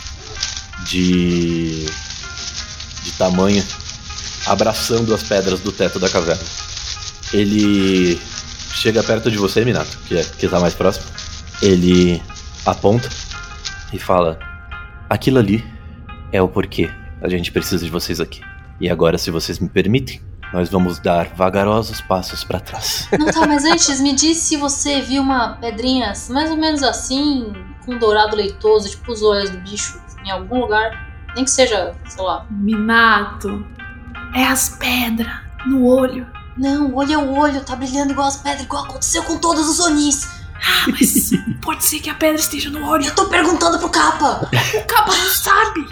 de 0.87 1.87
de 3.05 3.13
tamanho, 3.13 3.65
abraçando 4.45 5.15
as 5.15 5.23
pedras 5.23 5.61
do 5.61 5.71
teto 5.71 6.01
da 6.01 6.09
caverna. 6.09 6.43
Ele 7.33 8.21
chega 8.73 9.03
perto 9.03 9.31
de 9.31 9.37
você, 9.37 9.65
Minato, 9.65 9.99
que, 10.07 10.19
é, 10.19 10.25
que 10.25 10.49
tá 10.49 10.61
mais 10.61 10.75
próximo. 10.75 11.07
Ele 11.63 12.23
aponta 12.65 13.09
e 13.93 13.99
fala: 13.99 14.39
Aquilo 15.09 15.39
ali 15.39 15.65
é 16.33 16.41
o 16.41 16.49
porquê 16.49 16.91
a 17.21 17.29
gente 17.29 17.53
precisa 17.53 17.85
de 17.85 17.91
vocês 17.91 18.21
aqui. 18.21 18.41
E 18.81 18.89
agora, 18.89 19.19
se 19.19 19.31
vocês 19.31 19.59
me 19.59 19.69
permitem, 19.69 20.21
nós 20.53 20.69
vamos 20.71 20.99
dar 20.99 21.29
vagarosos 21.35 22.01
passos 22.01 22.43
para 22.43 22.61
trás. 22.61 23.09
Não 23.19 23.27
tá, 23.27 23.47
mas 23.47 23.65
antes 23.65 24.01
me 24.01 24.15
diz 24.15 24.39
se 24.39 24.57
você 24.57 25.01
viu 25.01 25.23
uma 25.23 25.51
pedrinha 25.57 26.13
mais 26.31 26.51
ou 26.51 26.57
menos 26.57 26.83
assim, 26.83 27.53
com 27.85 27.95
um 27.95 27.99
dourado 27.99 28.37
leitoso, 28.37 28.89
tipo 28.89 29.13
os 29.13 29.23
olhos 29.23 29.51
do 29.51 29.59
bicho, 29.59 30.01
em 30.25 30.31
algum 30.31 30.61
lugar. 30.61 31.09
Nem 31.35 31.45
que 31.45 31.51
seja, 31.51 31.95
sei 32.09 32.25
lá. 32.25 32.47
Minato. 32.51 33.65
É 34.35 34.45
as 34.45 34.71
pedras 34.71 35.33
no 35.67 35.85
olho. 35.85 36.27
Não, 36.57 36.95
olho 36.95 37.13
é 37.13 37.19
o 37.19 37.31
olho, 37.37 37.61
tá 37.65 37.77
brilhando 37.77 38.13
igual 38.13 38.29
as 38.29 38.37
pedras, 38.37 38.63
igual 38.63 38.85
aconteceu 38.85 39.23
com 39.23 39.39
todos 39.39 39.69
os 39.69 39.81
Onis. 39.81 40.29
Ah, 40.63 40.85
mas 40.91 41.31
pode 41.63 41.83
ser 41.85 42.01
que 42.01 42.11
a 42.11 42.15
pedra 42.15 42.39
esteja 42.39 42.69
no 42.71 42.87
olho. 42.87 43.07
Eu 43.07 43.15
tô 43.15 43.27
perguntando 43.27 43.79
pro 43.79 43.89
capa. 43.89 44.49
O 44.75 44.85
capa 44.85 45.17
não 45.17 45.31
sabe. 45.31 45.87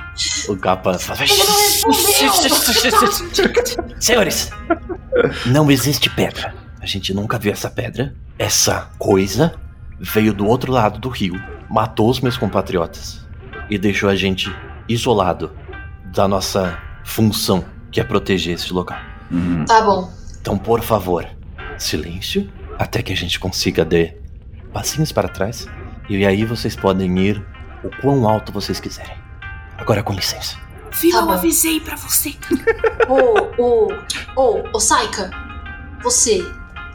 O 0.49 0.57
capa 0.57 0.99
fala: 0.99 1.23
Ele 1.23 1.45
não 1.45 1.57
respondeu. 1.57 2.33
Senhores, 4.01 4.51
não 5.47 5.71
existe 5.71 6.11
pedra. 6.11 6.55
A 6.81 6.87
gente 6.87 7.13
nunca 7.15 7.39
viu 7.39 7.53
essa 7.53 7.71
pedra. 7.71 8.15
Essa 8.39 8.91
coisa 8.99 9.55
veio 9.99 10.33
do 10.33 10.47
outro 10.47 10.71
lado 10.71 10.99
do 10.99 11.09
rio, 11.09 11.35
matou 11.69 12.09
os 12.09 12.21
meus 12.21 12.37
compatriotas 12.37 13.21
e 13.69 13.77
deixou 13.79 14.09
a 14.09 14.15
gente 14.15 14.55
isolado 14.89 15.51
da 16.15 16.29
nossa 16.29 16.79
função, 17.05 17.65
que 17.91 18.01
é 18.01 18.05
proteger 18.05 18.55
esse 18.55 18.73
local. 18.73 18.99
Hum, 19.33 19.65
Tá 19.65 19.81
bom. 19.83 20.13
Então, 20.49 20.57
por 20.57 20.81
favor, 20.81 21.29
silêncio 21.77 22.51
até 22.79 23.03
que 23.03 23.13
a 23.13 23.17
gente 23.17 23.39
consiga 23.39 23.85
dar 23.85 24.15
passinhos 24.73 25.13
para 25.13 25.29
trás 25.29 25.69
e 26.09 26.25
aí 26.25 26.43
vocês 26.43 26.75
podem 26.75 27.19
ir 27.19 27.47
o 27.85 27.91
quão 28.01 28.27
alto 28.27 28.51
vocês 28.51 28.81
quiserem. 28.81 29.15
Agora, 29.77 30.03
com 30.03 30.15
licença. 30.15 30.57
Viu, 30.99 31.11
Tá 31.11 31.19
eu 31.19 31.27
bom. 31.27 31.33
avisei 31.33 31.81
pra 31.81 31.97
você. 31.97 32.35
Ô, 33.07 33.63
ô, 33.63 33.89
ô, 34.37 34.65
ô, 34.73 34.81
Saika, 34.81 35.31
você. 36.03 36.43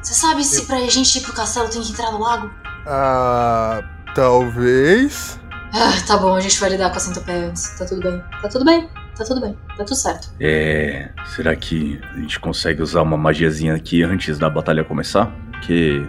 Você 0.01 0.15
sabe 0.15 0.43
se 0.43 0.65
pra 0.65 0.79
gente 0.89 1.15
ir 1.19 1.21
pro 1.21 1.33
castelo 1.33 1.69
tem 1.69 1.83
que 1.83 1.91
entrar 1.91 2.11
no 2.11 2.21
lago? 2.21 2.49
Ah. 2.87 3.83
Talvez. 4.15 5.39
Ah, 5.71 5.93
tá 6.07 6.17
bom, 6.17 6.33
a 6.35 6.41
gente 6.41 6.59
vai 6.59 6.71
lidar 6.71 6.89
com 6.89 6.97
a 6.97 6.99
centopeia 6.99 7.49
antes. 7.49 7.69
Tá 7.77 7.85
tudo 7.85 8.01
bem. 8.01 8.23
Tá 8.41 8.49
tudo 8.49 8.65
bem. 8.65 8.89
Tá 9.17 9.23
tudo 9.23 9.41
bem. 9.41 9.55
Tá 9.77 9.83
tudo 9.83 9.95
certo. 9.95 10.29
É. 10.39 11.09
Será 11.27 11.55
que 11.55 11.99
a 12.13 12.17
gente 12.17 12.39
consegue 12.39 12.81
usar 12.81 13.01
uma 13.01 13.17
magiazinha 13.17 13.75
aqui 13.75 14.03
antes 14.03 14.37
da 14.39 14.49
batalha 14.49 14.83
começar? 14.83 15.31
Porque 15.51 16.03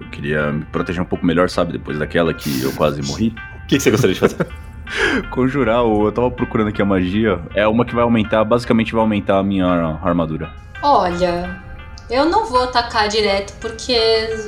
eu 0.00 0.08
queria 0.10 0.52
me 0.52 0.64
proteger 0.66 1.02
um 1.02 1.06
pouco 1.06 1.24
melhor, 1.26 1.48
sabe? 1.50 1.72
Depois 1.72 1.98
daquela 1.98 2.32
que 2.32 2.62
eu 2.62 2.72
quase 2.72 3.02
morri. 3.02 3.34
O 3.64 3.66
que 3.66 3.76
que 3.76 3.80
você 3.80 3.90
gostaria 3.90 4.14
de 4.14 4.20
fazer? 4.20 4.46
Conjurar, 5.30 5.82
ou 5.82 6.06
eu 6.06 6.12
tava 6.12 6.30
procurando 6.30 6.68
aqui 6.68 6.80
a 6.80 6.84
magia. 6.84 7.38
É 7.54 7.66
uma 7.68 7.84
que 7.84 7.94
vai 7.94 8.02
aumentar, 8.02 8.42
basicamente 8.44 8.92
vai 8.92 9.02
aumentar 9.02 9.38
a 9.38 9.42
minha 9.42 9.66
armadura. 10.02 10.50
Olha, 10.82 11.62
eu 12.10 12.24
não 12.24 12.46
vou 12.46 12.64
atacar 12.64 13.08
direto 13.08 13.52
porque 13.60 13.98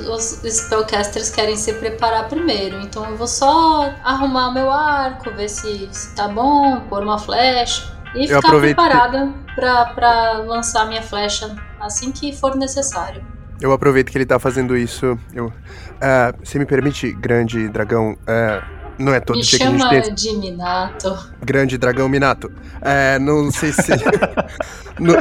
os 0.09 0.41
spellcasters 0.43 1.29
querem 1.29 1.55
se 1.55 1.73
preparar 1.73 2.27
primeiro. 2.27 2.79
Então 2.81 3.05
eu 3.09 3.15
vou 3.15 3.27
só 3.27 3.93
arrumar 4.03 4.51
meu 4.51 4.71
arco, 4.71 5.29
ver 5.31 5.49
se, 5.49 5.87
se 5.91 6.15
tá 6.15 6.27
bom, 6.27 6.81
pôr 6.89 7.03
uma 7.03 7.19
flecha 7.19 7.91
e 8.15 8.27
ficar 8.27 8.39
aproveito 8.39 8.75
que- 8.77 8.83
preparada 8.83 9.33
pra, 9.55 9.85
pra 9.87 10.31
lançar 10.39 10.87
minha 10.87 11.01
flecha 11.01 11.55
assim 11.79 12.11
que 12.11 12.33
for 12.35 12.55
necessário. 12.55 13.23
Eu 13.61 13.71
aproveito 13.71 14.09
que 14.11 14.17
ele 14.17 14.25
tá 14.25 14.39
fazendo 14.39 14.75
isso. 14.75 15.17
Eu. 15.33 15.53
Ah, 16.01 16.33
se 16.43 16.57
me 16.57 16.65
permite, 16.65 17.11
grande 17.13 17.69
dragão. 17.69 18.17
ah, 18.27 18.63
não 19.01 19.13
é 19.13 19.19
todo 19.19 19.35
Me 19.37 19.41
dia 19.43 19.57
que 19.59 19.63
a 19.65 19.67
gente 19.69 19.79
chama 19.81 20.11
de 20.11 20.31
Minato. 20.37 21.17
Grande 21.43 21.77
dragão 21.77 22.07
Minato. 22.07 22.51
É, 22.81 23.17
não 23.19 23.51
sei 23.51 23.71
se. 23.71 23.91
não, 24.99 25.15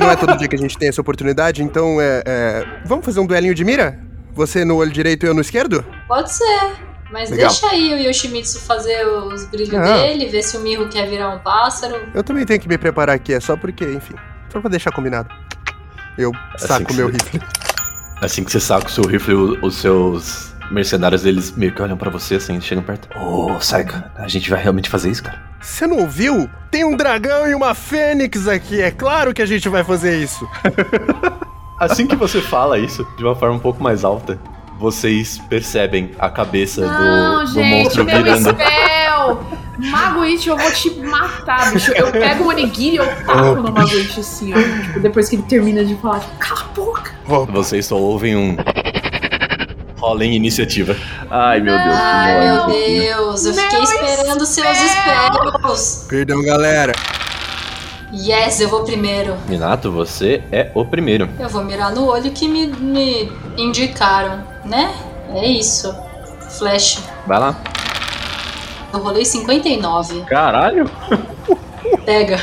não 0.00 0.10
é 0.10 0.16
todo 0.16 0.36
dia 0.36 0.48
que 0.48 0.56
a 0.56 0.58
gente 0.58 0.76
tem 0.76 0.88
essa 0.88 1.00
oportunidade, 1.00 1.62
então 1.62 2.00
é, 2.00 2.22
é, 2.26 2.66
Vamos 2.84 3.04
fazer 3.04 3.20
um 3.20 3.26
duelinho 3.26 3.54
de 3.54 3.64
mira? 3.64 3.98
Você 4.34 4.64
no 4.64 4.76
olho 4.76 4.90
direito 4.90 5.24
e 5.24 5.28
eu 5.28 5.34
no 5.34 5.40
esquerdo? 5.40 5.84
Pode 6.08 6.32
ser. 6.32 6.72
Mas 7.12 7.28
Legal. 7.30 7.48
deixa 7.48 7.66
aí 7.70 7.92
o 7.92 8.08
Yoshimitsu 8.08 8.58
fazer 8.60 9.06
os 9.06 9.44
brilhos 9.46 9.74
Ah. 9.74 9.98
dele, 9.98 10.26
ver 10.30 10.42
se 10.42 10.56
o 10.56 10.60
Miho 10.60 10.88
quer 10.88 11.06
virar 11.10 11.28
um 11.28 11.38
pássaro. 11.40 11.94
Eu 12.14 12.24
também 12.24 12.46
tenho 12.46 12.58
que 12.58 12.66
me 12.66 12.78
preparar 12.78 13.14
aqui, 13.14 13.34
é 13.34 13.40
só 13.40 13.54
porque, 13.54 13.84
enfim. 13.84 14.14
Só 14.50 14.60
pra 14.60 14.70
deixar 14.70 14.90
combinado. 14.92 15.28
Eu 16.16 16.32
Assim 16.54 16.66
saco 16.66 16.86
que 16.86 16.94
meu 16.94 17.08
você- 17.10 17.18
rifle. 17.18 17.42
Assim 18.22 18.44
que 18.44 18.50
você 18.52 18.60
saca 18.60 18.86
o 18.86 18.90
seu 18.90 19.04
rifle, 19.04 19.34
os 19.60 19.76
seus 19.76 20.51
mercenários, 20.70 21.24
eles 21.24 21.52
meio 21.52 21.72
que 21.74 21.82
olham 21.82 21.96
pra 21.96 22.10
você, 22.10 22.36
assim, 22.36 22.60
chegam 22.60 22.82
perto. 22.82 23.08
Ô, 23.18 23.60
Saika, 23.60 24.12
a 24.16 24.28
gente 24.28 24.48
vai 24.50 24.60
realmente 24.60 24.88
fazer 24.88 25.10
isso, 25.10 25.22
cara? 25.22 25.40
Você 25.60 25.86
não 25.86 25.98
ouviu? 25.98 26.48
Tem 26.70 26.84
um 26.84 26.96
dragão 26.96 27.48
e 27.48 27.54
uma 27.54 27.74
fênix 27.74 28.48
aqui. 28.48 28.80
É 28.80 28.90
claro 28.90 29.32
que 29.32 29.42
a 29.42 29.46
gente 29.46 29.68
vai 29.68 29.84
fazer 29.84 30.18
isso. 30.22 30.48
Assim 31.78 32.06
que 32.06 32.14
você 32.16 32.40
fala 32.40 32.78
isso, 32.78 33.06
de 33.16 33.24
uma 33.24 33.34
forma 33.34 33.56
um 33.56 33.60
pouco 33.60 33.82
mais 33.82 34.04
alta, 34.04 34.38
vocês 34.78 35.38
percebem 35.48 36.12
a 36.18 36.30
cabeça 36.30 36.80
Não, 36.80 37.40
do, 37.44 37.46
do 37.46 37.52
gente, 37.54 37.84
monstro 37.84 38.04
meu 38.04 38.22
virando. 38.22 38.50
spell! 38.50 39.62
Magoite, 39.78 40.48
eu 40.48 40.56
vou 40.56 40.70
te 40.72 40.90
matar, 41.00 41.72
bicho. 41.72 41.92
Eu 41.92 42.12
pego 42.12 42.44
o 42.44 42.48
onigiri 42.48 42.94
e 42.94 42.96
eu 42.96 43.06
taco 43.24 43.54
no 43.62 43.72
Magoite 43.72 44.20
assim, 44.20 44.52
ó. 44.52 44.82
Tipo, 44.86 45.00
depois 45.00 45.28
que 45.28 45.36
ele 45.36 45.42
termina 45.42 45.84
de 45.84 45.96
falar, 45.96 46.20
cala 46.38 46.60
a 46.60 46.64
boca. 46.74 47.12
Vocês 47.50 47.86
só 47.86 47.96
ouvem 47.96 48.36
um. 48.36 48.56
Rolem 50.02 50.34
iniciativa. 50.34 50.96
Ai, 51.30 51.60
meu 51.60 51.78
Deus. 51.78 51.94
Ai, 51.94 52.40
meu. 52.40 52.66
Deus, 52.66 53.46
eu 53.46 53.54
Meu 53.54 53.62
fiquei 53.62 53.82
esperando 53.84 54.44
seus 54.44 54.76
spells. 54.76 56.06
Perdão, 56.08 56.42
galera. 56.42 56.92
Yes, 58.12 58.58
eu 58.60 58.68
vou 58.68 58.82
primeiro. 58.82 59.36
Minato, 59.48 59.92
você 59.92 60.42
é 60.50 60.72
o 60.74 60.84
primeiro. 60.84 61.30
Eu 61.38 61.48
vou 61.48 61.62
mirar 61.62 61.94
no 61.94 62.04
olho 62.08 62.32
que 62.32 62.48
me, 62.48 62.66
me 62.66 63.30
indicaram, 63.56 64.42
né? 64.64 64.92
É 65.36 65.46
isso. 65.46 65.94
Flash. 66.58 66.98
Vai 67.24 67.38
lá. 67.38 67.56
Eu 68.92 68.98
rolei 68.98 69.24
59. 69.24 70.22
Caralho. 70.22 70.90
Pega. 72.04 72.40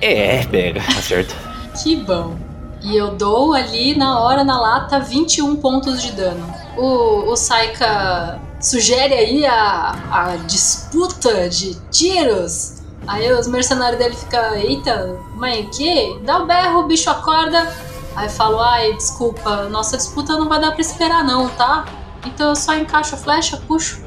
É, 0.00 0.46
pega, 0.46 0.80
acerta. 0.96 1.34
Que 1.82 1.96
bom. 1.96 2.36
E 2.80 2.96
eu 2.96 3.16
dou 3.16 3.52
ali 3.52 3.98
na 3.98 4.20
hora, 4.20 4.44
na 4.44 4.60
lata, 4.60 5.00
21 5.00 5.56
pontos 5.56 6.00
de 6.00 6.12
dano. 6.12 6.63
O, 6.76 7.30
o 7.30 7.36
Saika 7.36 8.40
sugere 8.60 9.14
aí 9.14 9.46
a, 9.46 9.94
a 10.10 10.36
disputa 10.46 11.48
de 11.48 11.74
tiros. 11.90 12.82
Aí 13.06 13.30
os 13.32 13.46
mercenários 13.46 13.98
dele 13.98 14.16
ficam, 14.16 14.54
eita, 14.54 15.18
mãe, 15.34 15.68
que? 15.70 16.18
Dá 16.24 16.38
o 16.38 16.46
berro, 16.46 16.80
o 16.80 16.86
bicho 16.86 17.10
acorda. 17.10 17.74
Aí 18.16 18.26
eu 18.26 18.30
falo, 18.30 18.60
ai, 18.60 18.92
desculpa, 18.94 19.64
nossa 19.64 19.96
disputa 19.96 20.36
não 20.38 20.48
vai 20.48 20.60
dar 20.60 20.72
pra 20.72 20.80
esperar 20.80 21.24
não, 21.24 21.48
tá? 21.50 21.84
Então 22.24 22.50
eu 22.50 22.56
só 22.56 22.74
encaixo 22.74 23.14
a 23.14 23.18
flecha, 23.18 23.60
puxo, 23.66 24.02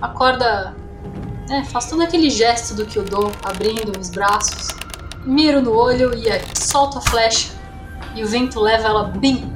acorda, 0.00 0.76
é, 1.48 1.62
faço 1.64 1.90
todo 1.90 2.02
aquele 2.02 2.28
gesto 2.28 2.74
do 2.74 2.84
que 2.84 2.98
eu 2.98 3.04
dou, 3.04 3.30
abrindo 3.42 3.98
os 3.98 4.10
braços, 4.10 4.68
miro 5.24 5.62
no 5.62 5.72
olho 5.72 6.12
e 6.14 6.28
solto 6.58 6.98
a 6.98 7.00
flecha. 7.00 7.52
E 8.14 8.22
o 8.22 8.26
vento 8.26 8.60
leva 8.60 8.88
ela 8.88 9.04
bem 9.04 9.50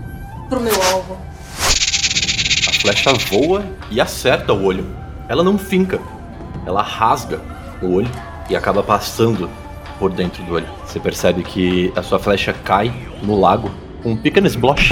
pro 0.49 0.61
meu 0.61 0.75
alvo. 0.93 1.28
A 2.89 2.91
flecha 2.91 3.13
voa 3.13 3.67
e 3.91 4.01
acerta 4.01 4.51
o 4.55 4.65
olho. 4.65 4.87
Ela 5.29 5.45
não 5.45 5.59
finca. 5.59 6.01
Ela 6.65 6.81
rasga 6.81 7.39
o 7.83 7.93
olho 7.97 8.09
e 8.49 8.57
acaba 8.57 8.83
passando 8.83 9.51
por 9.99 10.11
dentro 10.11 10.43
do 10.45 10.55
olho. 10.55 10.67
Você 10.87 10.99
percebe 10.99 11.43
que 11.43 11.93
a 11.95 12.03
sua 12.03 12.19
flecha 12.19 12.55
cai 12.65 12.91
no 13.23 13.39
lago 13.39 13.71
com 14.03 14.13
um 14.13 14.17
pequeno 14.17 14.47
splash. 14.47 14.89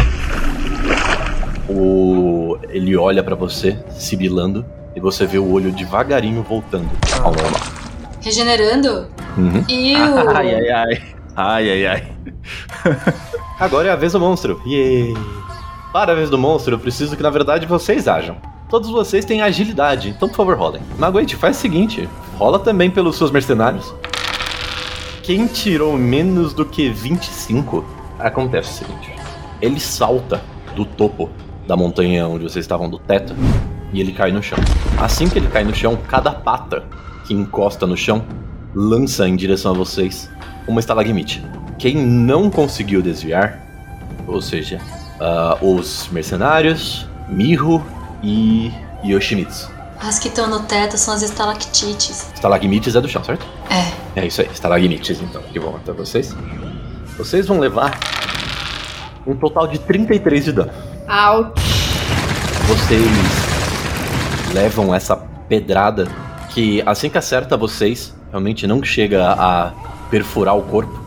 O... 1.71 2.59
Ele 2.69 2.95
olha 2.99 3.23
pra 3.23 3.35
você, 3.35 3.79
sibilando, 3.89 4.67
e 4.95 5.01
você 5.01 5.25
vê 5.25 5.39
o 5.39 5.51
olho 5.51 5.73
devagarinho 5.73 6.43
voltando 6.43 6.91
ao 7.23 7.33
normal. 7.33 7.63
Regenerando. 8.21 9.07
Uhum. 9.39 9.65
E 9.71 9.97
o. 10.05 10.37
Ai, 10.37 10.55
ai, 10.55 10.69
ai. 10.69 11.03
Ai, 11.35 11.71
ai, 11.71 11.87
ai. 11.87 12.13
Agora 13.59 13.89
é 13.89 13.91
a 13.91 13.97
vez 13.97 14.13
do 14.13 14.21
monstro. 14.21 14.61
Yay! 14.67 15.15
Para 15.97 16.13
a 16.13 16.15
vez 16.15 16.29
do 16.29 16.37
monstro, 16.37 16.75
eu 16.75 16.79
preciso 16.79 17.17
que 17.17 17.23
na 17.23 17.31
verdade 17.31 17.65
vocês 17.65 18.07
ajam. 18.07 18.37
Todos 18.69 18.91
vocês 18.91 19.25
têm 19.25 19.41
agilidade, 19.41 20.11
então 20.11 20.29
por 20.29 20.37
favor 20.37 20.55
rolem. 20.55 20.83
Magoite, 20.99 21.37
faz 21.37 21.57
o 21.57 21.61
seguinte: 21.61 22.07
rola 22.37 22.59
também 22.59 22.91
pelos 22.91 23.17
seus 23.17 23.31
mercenários. 23.31 23.95
Quem 25.23 25.47
tirou 25.47 25.97
menos 25.97 26.53
do 26.53 26.67
que 26.67 26.91
25, 26.91 27.83
acontece 28.19 28.73
o 28.73 28.75
seguinte: 28.75 29.15
ele 29.63 29.81
salta 29.81 30.43
do 30.75 30.85
topo 30.85 31.31
da 31.67 31.75
montanha 31.79 32.29
onde 32.29 32.45
vocês 32.45 32.63
estavam, 32.63 32.91
do 32.91 32.99
teto, 32.99 33.35
e 33.91 33.99
ele 33.99 34.13
cai 34.13 34.31
no 34.31 34.43
chão. 34.43 34.59
Assim 34.99 35.31
que 35.31 35.39
ele 35.39 35.49
cai 35.49 35.65
no 35.65 35.75
chão, 35.75 35.99
cada 36.07 36.31
pata 36.31 36.85
que 37.27 37.33
encosta 37.33 37.87
no 37.87 37.97
chão 37.97 38.23
lança 38.75 39.27
em 39.27 39.35
direção 39.35 39.73
a 39.73 39.75
vocês 39.75 40.31
uma 40.69 40.79
estalagmite. 40.79 41.43
Quem 41.79 41.97
não 41.97 42.51
conseguiu 42.51 43.01
desviar, 43.01 43.65
ou 44.27 44.43
seja, 44.43 44.79
ah, 45.21 45.59
os 45.61 46.09
mercenários, 46.09 47.07
Miho 47.29 47.85
e 48.23 48.73
Yoshimitsu. 49.05 49.71
As 50.01 50.19
que 50.19 50.29
estão 50.29 50.49
no 50.49 50.61
teto 50.61 50.99
são 50.99 51.14
as 51.14 51.23
estalactites. 51.23 52.31
Estalagmites 52.35 52.95
é 52.95 53.01
do 53.01 53.09
chão, 53.09 53.25
certo? 53.25 53.47
É. 53.71 54.21
É 54.21 54.27
isso 54.27 54.41
aí, 54.43 54.49
estalagmites 54.53 55.21
então, 55.21 55.43
que 55.43 55.59
vão 55.59 55.77
até 55.77 55.93
vocês. 55.93 56.35
Vocês 57.17 57.47
vão 57.47 57.59
levar 57.59 57.99
um 59.27 59.35
total 59.35 59.67
de 59.67 59.79
33 59.79 60.45
de 60.45 60.53
dano. 60.53 60.73
Out. 61.09 61.61
Vocês 62.69 63.07
levam 64.53 64.95
essa 64.95 65.17
pedrada 65.17 66.07
que 66.51 66.83
assim 66.87 67.09
que 67.09 67.19
acerta 67.19 67.57
vocês, 67.57 68.14
realmente 68.31 68.67
não 68.67 68.83
chega 68.83 69.33
a 69.33 69.73
perfurar 70.11 70.57
o 70.57 70.62
corpo, 70.62 70.99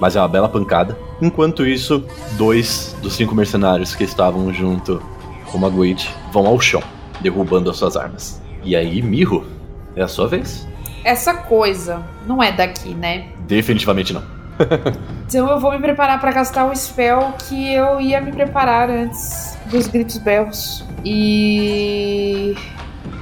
mas 0.00 0.16
é 0.16 0.20
uma 0.20 0.28
bela 0.28 0.48
pancada. 0.48 0.96
Enquanto 1.22 1.64
isso, 1.64 2.04
dois 2.32 2.96
dos 3.00 3.14
cinco 3.14 3.32
mercenários 3.32 3.94
que 3.94 4.02
estavam 4.02 4.52
junto 4.52 5.00
com 5.46 5.56
o 5.56 5.60
Maguite 5.60 6.12
vão 6.32 6.46
ao 6.48 6.60
chão, 6.60 6.82
derrubando 7.20 7.70
as 7.70 7.76
suas 7.76 7.96
armas. 7.96 8.42
E 8.64 8.74
aí, 8.74 9.00
Mirro, 9.00 9.46
é 9.94 10.02
a 10.02 10.08
sua 10.08 10.26
vez. 10.26 10.66
Essa 11.04 11.32
coisa 11.34 12.04
não 12.26 12.42
é 12.42 12.50
daqui, 12.50 12.92
né? 12.92 13.28
Definitivamente 13.46 14.12
não. 14.12 14.22
Então 15.32 15.48
eu 15.48 15.58
vou 15.58 15.72
me 15.72 15.78
preparar 15.78 16.20
pra 16.20 16.30
gastar 16.30 16.66
o 16.66 16.76
spell 16.76 17.32
que 17.48 17.72
eu 17.72 17.98
ia 18.02 18.20
me 18.20 18.30
preparar 18.30 18.90
antes 18.90 19.56
dos 19.70 19.86
gritos 19.86 20.18
belos. 20.18 20.84
E 21.02 22.54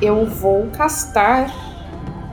eu 0.02 0.26
vou 0.26 0.66
castar 0.76 1.54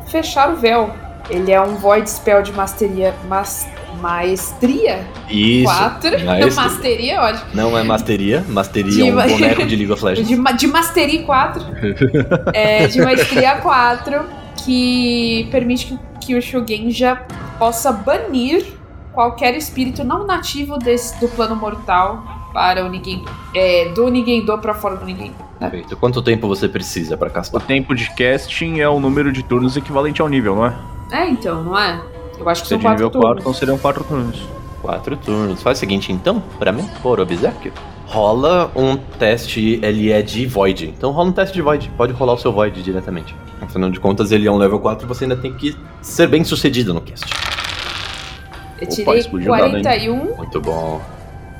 fechar 0.07 0.51
o 0.51 0.55
véu. 0.55 0.91
Ele 1.29 1.51
é 1.51 1.61
um 1.61 1.75
void 1.75 2.09
spell 2.09 2.41
de 2.41 2.51
masteria, 2.53 3.13
mas, 3.27 3.67
maestria 4.01 5.05
Isso. 5.29 5.63
4. 5.65 6.11
maestria. 6.25 6.55
Masteria, 6.55 7.21
ótimo. 7.21 7.45
Não 7.53 7.77
é 7.77 7.83
masteria, 7.83 8.45
masteria 8.47 8.91
De 8.91 9.01
é 9.01 9.13
um 9.13 9.15
boneco 9.15 9.65
de 9.65 9.75
League 9.75 9.91
of 9.91 10.03
Legends. 10.05 10.27
De, 10.27 10.57
de 10.57 10.67
masteria 10.67 11.23
4. 11.23 11.65
é, 12.53 12.87
de 12.87 13.01
maestria 13.01 13.55
4, 13.57 14.21
que 14.65 15.47
permite 15.51 15.87
que, 15.87 15.99
que 16.25 16.35
o 16.35 16.41
Shugenja 16.41 17.21
possa 17.57 17.91
banir 17.91 18.65
qualquer 19.13 19.55
espírito 19.55 20.03
não 20.03 20.25
nativo 20.25 20.77
desse, 20.77 21.19
do 21.19 21.27
plano 21.27 21.55
mortal 21.55 22.23
para 22.53 22.85
o 22.85 22.89
Nigen, 22.89 23.25
é, 23.55 23.89
do 23.93 24.07
Nigendo 24.09 24.57
para 24.59 24.73
fora 24.73 24.95
do 24.95 25.05
Nigen. 25.05 25.33
Perfeito. 25.59 25.97
Quanto 25.97 26.21
tempo 26.21 26.47
você 26.47 26.67
precisa 26.67 27.17
pra 27.17 27.27
O 27.27 27.31
castar? 27.31 27.61
tempo 27.61 27.95
de 27.95 28.09
casting 28.15 28.79
é 28.79 28.87
o 28.87 28.99
número 28.99 29.31
de 29.31 29.43
turnos 29.43 29.75
equivalente 29.75 30.21
ao 30.21 30.27
nível, 30.27 30.55
não 30.55 30.65
é? 30.67 30.75
É, 31.11 31.29
então, 31.29 31.63
não 31.63 31.77
é? 31.77 31.99
Eu 32.39 32.47
acho 32.49 32.61
que 32.63 32.67
é 32.67 32.69
são 32.69 32.77
de 32.77 32.87
nível 32.87 33.09
quatro 33.09 33.19
4, 33.19 33.21
turnos. 33.21 33.39
então 33.41 33.53
seriam 33.53 33.77
4 33.77 34.03
turnos. 34.03 34.41
Quatro 34.81 35.17
turnos. 35.17 35.61
Faz 35.61 35.77
o 35.77 35.79
seguinte, 35.79 36.11
então, 36.11 36.41
pra 36.59 36.71
mim, 36.71 36.87
por 37.01 37.19
obsequio, 37.19 37.73
rola 38.05 38.71
um 38.75 38.95
teste, 38.95 39.79
ele 39.83 40.11
é 40.11 40.21
de 40.21 40.45
Void. 40.45 40.93
Então 40.97 41.11
rola 41.11 41.29
um 41.29 41.31
teste 41.31 41.53
de 41.55 41.61
Void. 41.61 41.91
Pode 41.97 42.13
rolar 42.13 42.33
o 42.33 42.37
seu 42.37 42.51
Void 42.53 42.81
diretamente. 42.81 43.35
Afinal 43.61 43.89
de 43.89 43.99
contas, 43.99 44.31
ele 44.31 44.47
é 44.47 44.51
um 44.51 44.57
level 44.57 44.79
4 44.79 45.05
e 45.05 45.07
você 45.07 45.25
ainda 45.25 45.35
tem 45.35 45.53
que 45.53 45.75
ser 46.01 46.27
bem 46.27 46.43
sucedido 46.43 46.93
no 46.93 47.01
cast. 47.01 47.25
Eu 48.79 48.85
Opa, 48.85 48.95
tirei 48.95 49.19
explodiu 49.19 49.51
o 49.51 49.57
dado, 49.57 49.77
hein? 49.77 49.83
41. 49.83 50.35
Muito 50.37 50.61
bom. 50.61 51.01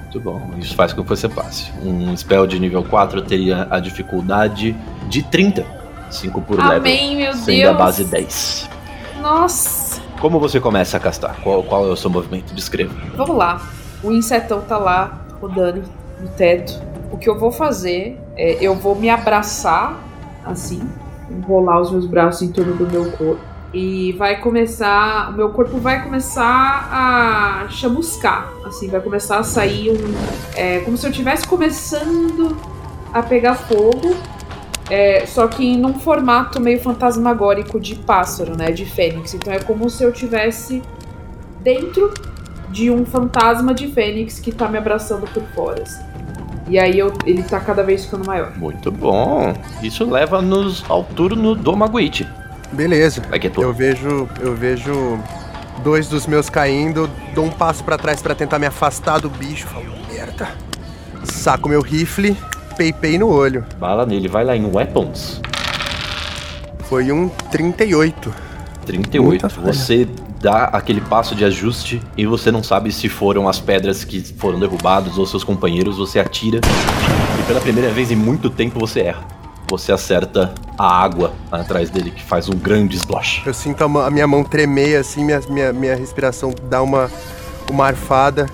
Muito 0.04 0.20
bom. 0.22 0.52
Isso 0.60 0.76
faz 0.76 0.94
com 0.94 1.02
que 1.04 1.10
você 1.10 1.28
passe. 1.28 1.72
Um 1.84 2.16
spell 2.16 2.46
de 2.48 2.60
nível 2.60 2.84
4 2.84 3.22
teria 3.24 3.68
a 3.70 3.80
dificuldade 3.80 4.76
de 5.10 5.24
30. 5.24 5.66
5 6.10 6.42
por 6.44 6.58
level. 6.58 6.78
Amém, 6.78 7.18
meu 7.18 7.34
Sendo 7.34 7.46
Deus. 7.58 7.70
a 7.70 7.74
base 7.74 8.04
10. 8.06 8.70
Nossa. 9.22 9.87
Como 10.20 10.40
você 10.40 10.60
começa 10.60 10.98
a 10.98 11.00
castar? 11.00 11.40
Qual, 11.44 11.62
qual 11.64 11.88
é 11.88 11.92
o 11.92 11.96
seu 11.96 12.10
movimento? 12.10 12.54
Descreva. 12.54 12.94
Vamos 13.16 13.38
lá. 13.38 13.62
O 14.04 14.12
insetão 14.12 14.62
tá 14.62 14.78
lá, 14.78 15.26
rodando 15.40 15.84
no 16.20 16.28
teto. 16.30 16.82
O 17.12 17.18
que 17.18 17.30
eu 17.30 17.38
vou 17.38 17.52
fazer 17.52 18.20
é 18.36 18.58
eu 18.60 18.76
vou 18.76 18.96
me 18.96 19.10
abraçar, 19.10 19.96
assim, 20.44 20.82
enrolar 21.30 21.82
os 21.82 21.92
meus 21.92 22.08
braços 22.08 22.42
em 22.42 22.52
torno 22.52 22.76
do 22.76 22.88
meu 22.88 23.12
corpo. 23.12 23.42
E 23.74 24.14
vai 24.14 24.40
começar. 24.42 25.30
O 25.30 25.34
meu 25.34 25.50
corpo 25.52 25.78
vai 25.78 26.04
começar 26.04 26.90
a 26.92 27.70
chamuscar. 27.70 28.52
Assim, 28.66 28.90
vai 28.90 29.02
começar 29.02 29.38
a 29.38 29.44
sair 29.44 29.92
um. 29.92 30.14
É 30.56 30.80
como 30.80 30.98
se 30.98 31.06
eu 31.06 31.12
estivesse 31.12 31.48
começando 31.48 32.58
a 33.14 33.22
pegar 33.22 33.54
fogo. 33.54 34.16
É, 34.90 35.26
só 35.26 35.48
que 35.48 35.76
num 35.76 35.96
formato 36.00 36.62
meio 36.62 36.80
fantasmagórico 36.80 37.80
de 37.80 37.96
pássaro, 37.96 38.56
né? 38.58 38.72
De 38.72 38.86
fênix. 38.86 39.34
Então 39.34 39.52
é 39.54 39.60
como 39.60 39.90
se 39.90 40.04
eu 40.04 40.12
tivesse 40.12 40.82
dentro 41.62 42.14
de 42.70 42.90
um 42.92 43.06
fantasma 43.06 43.74
de 43.74 43.88
fênix 43.88 44.40
que 44.40 44.52
tá 44.52 44.68
me 44.68 44.78
abraçando 44.78 45.28
por 45.34 45.44
fora. 45.56 45.84
assim. 45.84 46.02
E 46.70 46.78
aí 46.78 47.00
eu- 47.00 47.14
ele 47.26 47.44
tá 47.44 47.60
cada 47.60 47.82
vez 47.84 48.06
ficando 48.06 48.26
maior. 48.26 48.52
Muito 48.58 48.92
bom. 48.92 49.54
Isso 49.82 50.10
leva-nos 50.10 50.84
ao 50.90 51.04
turno 51.04 51.56
do 51.56 51.76
Maguite. 51.76 52.28
Beleza. 52.74 53.22
Vai 53.30 53.40
que 53.40 53.48
é. 53.48 53.52
Eu 53.58 53.74
vejo, 53.74 54.28
eu 54.42 54.54
vejo 54.54 55.18
dois 55.84 56.10
dos 56.10 56.28
meus 56.28 56.50
caindo, 56.50 57.10
dou 57.34 57.46
um 57.46 57.50
passo 57.50 57.84
pra 57.86 57.98
trás 57.98 58.22
pra 58.22 58.36
tentar 58.36 58.60
me 58.60 58.66
afastar 58.66 59.20
do 59.22 59.30
bicho, 59.30 59.66
falo, 59.68 59.86
merda. 60.12 60.50
Saco 61.24 61.70
meu 61.70 61.82
rifle, 61.82 62.36
peipei 62.78 63.18
no 63.18 63.28
olho. 63.28 63.66
Bala 63.80 64.06
nele, 64.06 64.28
vai 64.28 64.46
lá 64.46 64.56
em 64.56 64.66
Weapons. 64.72 65.42
Foi 66.84 67.12
um 67.12 67.28
38. 67.28 68.34
38. 68.86 69.26
Muita 69.26 69.50
falha. 69.50 69.74
Você 69.74 70.08
dá 70.40 70.66
aquele 70.66 71.02
passo 71.02 71.36
de 71.36 71.44
ajuste 71.44 72.02
e 72.16 72.26
você 72.26 72.52
não 72.52 72.64
sabe 72.64 72.92
se 72.92 73.10
foram 73.10 73.50
as 73.50 73.60
pedras 73.60 74.06
que 74.06 74.22
foram 74.22 74.60
derrubadas 74.60 75.18
ou 75.18 75.26
seus 75.26 75.44
companheiros. 75.44 75.98
Você 75.98 76.20
atira 76.20 76.62
e 77.40 77.44
pela 77.44 77.60
primeira 77.60 77.92
vez 77.92 78.12
em 78.12 78.16
muito 78.16 78.50
tempo 78.50 78.80
você 78.80 79.02
erra. 79.02 79.26
Você 79.70 79.92
acerta 79.92 80.54
a 80.78 80.88
água 80.88 81.34
atrás 81.52 81.90
dele, 81.90 82.12
que 82.12 82.24
faz 82.24 82.48
um 82.48 82.58
grande 82.58 82.96
splash. 82.96 83.42
Eu 83.46 83.54
sinto 83.54 83.84
a 83.84 84.10
minha 84.10 84.26
mão 84.26 84.42
tremer 84.42 84.96
assim, 84.98 85.26
minha, 85.26 85.42
minha, 85.50 85.74
minha 85.74 85.96
respiração 85.96 86.54
dá 86.70 86.82
uma, 86.82 87.12
uma 87.70 87.88
arfada. 87.88 88.46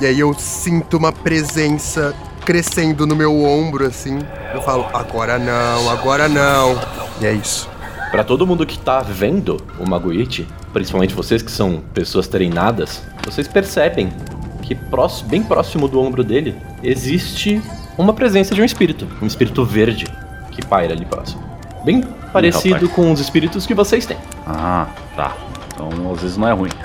E 0.00 0.06
aí 0.06 0.20
eu 0.20 0.32
sinto 0.32 0.96
uma 0.96 1.12
presença 1.12 2.14
crescendo 2.44 3.06
no 3.06 3.14
meu 3.16 3.42
ombro, 3.44 3.86
assim. 3.86 4.18
Eu 4.54 4.62
falo, 4.62 4.86
agora 4.92 5.38
não, 5.38 5.90
agora 5.90 6.28
não. 6.28 6.78
E 7.20 7.26
é 7.26 7.32
isso. 7.32 7.68
Pra 8.10 8.22
todo 8.22 8.46
mundo 8.46 8.66
que 8.66 8.78
tá 8.78 9.00
vendo 9.00 9.56
o 9.78 9.88
Maguite, 9.88 10.46
principalmente 10.72 11.14
vocês 11.14 11.40
que 11.42 11.50
são 11.50 11.82
pessoas 11.94 12.28
treinadas, 12.28 13.02
vocês 13.24 13.48
percebem 13.48 14.12
que 14.60 14.74
prós- 14.74 15.22
bem 15.22 15.42
próximo 15.42 15.88
do 15.88 16.00
ombro 16.00 16.22
dele 16.22 16.54
existe 16.82 17.60
uma 17.96 18.12
presença 18.12 18.54
de 18.54 18.60
um 18.60 18.64
espírito, 18.64 19.06
um 19.20 19.26
espírito 19.26 19.64
verde 19.64 20.06
que 20.50 20.64
paira 20.64 20.92
ali 20.92 21.04
próximo. 21.06 21.42
Bem 21.84 22.02
parecido 22.32 22.88
com 22.90 23.10
os 23.12 23.18
espíritos 23.20 23.66
que 23.66 23.74
vocês 23.74 24.04
têm. 24.06 24.16
Ah, 24.46 24.86
tá. 25.16 25.34
Então 25.74 26.12
às 26.12 26.20
vezes 26.20 26.36
não 26.36 26.48
é 26.48 26.52
ruim. 26.52 26.70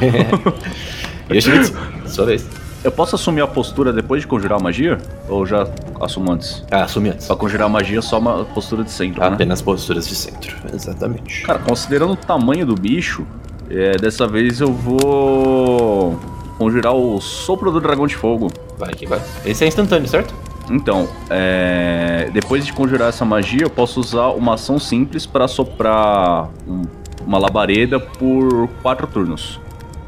E 1.30 1.40
Schmitz, 1.42 1.72
sua 2.06 2.24
vez. 2.24 2.46
Eu 2.84 2.92
posso 2.92 3.16
assumir 3.16 3.40
a 3.40 3.46
postura 3.46 3.92
depois 3.92 4.22
de 4.22 4.26
conjurar 4.28 4.58
a 4.58 4.62
magia? 4.62 4.98
Ou 5.28 5.44
já 5.44 5.66
assumo 6.00 6.30
antes? 6.32 6.64
Ah, 6.70 6.84
assume 6.84 7.10
antes. 7.10 7.26
Pra 7.26 7.34
conjurar 7.36 7.66
a 7.66 7.68
magia, 7.68 8.00
só 8.00 8.18
uma 8.18 8.44
postura 8.44 8.84
de 8.84 8.90
centro, 8.90 9.20
né? 9.20 9.26
Apenas 9.26 9.60
posturas 9.60 10.06
de 10.08 10.14
centro. 10.14 10.56
Exatamente. 10.72 11.42
Cara, 11.42 11.58
considerando 11.58 12.12
o 12.12 12.16
tamanho 12.16 12.64
do 12.64 12.74
bicho, 12.76 13.26
é, 13.68 13.96
dessa 13.96 14.26
vez 14.28 14.60
eu 14.60 14.72
vou 14.72 16.18
conjurar 16.56 16.94
o 16.94 17.20
sopro 17.20 17.70
do 17.72 17.80
dragão 17.80 18.06
de 18.06 18.16
fogo. 18.16 18.48
Vai 18.78 18.90
que 18.94 19.06
vai. 19.06 19.20
Esse 19.44 19.64
é 19.64 19.68
instantâneo, 19.68 20.08
certo? 20.08 20.32
Então, 20.70 21.08
é, 21.30 22.30
depois 22.32 22.64
de 22.64 22.72
conjurar 22.72 23.08
essa 23.08 23.24
magia, 23.24 23.62
eu 23.62 23.70
posso 23.70 23.98
usar 24.00 24.28
uma 24.28 24.54
ação 24.54 24.78
simples 24.78 25.26
para 25.26 25.48
soprar 25.48 26.48
um- 26.66 26.82
uma 27.26 27.38
labareda 27.38 27.98
por 27.98 28.68
quatro 28.82 29.06
turnos. 29.06 29.58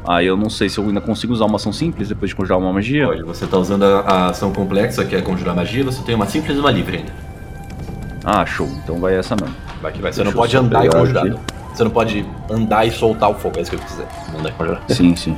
Aí 0.07 0.25
eu 0.25 0.35
não 0.35 0.49
sei 0.49 0.67
se 0.67 0.79
eu 0.79 0.85
ainda 0.85 0.99
consigo 0.99 1.33
usar 1.33 1.45
uma 1.45 1.57
ação 1.57 1.71
simples 1.71 2.09
depois 2.09 2.29
de 2.29 2.35
conjurar 2.35 2.57
uma 2.57 2.73
magia. 2.73 3.07
Pode. 3.07 3.23
Você 3.23 3.45
tá 3.45 3.57
usando 3.57 3.83
a, 3.83 3.99
a 3.99 4.25
ação 4.27 4.51
complexa, 4.51 5.05
que 5.05 5.15
é 5.15 5.21
conjurar 5.21 5.55
magia, 5.55 5.83
você 5.83 6.01
tem 6.01 6.15
uma 6.15 6.25
simples 6.25 6.57
e 6.57 6.59
uma 6.59 6.71
livre 6.71 6.97
ainda. 6.97 7.11
Ah, 8.23 8.45
show. 8.45 8.67
Então 8.83 8.99
vai 8.99 9.15
essa 9.15 9.35
mesmo. 9.35 9.55
Vai 9.81 9.91
que 9.91 10.01
vai. 10.01 10.11
Você 10.11 10.23
Deixa 10.23 10.35
não 10.35 10.41
pode 10.41 10.57
andar 10.57 10.85
e 10.85 10.89
conjurar. 10.89 11.25
Você 11.73 11.83
não 11.83 11.91
pode 11.91 12.25
andar 12.49 12.85
e 12.85 12.91
soltar 12.91 13.29
o 13.29 13.33
fogo, 13.35 13.57
é 13.57 13.61
isso 13.61 13.71
que 13.71 13.77
eu 13.77 13.79
quis 13.79 13.91
dizer. 13.91 14.07
Não 14.31 14.39
andar 14.39 14.49
e 14.49 14.53
conjurar. 14.53 14.81
Sim, 14.89 15.15
sim. 15.15 15.37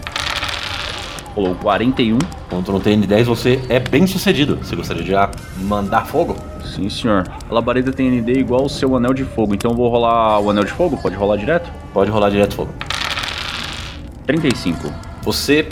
Rolou 1.35 1.55
41. 1.55 2.17
Quando 2.49 2.65
tu 2.65 2.71
não 2.71 2.79
tem 2.79 2.99
N10, 2.99 3.23
você 3.23 3.61
é 3.69 3.79
bem 3.79 4.05
sucedido. 4.05 4.57
Você 4.57 4.75
gostaria 4.75 5.03
de 5.03 5.63
mandar 5.63 6.05
fogo? 6.05 6.35
Sim, 6.63 6.89
senhor. 6.89 7.23
A 7.49 7.53
labareda 7.53 7.91
tem 7.91 8.09
ND 8.09 8.33
igual 8.39 8.61
ao 8.61 8.69
seu 8.69 8.95
anel 8.95 9.13
de 9.13 9.23
fogo, 9.23 9.53
então 9.53 9.71
eu 9.71 9.77
vou 9.77 9.89
rolar 9.89 10.39
o 10.39 10.49
anel 10.49 10.63
de 10.63 10.71
fogo? 10.71 10.97
Pode 10.97 11.15
rolar 11.15 11.37
direto? 11.37 11.69
Pode 11.93 12.09
rolar 12.09 12.29
direto 12.29 12.55
fogo. 12.55 12.73
35. 14.25 14.93
Você 15.23 15.67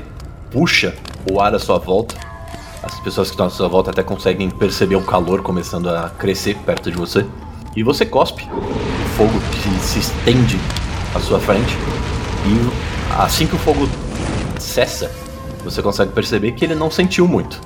puxa 0.52 0.94
o 1.30 1.40
ar 1.40 1.54
à 1.54 1.60
sua 1.60 1.78
volta. 1.78 2.16
As 2.84 3.00
pessoas 3.00 3.28
que 3.28 3.34
estão 3.34 3.46
à 3.46 3.50
sua 3.50 3.68
volta 3.68 3.92
até 3.92 4.04
conseguem 4.04 4.50
perceber 4.50 4.96
o 4.96 5.04
calor 5.04 5.42
começando 5.42 5.90
a 5.90 6.10
crescer 6.10 6.56
perto 6.66 6.92
de 6.92 6.98
você. 6.98 7.26
E 7.76 7.84
você 7.84 8.06
cospe 8.06 8.44
o 8.44 9.10
fogo 9.18 9.40
que 9.52 9.80
se 9.80 10.00
estende 10.00 10.60
à 11.16 11.20
sua 11.20 11.40
frente. 11.40 11.76
E 12.46 13.22
assim 13.22 13.48
que 13.48 13.56
o 13.56 13.60
fogo 13.60 13.88
cessa, 14.60 15.12
você 15.64 15.82
consegue 15.82 16.12
perceber 16.12 16.52
que 16.54 16.66
ele 16.66 16.76
não 16.76 16.90
sentiu 16.90 17.28
muito. 17.28 17.62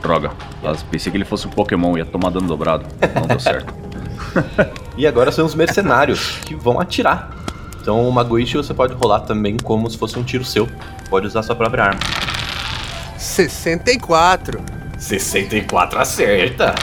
Droga. 0.00 0.30
Mas 0.62 0.82
Pensei 0.82 1.10
que 1.10 1.18
ele 1.18 1.24
fosse 1.24 1.46
um 1.46 1.50
Pokémon, 1.50 1.96
ia 1.96 2.04
tomar 2.04 2.30
dano 2.30 2.46
dobrado. 2.46 2.86
Não 3.14 3.26
deu 3.26 3.40
certo. 3.40 3.74
E 4.96 5.08
agora 5.08 5.32
são 5.32 5.44
os 5.44 5.56
mercenários 5.56 6.38
que 6.44 6.54
vão 6.54 6.78
atirar. 6.80 7.43
Então 7.84 8.08
o 8.08 8.10
Maguichi 8.10 8.56
você 8.56 8.72
pode 8.72 8.94
rolar 8.94 9.20
também 9.20 9.58
como 9.62 9.90
se 9.90 9.98
fosse 9.98 10.18
um 10.18 10.22
tiro 10.22 10.42
seu. 10.42 10.66
Pode 11.10 11.26
usar 11.26 11.42
sua 11.42 11.54
própria 11.54 11.84
arma. 11.84 12.00
64. 13.18 14.58
64 14.96 15.98
acerta! 15.98 16.74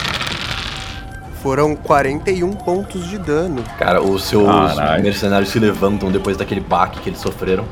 Foram 1.41 1.75
41 1.75 2.51
pontos 2.51 3.09
de 3.09 3.17
dano. 3.17 3.63
Cara, 3.79 3.99
os 3.99 4.25
seus 4.25 4.45
Caralho. 4.45 5.01
mercenários 5.01 5.49
se 5.49 5.57
levantam 5.57 6.11
depois 6.11 6.37
daquele 6.37 6.61
baque 6.61 6.99
que 6.99 7.09
eles 7.09 7.19
sofreram. 7.19 7.65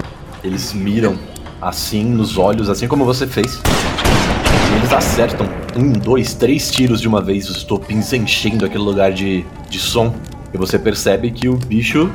Eles 0.44 0.74
miram 0.74 1.16
assim 1.62 2.04
nos 2.04 2.36
olhos, 2.36 2.68
assim 2.68 2.88
como 2.88 3.06
você 3.06 3.28
fez. 3.28 3.62
E 4.72 4.76
eles 4.76 4.92
acertam 4.92 5.48
um, 5.76 5.92
dois, 5.92 6.34
três 6.34 6.72
tiros 6.72 7.00
de 7.00 7.08
uma 7.08 7.22
vez, 7.22 7.48
os 7.48 7.58
estopins 7.58 8.12
enchendo 8.12 8.66
aquele 8.66 8.84
lugar 8.84 9.12
de, 9.12 9.46
de 9.70 9.78
som. 9.78 10.16
E 10.52 10.58
você 10.58 10.80
percebe 10.80 11.30
que 11.30 11.48
o 11.48 11.56
bicho 11.56 12.12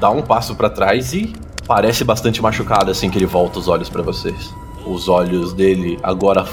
dá 0.00 0.10
um 0.10 0.22
passo 0.22 0.54
pra 0.54 0.68
trás 0.70 1.12
e 1.12 1.32
parece 1.66 2.04
bastante 2.04 2.40
machucado 2.42 2.90
assim 2.90 3.10
que 3.10 3.18
ele 3.18 3.26
volta 3.26 3.58
os 3.58 3.68
olhos 3.68 3.88
pra 3.88 4.02
vocês. 4.02 4.52
Os 4.86 5.08
olhos 5.08 5.52
dele, 5.52 5.98
agora 6.02 6.46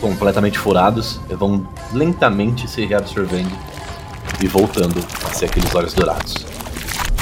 completamente 0.00 0.58
furados, 0.58 1.20
vão 1.30 1.66
lentamente 1.92 2.68
se 2.68 2.84
reabsorvendo 2.86 3.50
e 4.42 4.46
voltando 4.48 5.04
a 5.24 5.32
ser 5.34 5.44
aqueles 5.46 5.74
olhos 5.74 5.92
dourados. 5.94 6.34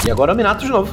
E 0.05 0.09
agora 0.09 0.31
é 0.31 0.33
o 0.33 0.37
Minato 0.37 0.63
de 0.65 0.71
novo. 0.71 0.91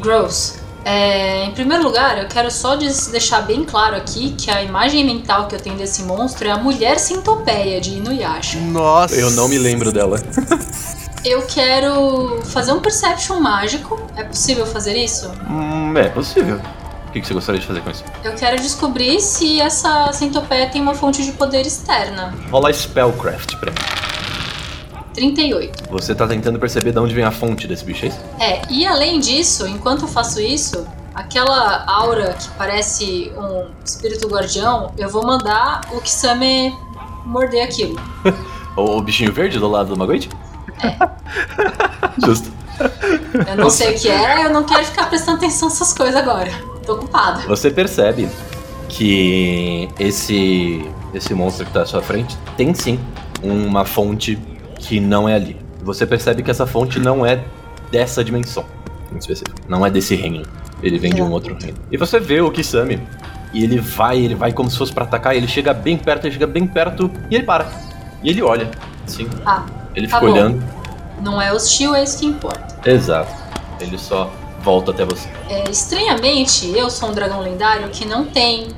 Gross. 0.00 0.60
É, 0.84 1.44
em 1.46 1.50
primeiro 1.50 1.82
lugar, 1.82 2.16
eu 2.22 2.28
quero 2.28 2.48
só 2.48 2.76
des- 2.76 3.08
deixar 3.08 3.40
bem 3.42 3.64
claro 3.64 3.96
aqui 3.96 4.30
que 4.38 4.48
a 4.52 4.62
imagem 4.62 5.04
mental 5.04 5.48
que 5.48 5.56
eu 5.56 5.60
tenho 5.60 5.76
desse 5.76 6.04
monstro 6.04 6.46
é 6.46 6.52
a 6.52 6.56
mulher 6.58 6.98
centopeia 7.00 7.80
de 7.80 7.94
Inuyasha. 7.96 8.60
Nossa. 8.60 9.16
Eu 9.16 9.30
não 9.32 9.48
me 9.48 9.58
lembro 9.58 9.90
dela. 9.90 10.20
Eu 11.28 11.42
quero 11.42 12.40
fazer 12.44 12.72
um 12.72 12.78
perception 12.78 13.40
mágico. 13.40 14.00
É 14.14 14.22
possível 14.22 14.64
fazer 14.64 14.96
isso? 14.96 15.28
Hum, 15.50 15.92
é 15.98 16.08
possível. 16.08 16.60
O 17.08 17.10
que 17.10 17.20
você 17.20 17.34
gostaria 17.34 17.60
de 17.60 17.66
fazer 17.66 17.80
com 17.80 17.90
isso? 17.90 18.04
Eu 18.22 18.32
quero 18.34 18.56
descobrir 18.62 19.20
se 19.20 19.60
essa 19.60 20.12
centopeia 20.12 20.68
tem 20.68 20.80
uma 20.80 20.94
fonte 20.94 21.24
de 21.24 21.32
poder 21.32 21.66
externa. 21.66 22.32
Rola 22.48 22.72
Spellcraft 22.72 23.56
pra 23.56 23.72
mim. 23.72 23.78
38. 25.14 25.90
Você 25.90 26.14
tá 26.14 26.28
tentando 26.28 26.60
perceber 26.60 26.92
de 26.92 26.98
onde 27.00 27.12
vem 27.12 27.24
a 27.24 27.32
fonte 27.32 27.66
desse 27.66 27.84
bicho, 27.84 28.04
é 28.04 28.08
isso? 28.08 28.20
É, 28.38 28.62
e 28.70 28.86
além 28.86 29.18
disso, 29.18 29.66
enquanto 29.66 30.02
eu 30.02 30.08
faço 30.08 30.40
isso, 30.40 30.86
aquela 31.12 31.84
aura 31.88 32.34
que 32.34 32.48
parece 32.50 33.32
um 33.36 33.68
espírito 33.84 34.28
guardião, 34.28 34.92
eu 34.96 35.08
vou 35.08 35.26
mandar 35.26 35.80
o 35.90 36.00
Kisame 36.00 36.72
morder 37.24 37.64
aquilo. 37.64 38.00
O, 38.76 39.00
bichinho 39.00 39.32
verde 39.32 39.58
do 39.58 39.66
lado 39.66 39.94
do 39.94 39.96
Maguite? 40.82 42.24
Justo. 42.24 42.52
Eu 43.48 43.56
não 43.56 43.70
sei 43.70 43.94
o 43.94 43.98
que 43.98 44.08
é, 44.08 44.44
eu 44.44 44.50
não 44.50 44.64
quero 44.64 44.84
ficar 44.84 45.08
prestando 45.08 45.38
atenção 45.38 45.68
nessas 45.68 45.92
coisas 45.92 46.16
agora. 46.16 46.50
Tô 46.84 46.94
ocupada. 46.94 47.42
Você 47.46 47.70
percebe 47.70 48.28
que 48.88 49.88
esse 49.98 50.88
esse 51.14 51.34
monstro 51.34 51.64
que 51.64 51.72
tá 51.72 51.82
à 51.82 51.86
sua 51.86 52.02
frente 52.02 52.36
tem 52.56 52.74
sim 52.74 53.00
uma 53.42 53.84
fonte 53.84 54.38
que 54.78 55.00
não 55.00 55.28
é 55.28 55.34
ali. 55.34 55.56
Você 55.82 56.06
percebe 56.06 56.42
que 56.42 56.50
essa 56.50 56.66
fonte 56.66 56.98
não 56.98 57.24
é 57.24 57.42
dessa 57.90 58.22
dimensão 58.22 58.64
em 59.12 59.18
específico. 59.18 59.56
Não 59.68 59.84
é 59.84 59.90
desse 59.90 60.14
reino. 60.14 60.44
Ele 60.82 60.98
vem 60.98 61.14
de 61.14 61.22
um 61.22 61.30
outro 61.30 61.56
reino. 61.60 61.78
E 61.90 61.96
você 61.96 62.20
vê 62.20 62.40
o 62.40 62.50
Kisame 62.50 63.00
e 63.52 63.64
ele 63.64 63.78
vai, 63.78 64.18
ele 64.18 64.34
vai 64.34 64.52
como 64.52 64.70
se 64.70 64.76
fosse 64.76 64.92
pra 64.92 65.04
atacar, 65.04 65.34
e 65.34 65.38
ele 65.38 65.48
chega 65.48 65.72
bem 65.72 65.96
perto, 65.96 66.26
ele 66.26 66.34
chega 66.34 66.46
bem 66.46 66.66
perto 66.66 67.10
e 67.30 67.34
ele 67.34 67.44
para. 67.44 67.66
E 68.22 68.28
ele 68.28 68.42
olha, 68.42 68.70
assim. 69.06 69.28
Ah, 69.44 69.64
Ele 69.96 70.06
Tá 70.06 70.18
fica 70.20 70.26
bom. 70.30 70.32
olhando. 70.32 70.62
não 71.22 71.40
é 71.42 71.52
hostil, 71.52 71.94
é 71.94 72.04
isso 72.04 72.18
que 72.18 72.26
importa. 72.26 72.88
Exato. 72.88 73.32
Ele 73.80 73.98
só 73.98 74.30
volta 74.62 74.90
até 74.92 75.04
você. 75.04 75.28
É, 75.48 75.68
estranhamente, 75.70 76.70
eu 76.76 76.88
sou 76.90 77.08
um 77.08 77.12
dragão 77.12 77.40
lendário 77.40 77.88
que 77.88 78.04
não 78.06 78.26
tem 78.26 78.68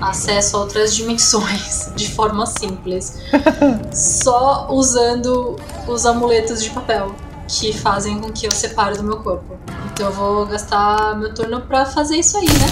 acesso 0.00 0.56
a 0.56 0.60
outras 0.60 0.94
dimensões 0.94 1.90
de 1.96 2.10
forma 2.10 2.44
simples, 2.46 3.18
só 3.92 4.68
usando 4.70 5.56
os 5.88 6.04
amuletos 6.04 6.62
de 6.62 6.70
papel 6.70 7.14
que 7.48 7.72
fazem 7.72 8.18
com 8.20 8.30
que 8.30 8.46
eu 8.46 8.50
separe 8.50 8.96
do 8.96 9.04
meu 9.04 9.18
corpo. 9.18 9.56
Então 9.92 10.06
eu 10.06 10.12
vou 10.12 10.44
gastar 10.46 11.16
meu 11.16 11.32
turno 11.32 11.60
pra 11.62 11.86
fazer 11.86 12.16
isso 12.16 12.36
aí, 12.36 12.44
né? 12.46 12.66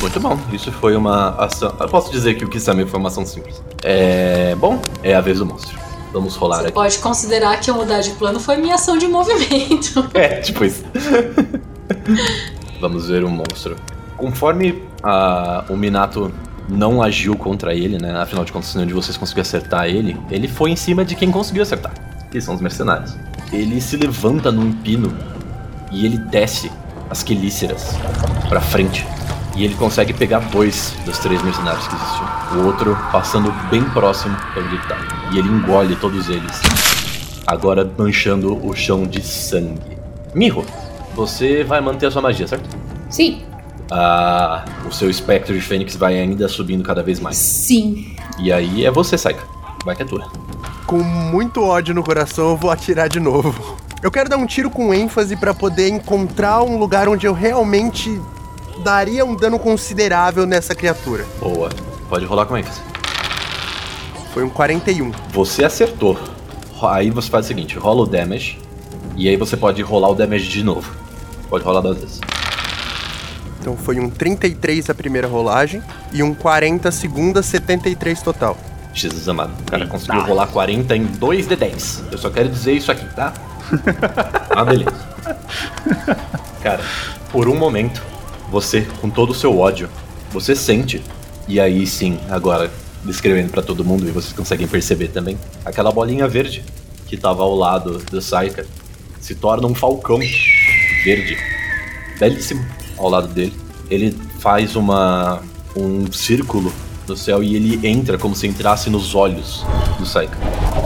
Muito 0.00 0.20
bom. 0.20 0.38
Isso 0.52 0.70
foi 0.72 0.94
uma 0.96 1.30
ação. 1.36 1.74
Eu 1.80 1.88
posso 1.88 2.10
dizer 2.10 2.34
que 2.34 2.44
o 2.44 2.48
Kisame 2.48 2.84
foi 2.86 2.98
uma 3.00 3.08
ação 3.08 3.24
simples. 3.24 3.62
É. 3.82 4.54
Bom, 4.56 4.80
é 5.02 5.14
a 5.14 5.20
vez 5.20 5.38
do 5.38 5.46
monstro. 5.46 5.78
Vamos 6.12 6.36
rolar 6.36 6.58
Você 6.58 6.64
aqui. 6.64 6.72
pode 6.74 6.98
considerar 6.98 7.58
que 7.60 7.70
eu 7.70 7.74
mudar 7.74 8.00
de 8.00 8.10
plano 8.10 8.38
foi 8.38 8.56
minha 8.58 8.74
ação 8.74 8.98
de 8.98 9.06
movimento. 9.08 10.10
É, 10.14 10.40
tipo 10.40 10.64
isso. 10.64 10.84
Vamos 12.80 13.08
ver 13.08 13.24
o 13.24 13.30
monstro. 13.30 13.76
Conforme 14.16 14.82
a- 15.02 15.64
o 15.68 15.76
Minato 15.76 16.32
não 16.68 17.02
agiu 17.02 17.34
contra 17.36 17.74
ele, 17.74 17.98
né? 17.98 18.14
Afinal 18.20 18.44
de 18.44 18.52
contas, 18.52 18.74
nenhum 18.74 18.86
de 18.86 18.94
vocês 18.94 19.16
conseguiu 19.16 19.42
acertar 19.42 19.86
ele. 19.86 20.16
Ele 20.30 20.46
foi 20.48 20.70
em 20.70 20.76
cima 20.76 21.04
de 21.04 21.14
quem 21.14 21.30
conseguiu 21.30 21.62
acertar, 21.62 21.92
que 22.30 22.40
são 22.40 22.54
os 22.54 22.60
mercenários. 22.60 23.16
Ele 23.52 23.80
se 23.80 23.96
levanta 23.96 24.50
num 24.52 24.72
pino 24.72 25.12
e 25.90 26.04
ele 26.06 26.18
desce 26.18 26.70
as 27.10 27.22
quelíceras 27.22 27.94
pra 28.48 28.60
frente. 28.60 29.06
E 29.56 29.64
ele 29.64 29.74
consegue 29.74 30.12
pegar 30.14 30.38
dois 30.50 30.94
dos 31.04 31.18
três 31.18 31.42
mercenários 31.42 31.86
que 31.86 31.94
existiam. 31.94 32.41
O 32.54 32.66
outro 32.66 32.96
passando 33.10 33.50
bem 33.70 33.82
próximo 33.90 34.36
de 34.52 34.60
onde 34.60 34.74
ele 34.74 34.84
tá. 34.86 34.98
E 35.32 35.38
ele 35.38 35.48
engole 35.48 35.96
todos 35.96 36.28
eles. 36.28 36.60
Agora 37.46 37.90
manchando 37.96 38.54
o 38.66 38.74
chão 38.74 39.04
de 39.04 39.22
sangue. 39.22 39.98
Mirro, 40.34 40.64
você 41.14 41.64
vai 41.64 41.80
manter 41.80 42.06
a 42.06 42.10
sua 42.10 42.22
magia, 42.22 42.46
certo? 42.46 42.68
Sim. 43.08 43.42
Ah, 43.90 44.64
o 44.86 44.92
seu 44.92 45.10
espectro 45.10 45.54
de 45.54 45.60
fênix 45.60 45.96
vai 45.96 46.18
ainda 46.18 46.48
subindo 46.48 46.82
cada 46.82 47.02
vez 47.02 47.20
mais. 47.20 47.36
Sim. 47.36 48.16
E 48.38 48.52
aí 48.52 48.84
é 48.84 48.90
você, 48.90 49.18
Saika. 49.18 49.44
Vai 49.84 49.96
que 49.96 50.02
é 50.02 50.06
tua. 50.06 50.30
Com 50.86 50.98
muito 51.02 51.62
ódio 51.62 51.94
no 51.94 52.02
coração, 52.02 52.50
eu 52.50 52.56
vou 52.56 52.70
atirar 52.70 53.08
de 53.08 53.20
novo. 53.20 53.76
Eu 54.02 54.10
quero 54.10 54.28
dar 54.28 54.36
um 54.36 54.46
tiro 54.46 54.70
com 54.70 54.92
ênfase 54.92 55.36
pra 55.36 55.54
poder 55.54 55.88
encontrar 55.88 56.62
um 56.62 56.76
lugar 56.76 57.08
onde 57.08 57.26
eu 57.26 57.32
realmente 57.32 58.20
daria 58.82 59.24
um 59.24 59.34
dano 59.36 59.58
considerável 59.58 60.44
nessa 60.44 60.74
criatura. 60.74 61.24
Boa. 61.40 61.70
Pode 62.12 62.26
rolar 62.26 62.44
com 62.44 62.58
ênfase. 62.58 62.78
Foi 64.34 64.44
um 64.44 64.50
41. 64.50 65.12
Você 65.30 65.64
acertou. 65.64 66.18
Aí 66.82 67.08
você 67.08 67.30
faz 67.30 67.46
o 67.46 67.48
seguinte: 67.48 67.78
rola 67.78 68.02
o 68.02 68.06
damage. 68.06 68.58
E 69.16 69.30
aí 69.30 69.36
você 69.38 69.56
pode 69.56 69.80
rolar 69.80 70.10
o 70.10 70.14
damage 70.14 70.46
de 70.46 70.62
novo. 70.62 70.94
Pode 71.48 71.64
rolar 71.64 71.80
duas 71.80 71.96
vezes. 71.96 72.20
Então 73.58 73.78
foi 73.78 73.98
um 73.98 74.10
33 74.10 74.90
a 74.90 74.94
primeira 74.94 75.26
rolagem 75.26 75.82
e 76.12 76.22
um 76.22 76.34
40 76.34 76.90
a 76.90 76.92
segunda, 76.92 77.42
73 77.42 78.20
total. 78.20 78.58
Jesus 78.92 79.26
amado. 79.26 79.58
O 79.58 79.70
cara 79.70 79.86
conseguiu 79.86 80.20
rolar 80.20 80.48
40 80.48 80.94
em 80.94 81.06
2 81.06 81.48
de 81.48 81.56
10. 81.56 82.04
Eu 82.12 82.18
só 82.18 82.28
quero 82.28 82.50
dizer 82.50 82.74
isso 82.74 82.92
aqui, 82.92 83.06
tá? 83.14 83.32
ah, 84.54 84.64
beleza. 84.66 84.92
Cara, 86.62 86.84
por 87.30 87.48
um 87.48 87.56
momento, 87.56 88.02
você, 88.50 88.82
com 89.00 89.08
todo 89.08 89.30
o 89.30 89.34
seu 89.34 89.58
ódio, 89.58 89.88
você 90.30 90.54
sente, 90.54 91.02
e 91.48 91.60
aí 91.60 91.86
sim, 91.86 92.18
agora 92.28 92.70
descrevendo 93.04 93.50
pra 93.50 93.62
todo 93.62 93.84
mundo, 93.84 94.08
e 94.08 94.10
vocês 94.10 94.32
conseguem 94.32 94.66
perceber 94.66 95.08
também, 95.08 95.36
aquela 95.64 95.90
bolinha 95.90 96.28
verde 96.28 96.64
que 97.06 97.16
tava 97.16 97.42
ao 97.42 97.54
lado 97.54 97.98
do 98.10 98.20
Saika 98.20 98.66
se 99.20 99.34
torna 99.34 99.66
um 99.66 99.74
falcão 99.74 100.18
verde, 101.04 101.36
belíssimo, 102.18 102.64
ao 102.96 103.08
lado 103.08 103.28
dele. 103.28 103.52
Ele 103.90 104.16
faz 104.38 104.76
uma 104.76 105.42
um 105.76 106.10
círculo 106.12 106.72
no 107.06 107.16
céu 107.16 107.42
e 107.42 107.56
ele 107.56 107.86
entra 107.86 108.18
como 108.18 108.34
se 108.34 108.46
entrasse 108.46 108.90
nos 108.90 109.14
olhos 109.14 109.64
do 109.98 110.06
Saika. 110.06 110.36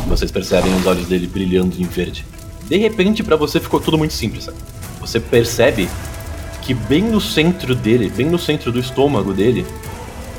Vocês 0.06 0.30
percebem 0.30 0.74
os 0.74 0.86
olhos 0.86 1.06
dele 1.06 1.26
brilhando 1.26 1.76
em 1.80 1.84
verde. 1.84 2.24
De 2.68 2.76
repente, 2.76 3.22
pra 3.22 3.36
você 3.36 3.60
ficou 3.60 3.80
tudo 3.80 3.98
muito 3.98 4.14
simples. 4.14 4.44
Saika. 4.44 4.58
Você 5.00 5.20
percebe 5.20 5.88
que 6.62 6.74
bem 6.74 7.02
no 7.02 7.20
centro 7.20 7.74
dele, 7.74 8.10
bem 8.10 8.26
no 8.26 8.38
centro 8.38 8.72
do 8.72 8.80
estômago 8.80 9.32
dele, 9.32 9.64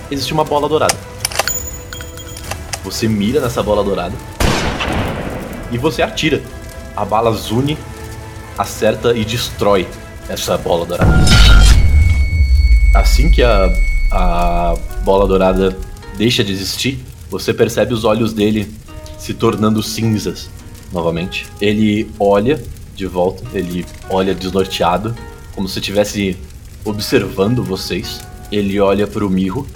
existe 0.10 0.34
uma 0.34 0.44
bola 0.44 0.68
dourada. 0.68 0.96
Você 2.84 3.08
mira 3.08 3.42
nessa 3.42 3.62
bola 3.62 3.84
dourada 3.84 4.16
e 5.72 5.78
você 5.78 6.02
atira. 6.02 6.42
A 6.96 7.06
bala 7.06 7.32
zune, 7.32 7.78
acerta 8.58 9.16
e 9.16 9.24
destrói 9.24 9.88
essa 10.28 10.58
bola 10.58 10.86
dourada. 10.86 11.12
Assim 12.96 13.30
que 13.30 13.44
a, 13.44 13.70
a 14.12 14.74
bola 15.04 15.28
dourada 15.28 15.78
deixa 16.18 16.44
de 16.44 16.52
existir, 16.52 17.00
você 17.30 17.54
percebe 17.54 17.94
os 17.94 18.04
olhos 18.04 18.34
dele 18.34 18.72
se 19.18 19.34
tornando 19.34 19.84
cinzas 19.84 20.50
novamente. 20.92 21.46
Ele 21.62 22.10
olha 22.20 22.62
de 22.96 23.06
volta, 23.06 23.44
ele 23.54 23.86
olha 24.10 24.34
desnorteado, 24.34 25.16
como 25.54 25.68
se 25.68 25.80
estivesse 25.80 26.38
observando 26.84 27.64
vocês. 27.64 28.22
Ele 28.52 28.80
olha 28.80 29.06
pro 29.06 29.30
Mirro, 29.30 29.68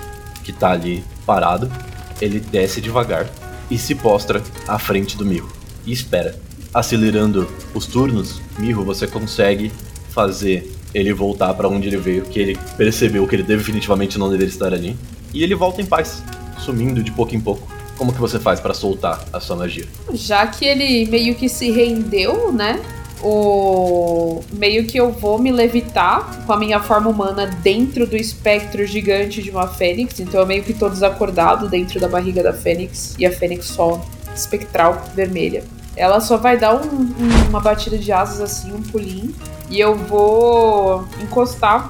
que 0.43 0.51
tá 0.51 0.71
ali 0.71 1.03
parado. 1.25 1.71
Ele 2.19 2.39
desce 2.39 2.81
devagar 2.81 3.29
e 3.69 3.77
se 3.77 3.95
postra 3.95 4.41
à 4.67 4.77
frente 4.77 5.17
do 5.17 5.25
Mirro 5.25 5.51
e 5.85 5.91
espera. 5.91 6.39
Acelerando 6.73 7.49
os 7.73 7.85
turnos, 7.85 8.41
Mirro, 8.57 8.83
você 8.83 9.07
consegue 9.07 9.71
fazer 10.09 10.71
ele 10.93 11.13
voltar 11.13 11.53
pra 11.53 11.67
onde 11.67 11.87
ele 11.87 11.97
veio, 11.97 12.23
que 12.23 12.39
ele 12.39 12.59
percebeu 12.77 13.27
que 13.27 13.35
ele 13.35 13.43
definitivamente 13.43 14.17
não 14.17 14.29
deveria 14.29 14.49
estar 14.49 14.73
ali. 14.73 14.97
E 15.33 15.43
ele 15.43 15.55
volta 15.55 15.81
em 15.81 15.85
paz, 15.85 16.23
sumindo 16.59 17.01
de 17.01 17.11
pouco 17.11 17.35
em 17.35 17.39
pouco. 17.39 17.67
Como 17.97 18.11
que 18.11 18.19
você 18.19 18.39
faz 18.39 18.59
pra 18.59 18.73
soltar 18.73 19.23
a 19.31 19.39
sua 19.39 19.55
magia? 19.55 19.85
Já 20.13 20.47
que 20.47 20.65
ele 20.65 21.05
meio 21.09 21.35
que 21.35 21.47
se 21.47 21.71
rendeu, 21.71 22.51
né? 22.51 22.81
O 23.23 24.41
meio 24.51 24.85
que 24.87 24.97
eu 24.97 25.11
vou 25.11 25.37
me 25.37 25.51
levitar 25.51 26.43
com 26.45 26.53
a 26.53 26.57
minha 26.57 26.79
forma 26.79 27.09
humana 27.09 27.45
dentro 27.45 28.07
do 28.07 28.17
espectro 28.17 28.85
gigante 28.85 29.41
de 29.43 29.51
uma 29.51 29.67
fênix. 29.67 30.19
Então 30.19 30.39
eu 30.39 30.45
meio 30.47 30.63
que 30.63 30.73
tô 30.73 30.89
desacordado 30.89 31.69
dentro 31.69 31.99
da 31.99 32.07
barriga 32.07 32.41
da 32.41 32.53
fênix 32.53 33.15
e 33.19 33.25
a 33.25 33.31
fênix 33.31 33.65
só 33.67 34.01
espectral 34.35 35.01
vermelha. 35.15 35.63
Ela 35.95 36.19
só 36.19 36.37
vai 36.37 36.57
dar 36.57 36.73
um- 36.75 36.87
um- 36.87 37.49
uma 37.49 37.59
batida 37.59 37.97
de 37.97 38.11
asas 38.11 38.39
assim, 38.41 38.73
um 38.73 38.81
pulinho, 38.81 39.35
e 39.69 39.79
eu 39.79 39.95
vou 39.95 41.05
encostar 41.21 41.89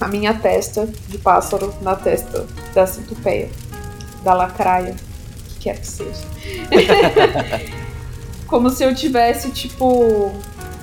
a 0.00 0.08
minha 0.08 0.34
testa 0.34 0.88
de 1.08 1.18
pássaro 1.18 1.72
na 1.82 1.94
testa 1.94 2.46
da 2.74 2.86
centopeia, 2.86 3.50
da 4.24 4.34
lacraia, 4.34 4.96
que 5.48 5.58
quer 5.60 5.78
que 5.80 5.86
seja. 5.86 6.22
Como 8.46 8.70
se 8.70 8.84
eu 8.84 8.94
tivesse, 8.94 9.50
tipo, 9.50 10.32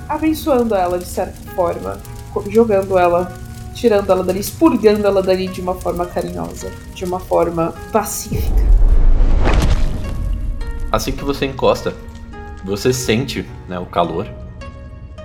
abençoando 0.08 0.74
ela 0.74 0.98
de 0.98 1.06
certa 1.06 1.38
forma, 1.52 1.98
jogando 2.50 2.98
ela, 2.98 3.32
tirando 3.74 4.10
ela 4.10 4.22
dali, 4.22 4.40
expurgando 4.40 5.06
ela 5.06 5.22
dali 5.22 5.48
de 5.48 5.60
uma 5.60 5.74
forma 5.74 6.06
carinhosa, 6.06 6.70
de 6.94 7.04
uma 7.04 7.20
forma 7.20 7.74
pacífica. 7.92 8.64
Assim 10.90 11.12
que 11.12 11.24
você 11.24 11.46
encosta, 11.46 11.92
você 12.64 12.92
sente 12.92 13.44
né, 13.68 13.78
o 13.78 13.86
calor 13.86 14.28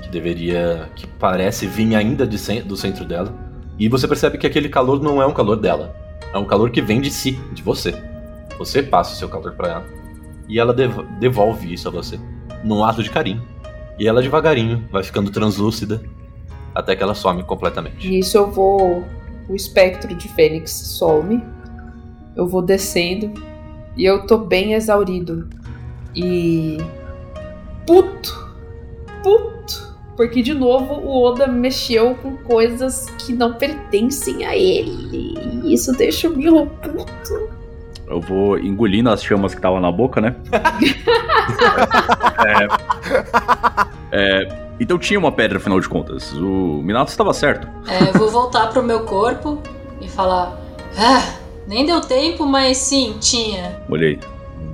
que 0.01 0.09
deveria, 0.09 0.89
que 0.95 1.05
parece 1.05 1.67
vir 1.67 1.95
ainda 1.95 2.25
de 2.25 2.61
do 2.61 2.75
centro 2.75 3.05
dela, 3.05 3.33
e 3.77 3.87
você 3.87 4.07
percebe 4.07 4.37
que 4.37 4.47
aquele 4.47 4.67
calor 4.67 5.01
não 5.01 5.21
é 5.21 5.25
um 5.27 5.33
calor 5.33 5.55
dela, 5.55 5.95
é 6.33 6.37
um 6.37 6.45
calor 6.45 6.69
que 6.71 6.81
vem 6.81 6.99
de 6.99 7.11
si, 7.11 7.39
de 7.53 7.61
você. 7.61 7.93
Você 8.57 8.83
passa 8.83 9.13
o 9.13 9.15
seu 9.15 9.29
calor 9.29 9.53
pra 9.53 9.67
ela 9.69 9.85
e 10.47 10.59
ela 10.59 10.73
dev- 10.73 11.05
devolve 11.19 11.71
isso 11.73 11.87
a 11.87 11.91
você, 11.91 12.19
num 12.63 12.83
ato 12.83 13.01
de 13.01 13.09
carinho. 13.09 13.41
E 13.99 14.07
ela 14.07 14.21
devagarinho 14.21 14.87
vai 14.89 15.03
ficando 15.03 15.29
translúcida 15.29 16.01
até 16.73 16.95
que 16.95 17.03
ela 17.03 17.13
some 17.13 17.43
completamente. 17.43 18.07
Nisso 18.07 18.37
eu 18.37 18.49
vou. 18.49 19.03
O 19.49 19.55
espectro 19.55 20.15
de 20.15 20.27
Fênix 20.29 20.71
some. 20.71 21.43
Eu 22.35 22.47
vou 22.47 22.61
descendo. 22.61 23.33
E 23.97 24.05
eu 24.05 24.25
tô 24.25 24.37
bem 24.37 24.73
exaurido. 24.73 25.49
E. 26.15 26.77
Puto! 27.85 28.55
Puto! 29.21 29.89
Porque 30.15 30.41
de 30.41 30.53
novo 30.53 30.93
o 30.95 31.23
Oda 31.23 31.47
mexeu 31.47 32.15
com 32.15 32.37
coisas 32.37 33.09
que 33.17 33.33
não 33.33 33.53
pertencem 33.53 34.45
a 34.45 34.55
ele. 34.55 35.33
E 35.63 35.73
isso 35.73 35.91
deixa 35.91 36.29
o 36.29 36.35
Milo 36.35 36.67
puto. 36.67 37.49
Eu 38.07 38.19
vou 38.21 38.57
engolindo 38.57 39.09
as 39.09 39.23
chamas 39.23 39.53
que 39.53 39.59
estavam 39.59 39.79
na 39.79 39.91
boca, 39.91 40.21
né? 40.21 40.35
É, 42.39 42.67
é, 44.11 44.47
então 44.79 44.97
tinha 44.97 45.19
uma 45.19 45.31
pedra, 45.31 45.57
afinal 45.57 45.79
de 45.79 45.89
contas. 45.89 46.33
O 46.33 46.81
Minato 46.83 47.11
estava 47.11 47.33
certo. 47.33 47.67
É, 47.87 48.09
eu 48.09 48.13
vou 48.13 48.29
voltar 48.29 48.67
pro 48.67 48.81
meu 48.81 49.01
corpo 49.01 49.61
e 50.01 50.07
falar. 50.07 50.59
Ah, 50.97 51.35
nem 51.67 51.85
deu 51.85 52.01
tempo, 52.01 52.45
mas 52.45 52.77
sim, 52.77 53.17
tinha. 53.19 53.81
Olhei. 53.89 54.19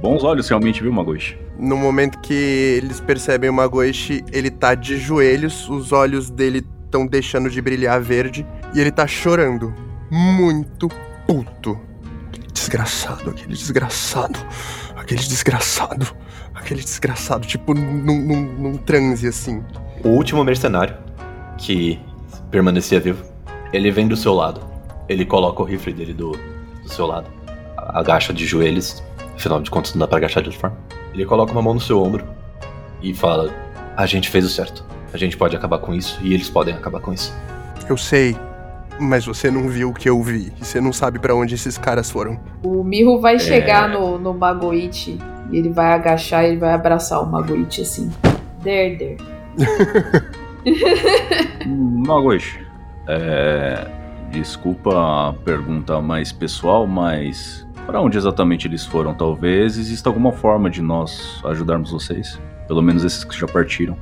Bons 0.02 0.24
olhos 0.24 0.48
realmente, 0.48 0.82
viu, 0.82 0.92
Magoshi? 0.92 1.38
No 1.58 1.78
momento 1.78 2.20
que 2.20 2.34
eles 2.34 3.00
percebem 3.00 3.50
o 3.50 3.54
Magoishi, 3.54 4.24
ele 4.32 4.52
tá 4.52 4.76
de 4.76 4.98
joelhos, 4.98 5.70
os 5.70 5.92
olhos 5.92 6.30
dele 6.30 6.66
estão 6.84 7.08
deixando 7.08 7.50
de 7.50 7.62
brilhar 7.62 8.00
verde 8.02 8.46
e 8.74 8.80
ele 8.80 8.92
tá 8.92 9.08
chorando. 9.08 9.74
Muito 10.12 10.90
puto. 11.26 11.80
Desgraçado, 12.66 13.30
aquele 13.30 13.54
desgraçado, 13.54 14.40
aquele 14.96 15.22
desgraçado, 15.22 16.08
aquele 16.54 16.82
desgraçado, 16.82 17.46
tipo 17.46 17.74
num, 17.76 18.02
num, 18.02 18.42
num 18.42 18.78
transe 18.78 19.28
assim. 19.28 19.64
O 20.04 20.10
último 20.10 20.44
mercenário 20.44 20.96
que 21.58 22.00
permanecia 22.50 23.00
vivo, 23.00 23.24
ele 23.72 23.92
vem 23.92 24.08
do 24.08 24.18
seu 24.18 24.34
lado. 24.34 24.62
Ele 25.08 25.26
coloca 25.26 25.62
o 25.62 25.66
rifle 25.66 25.94
dele 25.94 26.14
do, 26.14 26.32
do 26.32 26.90
seu 26.90 27.06
lado. 27.06 27.28
Agacha 27.78 28.34
de 28.34 28.46
joelhos. 28.46 29.04
Afinal 29.36 29.62
de 29.62 29.70
contas, 29.70 29.94
não 29.94 30.00
dá 30.00 30.08
pra 30.08 30.18
agachar 30.18 30.42
de 30.42 30.50
outra 30.50 30.62
forma. 30.62 30.78
Ele 31.14 31.26
coloca 31.26 31.52
uma 31.52 31.62
mão 31.62 31.76
no 31.76 31.80
seu 31.80 32.02
ombro 32.02 32.26
e 33.02 33.14
fala: 33.14 33.54
A 33.96 34.06
gente 34.08 34.30
fez 34.30 34.44
o 34.44 34.50
certo. 34.50 34.84
A 35.14 35.18
gente 35.18 35.38
pode 35.38 35.56
acabar 35.56 35.78
com 35.78 35.94
isso 35.94 36.20
e 36.24 36.34
eles 36.34 36.50
podem 36.50 36.74
acabar 36.74 37.00
com 37.00 37.14
isso. 37.14 37.32
Eu 37.88 37.96
sei, 37.96 38.36
mas 39.00 39.26
você 39.26 39.52
não 39.52 39.68
viu 39.68 39.90
o 39.90 39.94
que 39.94 40.10
eu 40.10 40.22
vi. 40.22 40.54
E 40.60 40.66
você 40.66 40.80
não 40.80 40.94
sabe 40.94 41.20
pra 41.20 41.36
onde 41.36 41.56
esses 41.56 41.78
caras 41.78 42.10
foram. 42.10 42.40
O 42.64 42.84
Mirro 42.84 43.20
vai 43.20 43.40
chegar 43.40 43.90
no, 43.90 44.18
no 44.18 44.34
Magoite 44.34 45.20
e 45.52 45.58
ele 45.58 45.70
vai 45.70 45.94
agachar 45.94 46.44
e 46.44 46.50
ele 46.50 46.58
vai 46.58 46.74
abraçar 46.74 47.22
o 47.22 47.26
Magoite 47.26 47.82
assim. 47.82 48.12
Der, 48.64 48.98
der. 48.98 49.18
Magoish, 51.68 52.60
é, 53.08 53.88
desculpa 54.32 55.30
a 55.30 55.34
pergunta 55.34 56.02
mais 56.02 56.32
pessoal, 56.32 56.88
mas 56.88 57.66
para 57.86 58.02
onde 58.02 58.18
exatamente 58.18 58.68
eles 58.68 58.86
foram? 58.86 59.14
Talvez 59.14 59.78
exista 59.78 60.10
alguma 60.10 60.32
forma 60.32 60.70
de 60.70 60.82
nós 60.82 61.40
ajudarmos 61.46 61.92
vocês. 61.92 62.40
Pelo 62.68 62.82
menos 62.82 63.04
esses 63.04 63.24
que 63.24 63.38
já 63.38 63.46
partiram. 63.46 63.96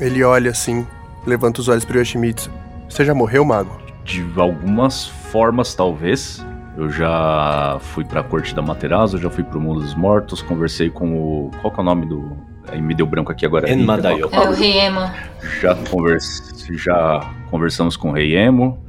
Ele 0.00 0.24
olha 0.24 0.50
assim, 0.50 0.84
levanta 1.24 1.60
os 1.60 1.68
olhos 1.68 1.84
pro 1.84 1.98
Yoshimitsu. 1.98 2.50
Você 2.88 3.04
já 3.04 3.14
morreu, 3.14 3.44
mago? 3.44 3.80
De 4.04 4.24
algumas 4.36 5.06
formas, 5.06 5.74
talvez. 5.74 6.44
Eu 6.76 6.88
já 6.90 7.78
fui 7.80 8.04
pra 8.04 8.22
corte 8.22 8.54
da 8.54 8.62
Materazo, 8.62 9.16
eu 9.16 9.22
já 9.22 9.30
fui 9.30 9.42
pro 9.42 9.60
mundo 9.60 9.80
dos 9.80 9.94
mortos, 9.94 10.40
conversei 10.40 10.88
com 10.88 11.16
o. 11.16 11.50
Qual 11.60 11.72
que 11.72 11.80
é 11.80 11.82
o 11.82 11.84
nome 11.84 12.06
do. 12.06 12.36
Aí 12.68 12.80
me 12.80 12.94
deu 12.94 13.06
branco 13.06 13.32
aqui 13.32 13.44
agora. 13.44 13.70
Enmadayo. 13.70 14.28
É 14.30 14.40
o 14.40 14.52
Rei 14.52 14.78
Ema. 14.78 15.14
Já, 15.60 15.74
convers... 15.74 16.66
já 16.70 17.34
conversamos 17.50 17.96
com 17.96 18.10
o 18.10 18.12
Rei 18.12 18.36
Emo. 18.36 18.82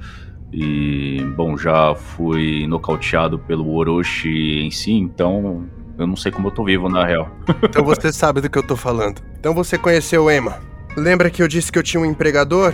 E, 0.52 1.24
bom, 1.36 1.58
já 1.58 1.94
fui 1.96 2.66
nocauteado 2.68 3.38
pelo 3.38 3.72
Orochi 3.72 4.62
em 4.66 4.72
si, 4.72 4.94
então 4.94 5.66
eu 5.98 6.08
não 6.08 6.16
sei 6.16 6.32
como 6.32 6.48
eu 6.48 6.52
tô 6.52 6.64
vivo, 6.64 6.90
na 6.90 7.06
real. 7.06 7.30
Então 7.64 7.84
você 7.84 8.12
sabe 8.12 8.42
do 8.42 8.50
que 8.50 8.58
eu 8.58 8.64
tô 8.64 8.76
falando. 8.76 9.22
Então 9.40 9.54
você 9.54 9.78
conheceu 9.78 10.24
o 10.26 10.32
Ema. 10.32 10.58
Lembra 10.98 11.30
que 11.30 11.42
eu 11.44 11.48
disse 11.48 11.72
que 11.72 11.78
eu 11.78 11.84
tinha 11.84 12.02
um 12.02 12.06
empregador? 12.06 12.74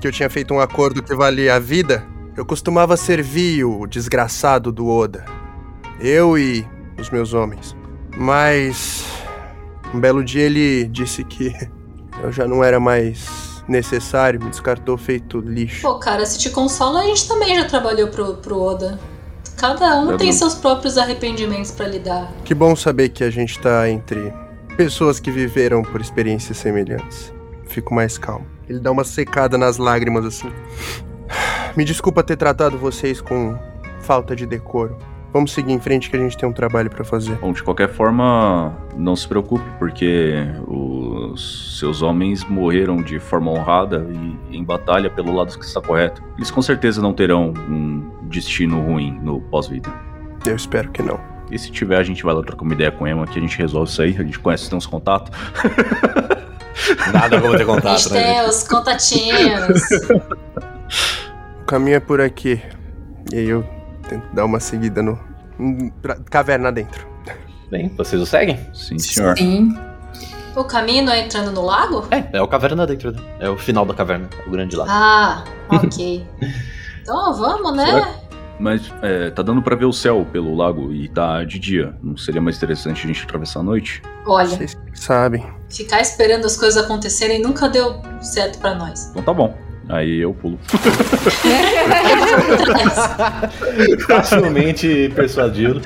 Que 0.00 0.06
eu 0.06 0.12
tinha 0.12 0.28
feito 0.30 0.52
um 0.54 0.60
acordo 0.60 1.02
que 1.02 1.14
valia 1.14 1.54
a 1.54 1.58
vida? 1.58 2.04
Eu 2.36 2.44
costumava 2.44 2.96
servir 2.96 3.64
o 3.64 3.86
desgraçado 3.86 4.70
do 4.70 4.86
Oda. 4.88 5.24
Eu 5.98 6.36
e 6.38 6.66
os 6.98 7.10
meus 7.10 7.32
homens. 7.32 7.74
Mas. 8.16 9.04
Um 9.94 10.00
belo 10.00 10.22
dia 10.22 10.42
ele 10.42 10.84
disse 10.88 11.24
que 11.24 11.54
eu 12.22 12.30
já 12.32 12.46
não 12.46 12.62
era 12.62 12.78
mais 12.78 13.62
necessário, 13.68 14.42
me 14.42 14.50
descartou 14.50 14.96
feito 14.98 15.38
lixo. 15.40 15.82
Pô, 15.82 15.98
cara, 15.98 16.24
se 16.26 16.38
te 16.38 16.50
consola, 16.50 17.00
a 17.00 17.04
gente 17.04 17.26
também 17.26 17.54
já 17.56 17.64
trabalhou 17.64 18.08
pro, 18.08 18.34
pro 18.36 18.60
Oda. 18.60 18.98
Cada 19.56 20.00
um 20.00 20.10
Eu 20.10 20.18
tem 20.18 20.26
não- 20.28 20.34
seus 20.34 20.54
próprios 20.54 20.98
arrependimentos 20.98 21.70
pra 21.70 21.88
lidar. 21.88 22.30
Que 22.44 22.54
bom 22.54 22.76
saber 22.76 23.08
que 23.08 23.24
a 23.24 23.30
gente 23.30 23.58
tá 23.58 23.88
entre 23.88 24.32
pessoas 24.76 25.18
que 25.18 25.30
viveram 25.30 25.82
por 25.82 26.00
experiências 26.00 26.58
semelhantes. 26.58 27.32
Fico 27.66 27.94
mais 27.94 28.16
calmo. 28.18 28.46
Ele 28.68 28.80
dá 28.80 28.90
uma 28.90 29.04
secada 29.04 29.56
nas 29.56 29.78
lágrimas 29.78 30.24
assim. 30.24 30.50
Me 31.76 31.84
desculpa 31.84 32.22
ter 32.22 32.36
tratado 32.36 32.78
vocês 32.78 33.20
com 33.20 33.58
falta 34.00 34.34
de 34.34 34.46
decoro. 34.46 34.96
Vamos 35.32 35.52
seguir 35.52 35.72
em 35.72 35.78
frente 35.78 36.08
que 36.08 36.16
a 36.16 36.18
gente 36.18 36.36
tem 36.38 36.48
um 36.48 36.52
trabalho 36.52 36.88
pra 36.88 37.04
fazer. 37.04 37.34
Bom, 37.34 37.52
de 37.52 37.62
qualquer 37.62 37.90
forma, 37.90 38.74
não 38.96 39.14
se 39.14 39.28
preocupe, 39.28 39.64
porque 39.78 40.46
os 40.66 41.78
seus 41.78 42.00
homens 42.00 42.42
morreram 42.44 43.02
de 43.02 43.18
forma 43.18 43.50
honrada 43.50 44.06
e 44.50 44.56
em 44.56 44.64
batalha 44.64 45.10
pelo 45.10 45.34
lado 45.34 45.58
que 45.58 45.64
está 45.64 45.80
correto. 45.80 46.22
Eles 46.38 46.50
com 46.50 46.62
certeza 46.62 47.02
não 47.02 47.12
terão 47.12 47.52
um 47.68 48.10
destino 48.22 48.80
ruim 48.80 49.20
no 49.22 49.42
pós-vida. 49.42 49.92
Eu 50.46 50.56
espero 50.56 50.90
que 50.90 51.02
não. 51.02 51.20
E 51.50 51.58
se 51.58 51.70
tiver, 51.70 51.98
a 51.98 52.02
gente 52.02 52.22
vai 52.24 52.34
lá 52.34 52.42
trocar 52.42 52.62
uma 52.62 52.72
ideia 52.72 52.90
com 52.90 53.04
o 53.04 53.06
Emma, 53.06 53.26
que 53.26 53.38
a 53.38 53.42
gente 53.42 53.58
resolve 53.58 53.90
isso 53.90 54.00
aí. 54.00 54.16
A 54.18 54.22
gente 54.22 54.38
conhece, 54.38 54.70
tem 54.70 54.78
uns 54.78 54.86
contatos. 54.86 55.30
Nada 57.12 57.40
como 57.40 57.56
ter 57.56 57.64
contato, 57.66 57.98
gente 57.98 58.12
né? 58.12 58.46
os 58.46 58.62
contatinhos. 58.66 59.80
O 61.62 61.66
caminho 61.66 61.96
é 61.96 62.00
por 62.00 62.20
aqui. 62.20 62.62
E 63.32 63.38
aí 63.38 63.48
eu 63.48 63.66
tento 64.08 64.24
dar 64.32 64.44
uma 64.44 64.60
seguida 64.60 65.02
no. 65.02 65.18
pra- 66.00 66.16
caverna 66.30 66.70
dentro. 66.70 67.04
Bem, 67.68 67.88
vocês 67.96 68.22
o 68.22 68.24
seguem? 68.26 68.56
Sim, 68.72 68.98
senhor. 69.00 69.36
Sim. 69.36 69.76
o 70.54 70.62
caminho 70.62 71.10
é 71.10 71.24
entrando 71.24 71.50
no 71.50 71.62
lago? 71.62 72.06
É, 72.12 72.38
é 72.38 72.40
o 72.40 72.46
caverna 72.46 72.86
dentro, 72.86 73.10
né? 73.10 73.18
É 73.40 73.48
o 73.50 73.58
final 73.58 73.84
da 73.84 73.92
caverna, 73.94 74.30
o 74.46 74.50
grande 74.50 74.76
lago. 74.76 74.88
Ah, 74.92 75.42
ok. 75.68 76.24
então 77.02 77.34
vamos, 77.34 77.76
né? 77.76 77.86
Será 77.86 78.14
Mas 78.60 78.92
é, 79.02 79.30
tá 79.30 79.42
dando 79.42 79.60
pra 79.60 79.74
ver 79.74 79.86
o 79.86 79.92
céu 79.92 80.24
pelo 80.30 80.54
lago 80.54 80.92
e 80.92 81.08
tá 81.08 81.42
de 81.42 81.58
dia. 81.58 81.96
Não 82.00 82.16
seria 82.16 82.40
mais 82.40 82.56
interessante 82.56 83.02
a 83.02 83.06
gente 83.08 83.24
atravessar 83.24 83.58
a 83.58 83.64
noite? 83.64 84.00
Olha, 84.24 84.56
Sabem. 84.96 85.46
ficar 85.70 86.00
esperando 86.00 86.46
as 86.46 86.56
coisas 86.56 86.82
acontecerem 86.82 87.40
nunca 87.40 87.68
deu 87.68 88.00
certo 88.20 88.58
pra 88.58 88.74
nós. 88.74 89.08
Então 89.10 89.22
tá 89.22 89.32
bom. 89.32 89.56
Aí 89.88 90.18
eu 90.20 90.34
pulo. 90.34 90.58
Facilmente 94.06 95.12
persuadido, 95.14 95.80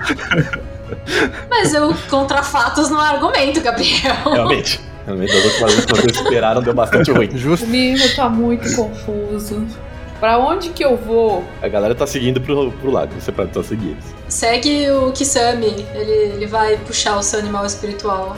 Mas 1.49 1.75
eu, 1.75 1.95
contra 2.09 2.43
fatos, 2.43 2.89
não 2.89 2.99
argumento, 3.01 3.61
Gabriel. 3.61 4.15
realmente. 4.25 4.81
Realmente, 5.07 5.33
das 5.33 5.45
últimas 5.45 5.71
vezes 5.73 5.87
que 5.87 5.93
vocês 5.93 6.17
esperaram 6.17 6.63
deu 6.63 6.75
bastante 6.75 7.11
ruim. 7.11 7.31
Justo. 7.37 7.65
O 7.67 7.69
Mirro 7.69 8.15
tá 8.15 8.29
muito 8.29 8.75
confuso. 8.75 9.67
Pra 10.19 10.39
onde 10.39 10.69
que 10.71 10.85
eu 10.85 10.97
vou? 10.99 11.43
A 11.63 11.69
galera 11.69 11.95
tá 11.95 12.07
seguindo 12.07 12.41
pro, 12.41 12.71
pro 12.73 12.91
lago, 12.91 13.13
você 13.19 13.33
pode 13.33 13.55
só 13.55 13.63
seguir 13.63 13.93
eles. 13.93 14.05
Segue 14.29 14.91
o 14.91 15.11
Kisame, 15.13 15.87
ele, 15.95 16.13
ele 16.35 16.47
vai 16.47 16.77
puxar 16.77 17.17
o 17.17 17.23
seu 17.23 17.39
animal 17.39 17.65
espiritual 17.65 18.37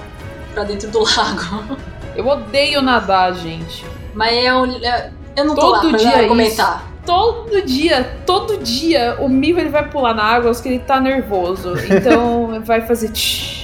pra 0.52 0.64
dentro 0.64 0.90
do 0.90 1.00
lago. 1.16 1.76
Eu 2.14 2.26
odeio 2.26 2.82
nadar, 2.82 3.32
gente. 3.34 3.84
Mas 4.14 4.32
é 4.44 4.54
um. 4.54 4.66
é- 4.84 5.10
eu 5.36 5.44
não 5.46 5.54
tô 5.54 5.60
Todo 5.62 5.72
lá 5.84 5.88
pra 5.90 5.98
dia 5.98 6.10
é 6.12 6.20
argumentar. 6.20 6.84
Todo 7.06 7.62
dia, 7.62 8.16
todo 8.26 8.58
dia, 8.58 9.16
o 9.18 9.28
Mirro 9.28 9.58
ele 9.58 9.70
vai 9.70 9.88
pular 9.88 10.14
na 10.14 10.22
água 10.22 10.52
porque 10.52 10.68
ele 10.68 10.78
tá 10.78 11.00
nervoso. 11.00 11.74
Então 11.90 12.60
vai 12.64 12.82
fazer 12.82 13.08
tch. 13.10 13.62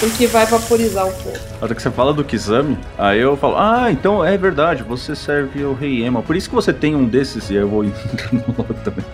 Porque 0.00 0.26
vai 0.26 0.44
vaporizar 0.46 1.06
o 1.06 1.10
fogo. 1.12 1.36
Na 1.60 1.64
hora 1.66 1.74
que 1.74 1.80
você 1.82 1.90
fala 1.90 2.12
do 2.12 2.24
Kizami, 2.24 2.78
aí 2.98 3.20
eu 3.20 3.36
falo, 3.36 3.56
ah, 3.56 3.90
então 3.90 4.24
é 4.24 4.36
verdade, 4.36 4.82
você 4.82 5.14
serve 5.14 5.64
o 5.64 5.72
Rei 5.72 6.04
Ema. 6.04 6.22
Por 6.22 6.36
isso 6.36 6.48
que 6.48 6.54
você 6.54 6.72
tem 6.72 6.94
um 6.96 7.06
desses 7.06 7.48
e 7.50 7.54
eu 7.54 7.68
vou 7.68 7.84
entrar 7.84 8.32
no 8.32 8.44
logo 8.58 8.74
também. 8.84 9.04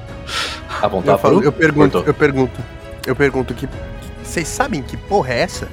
A 0.80 0.86
Eu, 0.86 0.90
vontade 0.90 1.20
falo, 1.20 1.42
eu 1.42 1.52
pergunto, 1.52 1.92
Cortou. 1.92 2.04
eu 2.06 2.14
pergunto. 2.14 2.60
Eu 3.06 3.16
pergunto 3.16 3.54
que. 3.54 3.68
Vocês 4.22 4.48
sabem 4.48 4.82
que 4.82 4.96
porra 4.96 5.32
é 5.34 5.40
essa? 5.40 5.68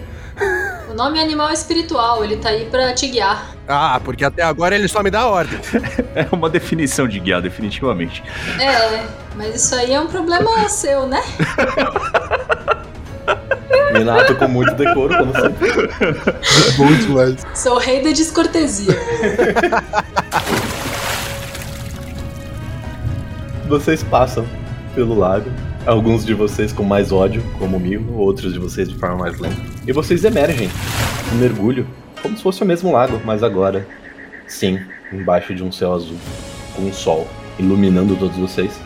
O 0.98 1.04
nome 1.04 1.20
é 1.20 1.22
animal 1.22 1.52
espiritual, 1.52 2.24
ele 2.24 2.38
tá 2.38 2.50
aí 2.50 2.66
pra 2.66 2.92
te 2.92 3.08
guiar. 3.08 3.56
Ah, 3.68 4.02
porque 4.04 4.26
até 4.26 4.42
agora 4.42 4.74
ele 4.74 4.88
só 4.88 5.04
me 5.04 5.12
dá 5.12 5.28
ordem. 5.28 5.60
É 6.16 6.28
uma 6.32 6.50
definição 6.50 7.08
de 7.08 7.20
guiar, 7.20 7.40
definitivamente. 7.40 8.24
É, 8.60 9.06
mas 9.36 9.54
isso 9.54 9.76
aí 9.76 9.94
é 9.94 10.02
um 10.02 10.08
problema 10.08 10.68
seu, 10.68 11.06
né? 11.06 11.22
Minato 13.94 14.36
com 14.38 14.48
muito 14.48 14.74
decoro, 14.74 15.16
como 15.16 15.32
sempre. 15.40 15.72
Bom 16.76 16.92
demais. 16.96 17.46
Sou 17.54 17.76
o 17.76 17.78
rei 17.78 18.02
da 18.02 18.10
descortesia. 18.10 18.98
Vocês 23.68 24.02
passam 24.02 24.48
pelo 24.96 25.14
lago, 25.14 25.52
alguns 25.88 26.26
de 26.26 26.34
vocês 26.34 26.74
com 26.74 26.84
mais 26.84 27.12
ódio, 27.12 27.42
como 27.58 27.78
o 27.78 27.80
Mil, 27.80 28.06
outros 28.16 28.54
de 28.54 28.60
vocês 28.60 28.90
de 28.90 28.96
forma 28.96 29.18
mais 29.18 29.40
lenta. 29.40 29.56
E 29.88 29.92
vocês 29.94 30.24
emergem, 30.24 30.70
um 31.34 31.38
mergulho, 31.38 31.88
como 32.22 32.36
se 32.36 32.44
fosse 32.44 32.62
o 32.62 32.66
mesmo 32.66 32.92
lago, 32.92 33.20
mas 33.24 33.42
agora, 33.42 33.88
sim, 34.48 34.80
embaixo 35.12 35.56
de 35.56 35.64
um 35.64 35.72
céu 35.72 35.94
azul, 35.94 36.18
com 36.76 36.84
um 36.84 36.94
sol 36.94 37.26
iluminando 37.58 38.16
todos 38.18 38.38
vocês. 38.38 38.78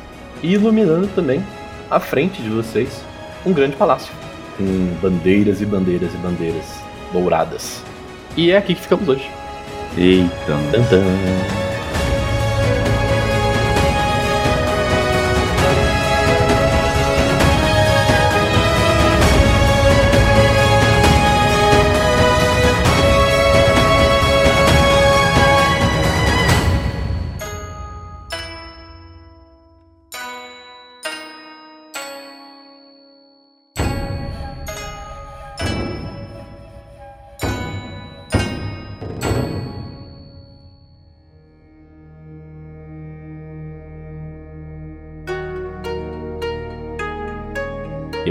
E 0.43 0.53
iluminando 0.53 1.07
também, 1.15 1.43
à 1.89 1.99
frente 1.99 2.41
de 2.41 2.49
vocês, 2.49 3.03
um 3.45 3.51
grande 3.51 3.75
palácio, 3.75 4.13
com 4.57 4.63
bandeiras 5.01 5.59
e 5.61 5.65
bandeiras 5.65 6.13
e 6.13 6.17
bandeiras 6.17 6.65
douradas. 7.11 7.81
E 8.37 8.51
é 8.51 8.57
aqui 8.57 8.75
que 8.75 8.81
ficamos 8.81 9.09
hoje. 9.09 9.29
Eita. 9.97 10.29
Tan, 10.71 11.60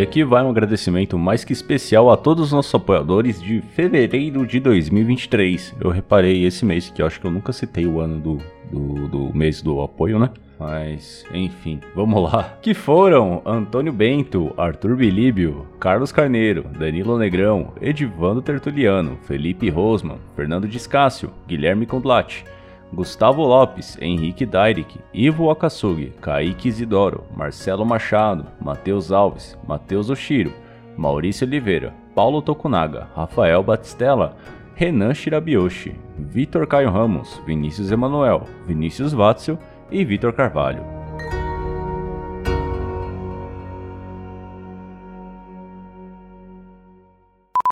E 0.00 0.02
aqui 0.02 0.24
vai 0.24 0.42
um 0.42 0.48
agradecimento 0.48 1.18
mais 1.18 1.44
que 1.44 1.52
especial 1.52 2.10
a 2.10 2.16
todos 2.16 2.46
os 2.46 2.52
nossos 2.52 2.74
apoiadores 2.74 3.38
de 3.38 3.60
fevereiro 3.60 4.46
de 4.46 4.58
2023. 4.58 5.76
Eu 5.78 5.90
reparei 5.90 6.42
esse 6.46 6.64
mês, 6.64 6.88
que 6.88 7.02
eu 7.02 7.06
acho 7.06 7.20
que 7.20 7.26
eu 7.26 7.30
nunca 7.30 7.52
citei 7.52 7.86
o 7.86 8.00
ano 8.00 8.18
do, 8.18 8.38
do, 8.72 9.08
do 9.08 9.36
mês 9.36 9.60
do 9.60 9.82
apoio, 9.82 10.18
né? 10.18 10.30
Mas, 10.58 11.26
enfim, 11.34 11.80
vamos 11.94 12.22
lá. 12.22 12.56
Que 12.62 12.72
foram 12.72 13.42
Antônio 13.44 13.92
Bento, 13.92 14.54
Arthur 14.56 14.96
Bilíbio, 14.96 15.66
Carlos 15.78 16.10
Carneiro, 16.10 16.64
Danilo 16.78 17.18
Negrão, 17.18 17.74
Edivando 17.78 18.40
Tertuliano, 18.40 19.18
Felipe 19.24 19.68
Rosman, 19.68 20.16
Fernando 20.34 20.66
Discácio, 20.66 21.30
Guilherme 21.46 21.84
Condlati, 21.84 22.46
Gustavo 22.92 23.46
Lopes, 23.46 23.96
Henrique 24.00 24.44
Dairik, 24.44 24.98
Ivo 25.14 25.50
Akasugi, 25.50 26.12
Kaique 26.20 26.68
Isidoro, 26.68 27.24
Marcelo 27.36 27.84
Machado, 27.84 28.46
Matheus 28.60 29.12
Alves, 29.12 29.56
Matheus 29.66 30.10
Oshiro, 30.10 30.52
Maurício 30.96 31.46
Oliveira, 31.46 31.94
Paulo 32.14 32.42
Tokunaga, 32.42 33.08
Rafael 33.14 33.62
Batistella, 33.62 34.36
Renan 34.74 35.14
Shirabiyoshi, 35.14 35.94
Vitor 36.18 36.66
Caio 36.66 36.90
Ramos, 36.90 37.40
Vinícius 37.46 37.92
Emanuel, 37.92 38.48
Vinícius 38.66 39.12
Watzel 39.12 39.58
e 39.90 40.04
Vitor 40.04 40.32
Carvalho. 40.32 40.84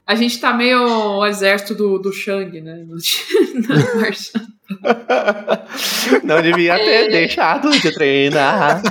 A 0.07 0.15
gente 0.15 0.41
tá 0.41 0.55
meio 0.55 1.19
o 1.19 1.27
exército 1.27 1.75
do, 1.75 1.99
do 1.99 2.13
Shang, 2.13 2.61
né? 2.63 2.87
Na 3.69 4.01
marcha. 4.01 4.58
Não 6.25 6.43
devia 6.43 6.77
ter 6.77 7.11
deixado 7.11 7.71
de 7.71 7.93
treinar. 7.95 8.83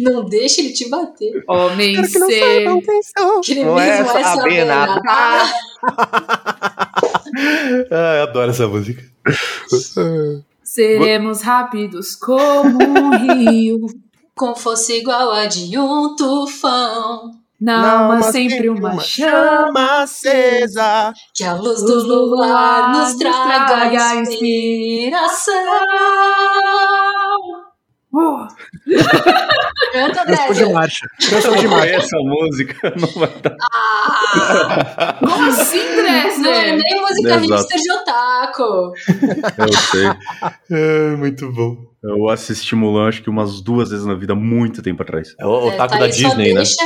Não 0.00 0.24
deixa 0.24 0.60
ele 0.60 0.72
te 0.72 0.88
bater. 0.88 1.44
Homem 1.48 1.94
Quero 1.94 2.08
que 2.08 2.18
não 2.18 2.26
ser. 2.28 2.40
saibam 2.40 2.80
quem 2.80 3.00
sou. 3.02 3.40
Que 3.40 3.52
ele 3.52 3.64
Não 3.64 3.74
mesmo 3.76 4.10
é 4.18 4.24
saber 4.24 4.64
nada. 4.64 5.00
nada. 5.04 5.52
Ah, 7.90 8.14
eu 8.16 8.22
adoro 8.24 8.50
essa 8.50 8.66
música. 8.66 9.02
Seremos 10.64 11.42
rápidos 11.42 12.16
como 12.16 12.78
um 12.82 13.10
rio. 13.16 13.86
Com 14.34 14.54
força 14.54 14.92
igual 14.94 15.30
a 15.30 15.46
de 15.46 15.78
um 15.78 16.16
tufão. 16.16 17.30
Na 17.60 18.00
alma 18.02 18.22
sempre 18.22 18.68
uma 18.68 19.00
chama. 19.00 19.02
chama 19.02 20.02
acesa. 20.02 21.12
Que 21.34 21.42
a 21.44 21.54
luz 21.54 21.82
do 21.82 22.26
luar 22.26 22.92
nos 22.92 23.14
traga 23.16 24.14
inspiração. 24.16 25.54
Uh, 28.10 28.48
Canta, 29.92 30.24
de 30.54 30.64
marcha. 30.72 31.06
Canção 31.28 31.54
de 31.56 31.68
marcha. 31.68 31.90
essa 31.94 32.16
música 32.18 32.90
não 32.98 33.06
vai 33.08 33.28
dar. 33.42 33.54
Ah, 33.62 35.14
como 35.20 35.44
assim, 35.50 35.82
não 36.38 36.50
é 36.50 36.72
nem 36.74 37.00
música 37.02 37.34
Exato. 37.36 37.40
hipster 37.42 37.80
de 37.82 37.92
otaku. 37.92 38.92
Eu 39.58 39.72
sei. 39.90 40.06
É, 40.70 41.16
muito 41.16 41.52
bom. 41.52 41.76
Eu 42.02 42.30
assisti 42.30 42.74
Mulan 42.74 43.08
acho 43.08 43.22
que 43.22 43.28
umas 43.28 43.60
duas 43.60 43.90
vezes 43.90 44.06
na 44.06 44.14
vida, 44.14 44.34
muito 44.34 44.82
tempo 44.82 45.02
atrás. 45.02 45.34
É 45.38 45.46
o 45.46 45.68
É, 45.70 45.74
otaku 45.74 45.92
tá 45.92 45.98
da 45.98 46.06
Disney, 46.06 46.54
né? 46.54 46.62
deixa, 46.62 46.76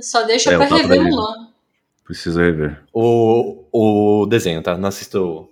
Só 0.00 0.22
deixa 0.22 0.52
É, 0.52 0.56
pra 0.56 0.66
o 0.66 0.76
rever 0.76 0.98
Disney. 0.98 1.10
Mulan. 1.10 1.48
Preciso 2.04 2.40
rever. 2.40 2.82
O, 2.92 3.64
o 3.72 4.26
desenho, 4.26 4.62
tá? 4.62 4.76
Não 4.76 4.88
assisto 4.88 5.48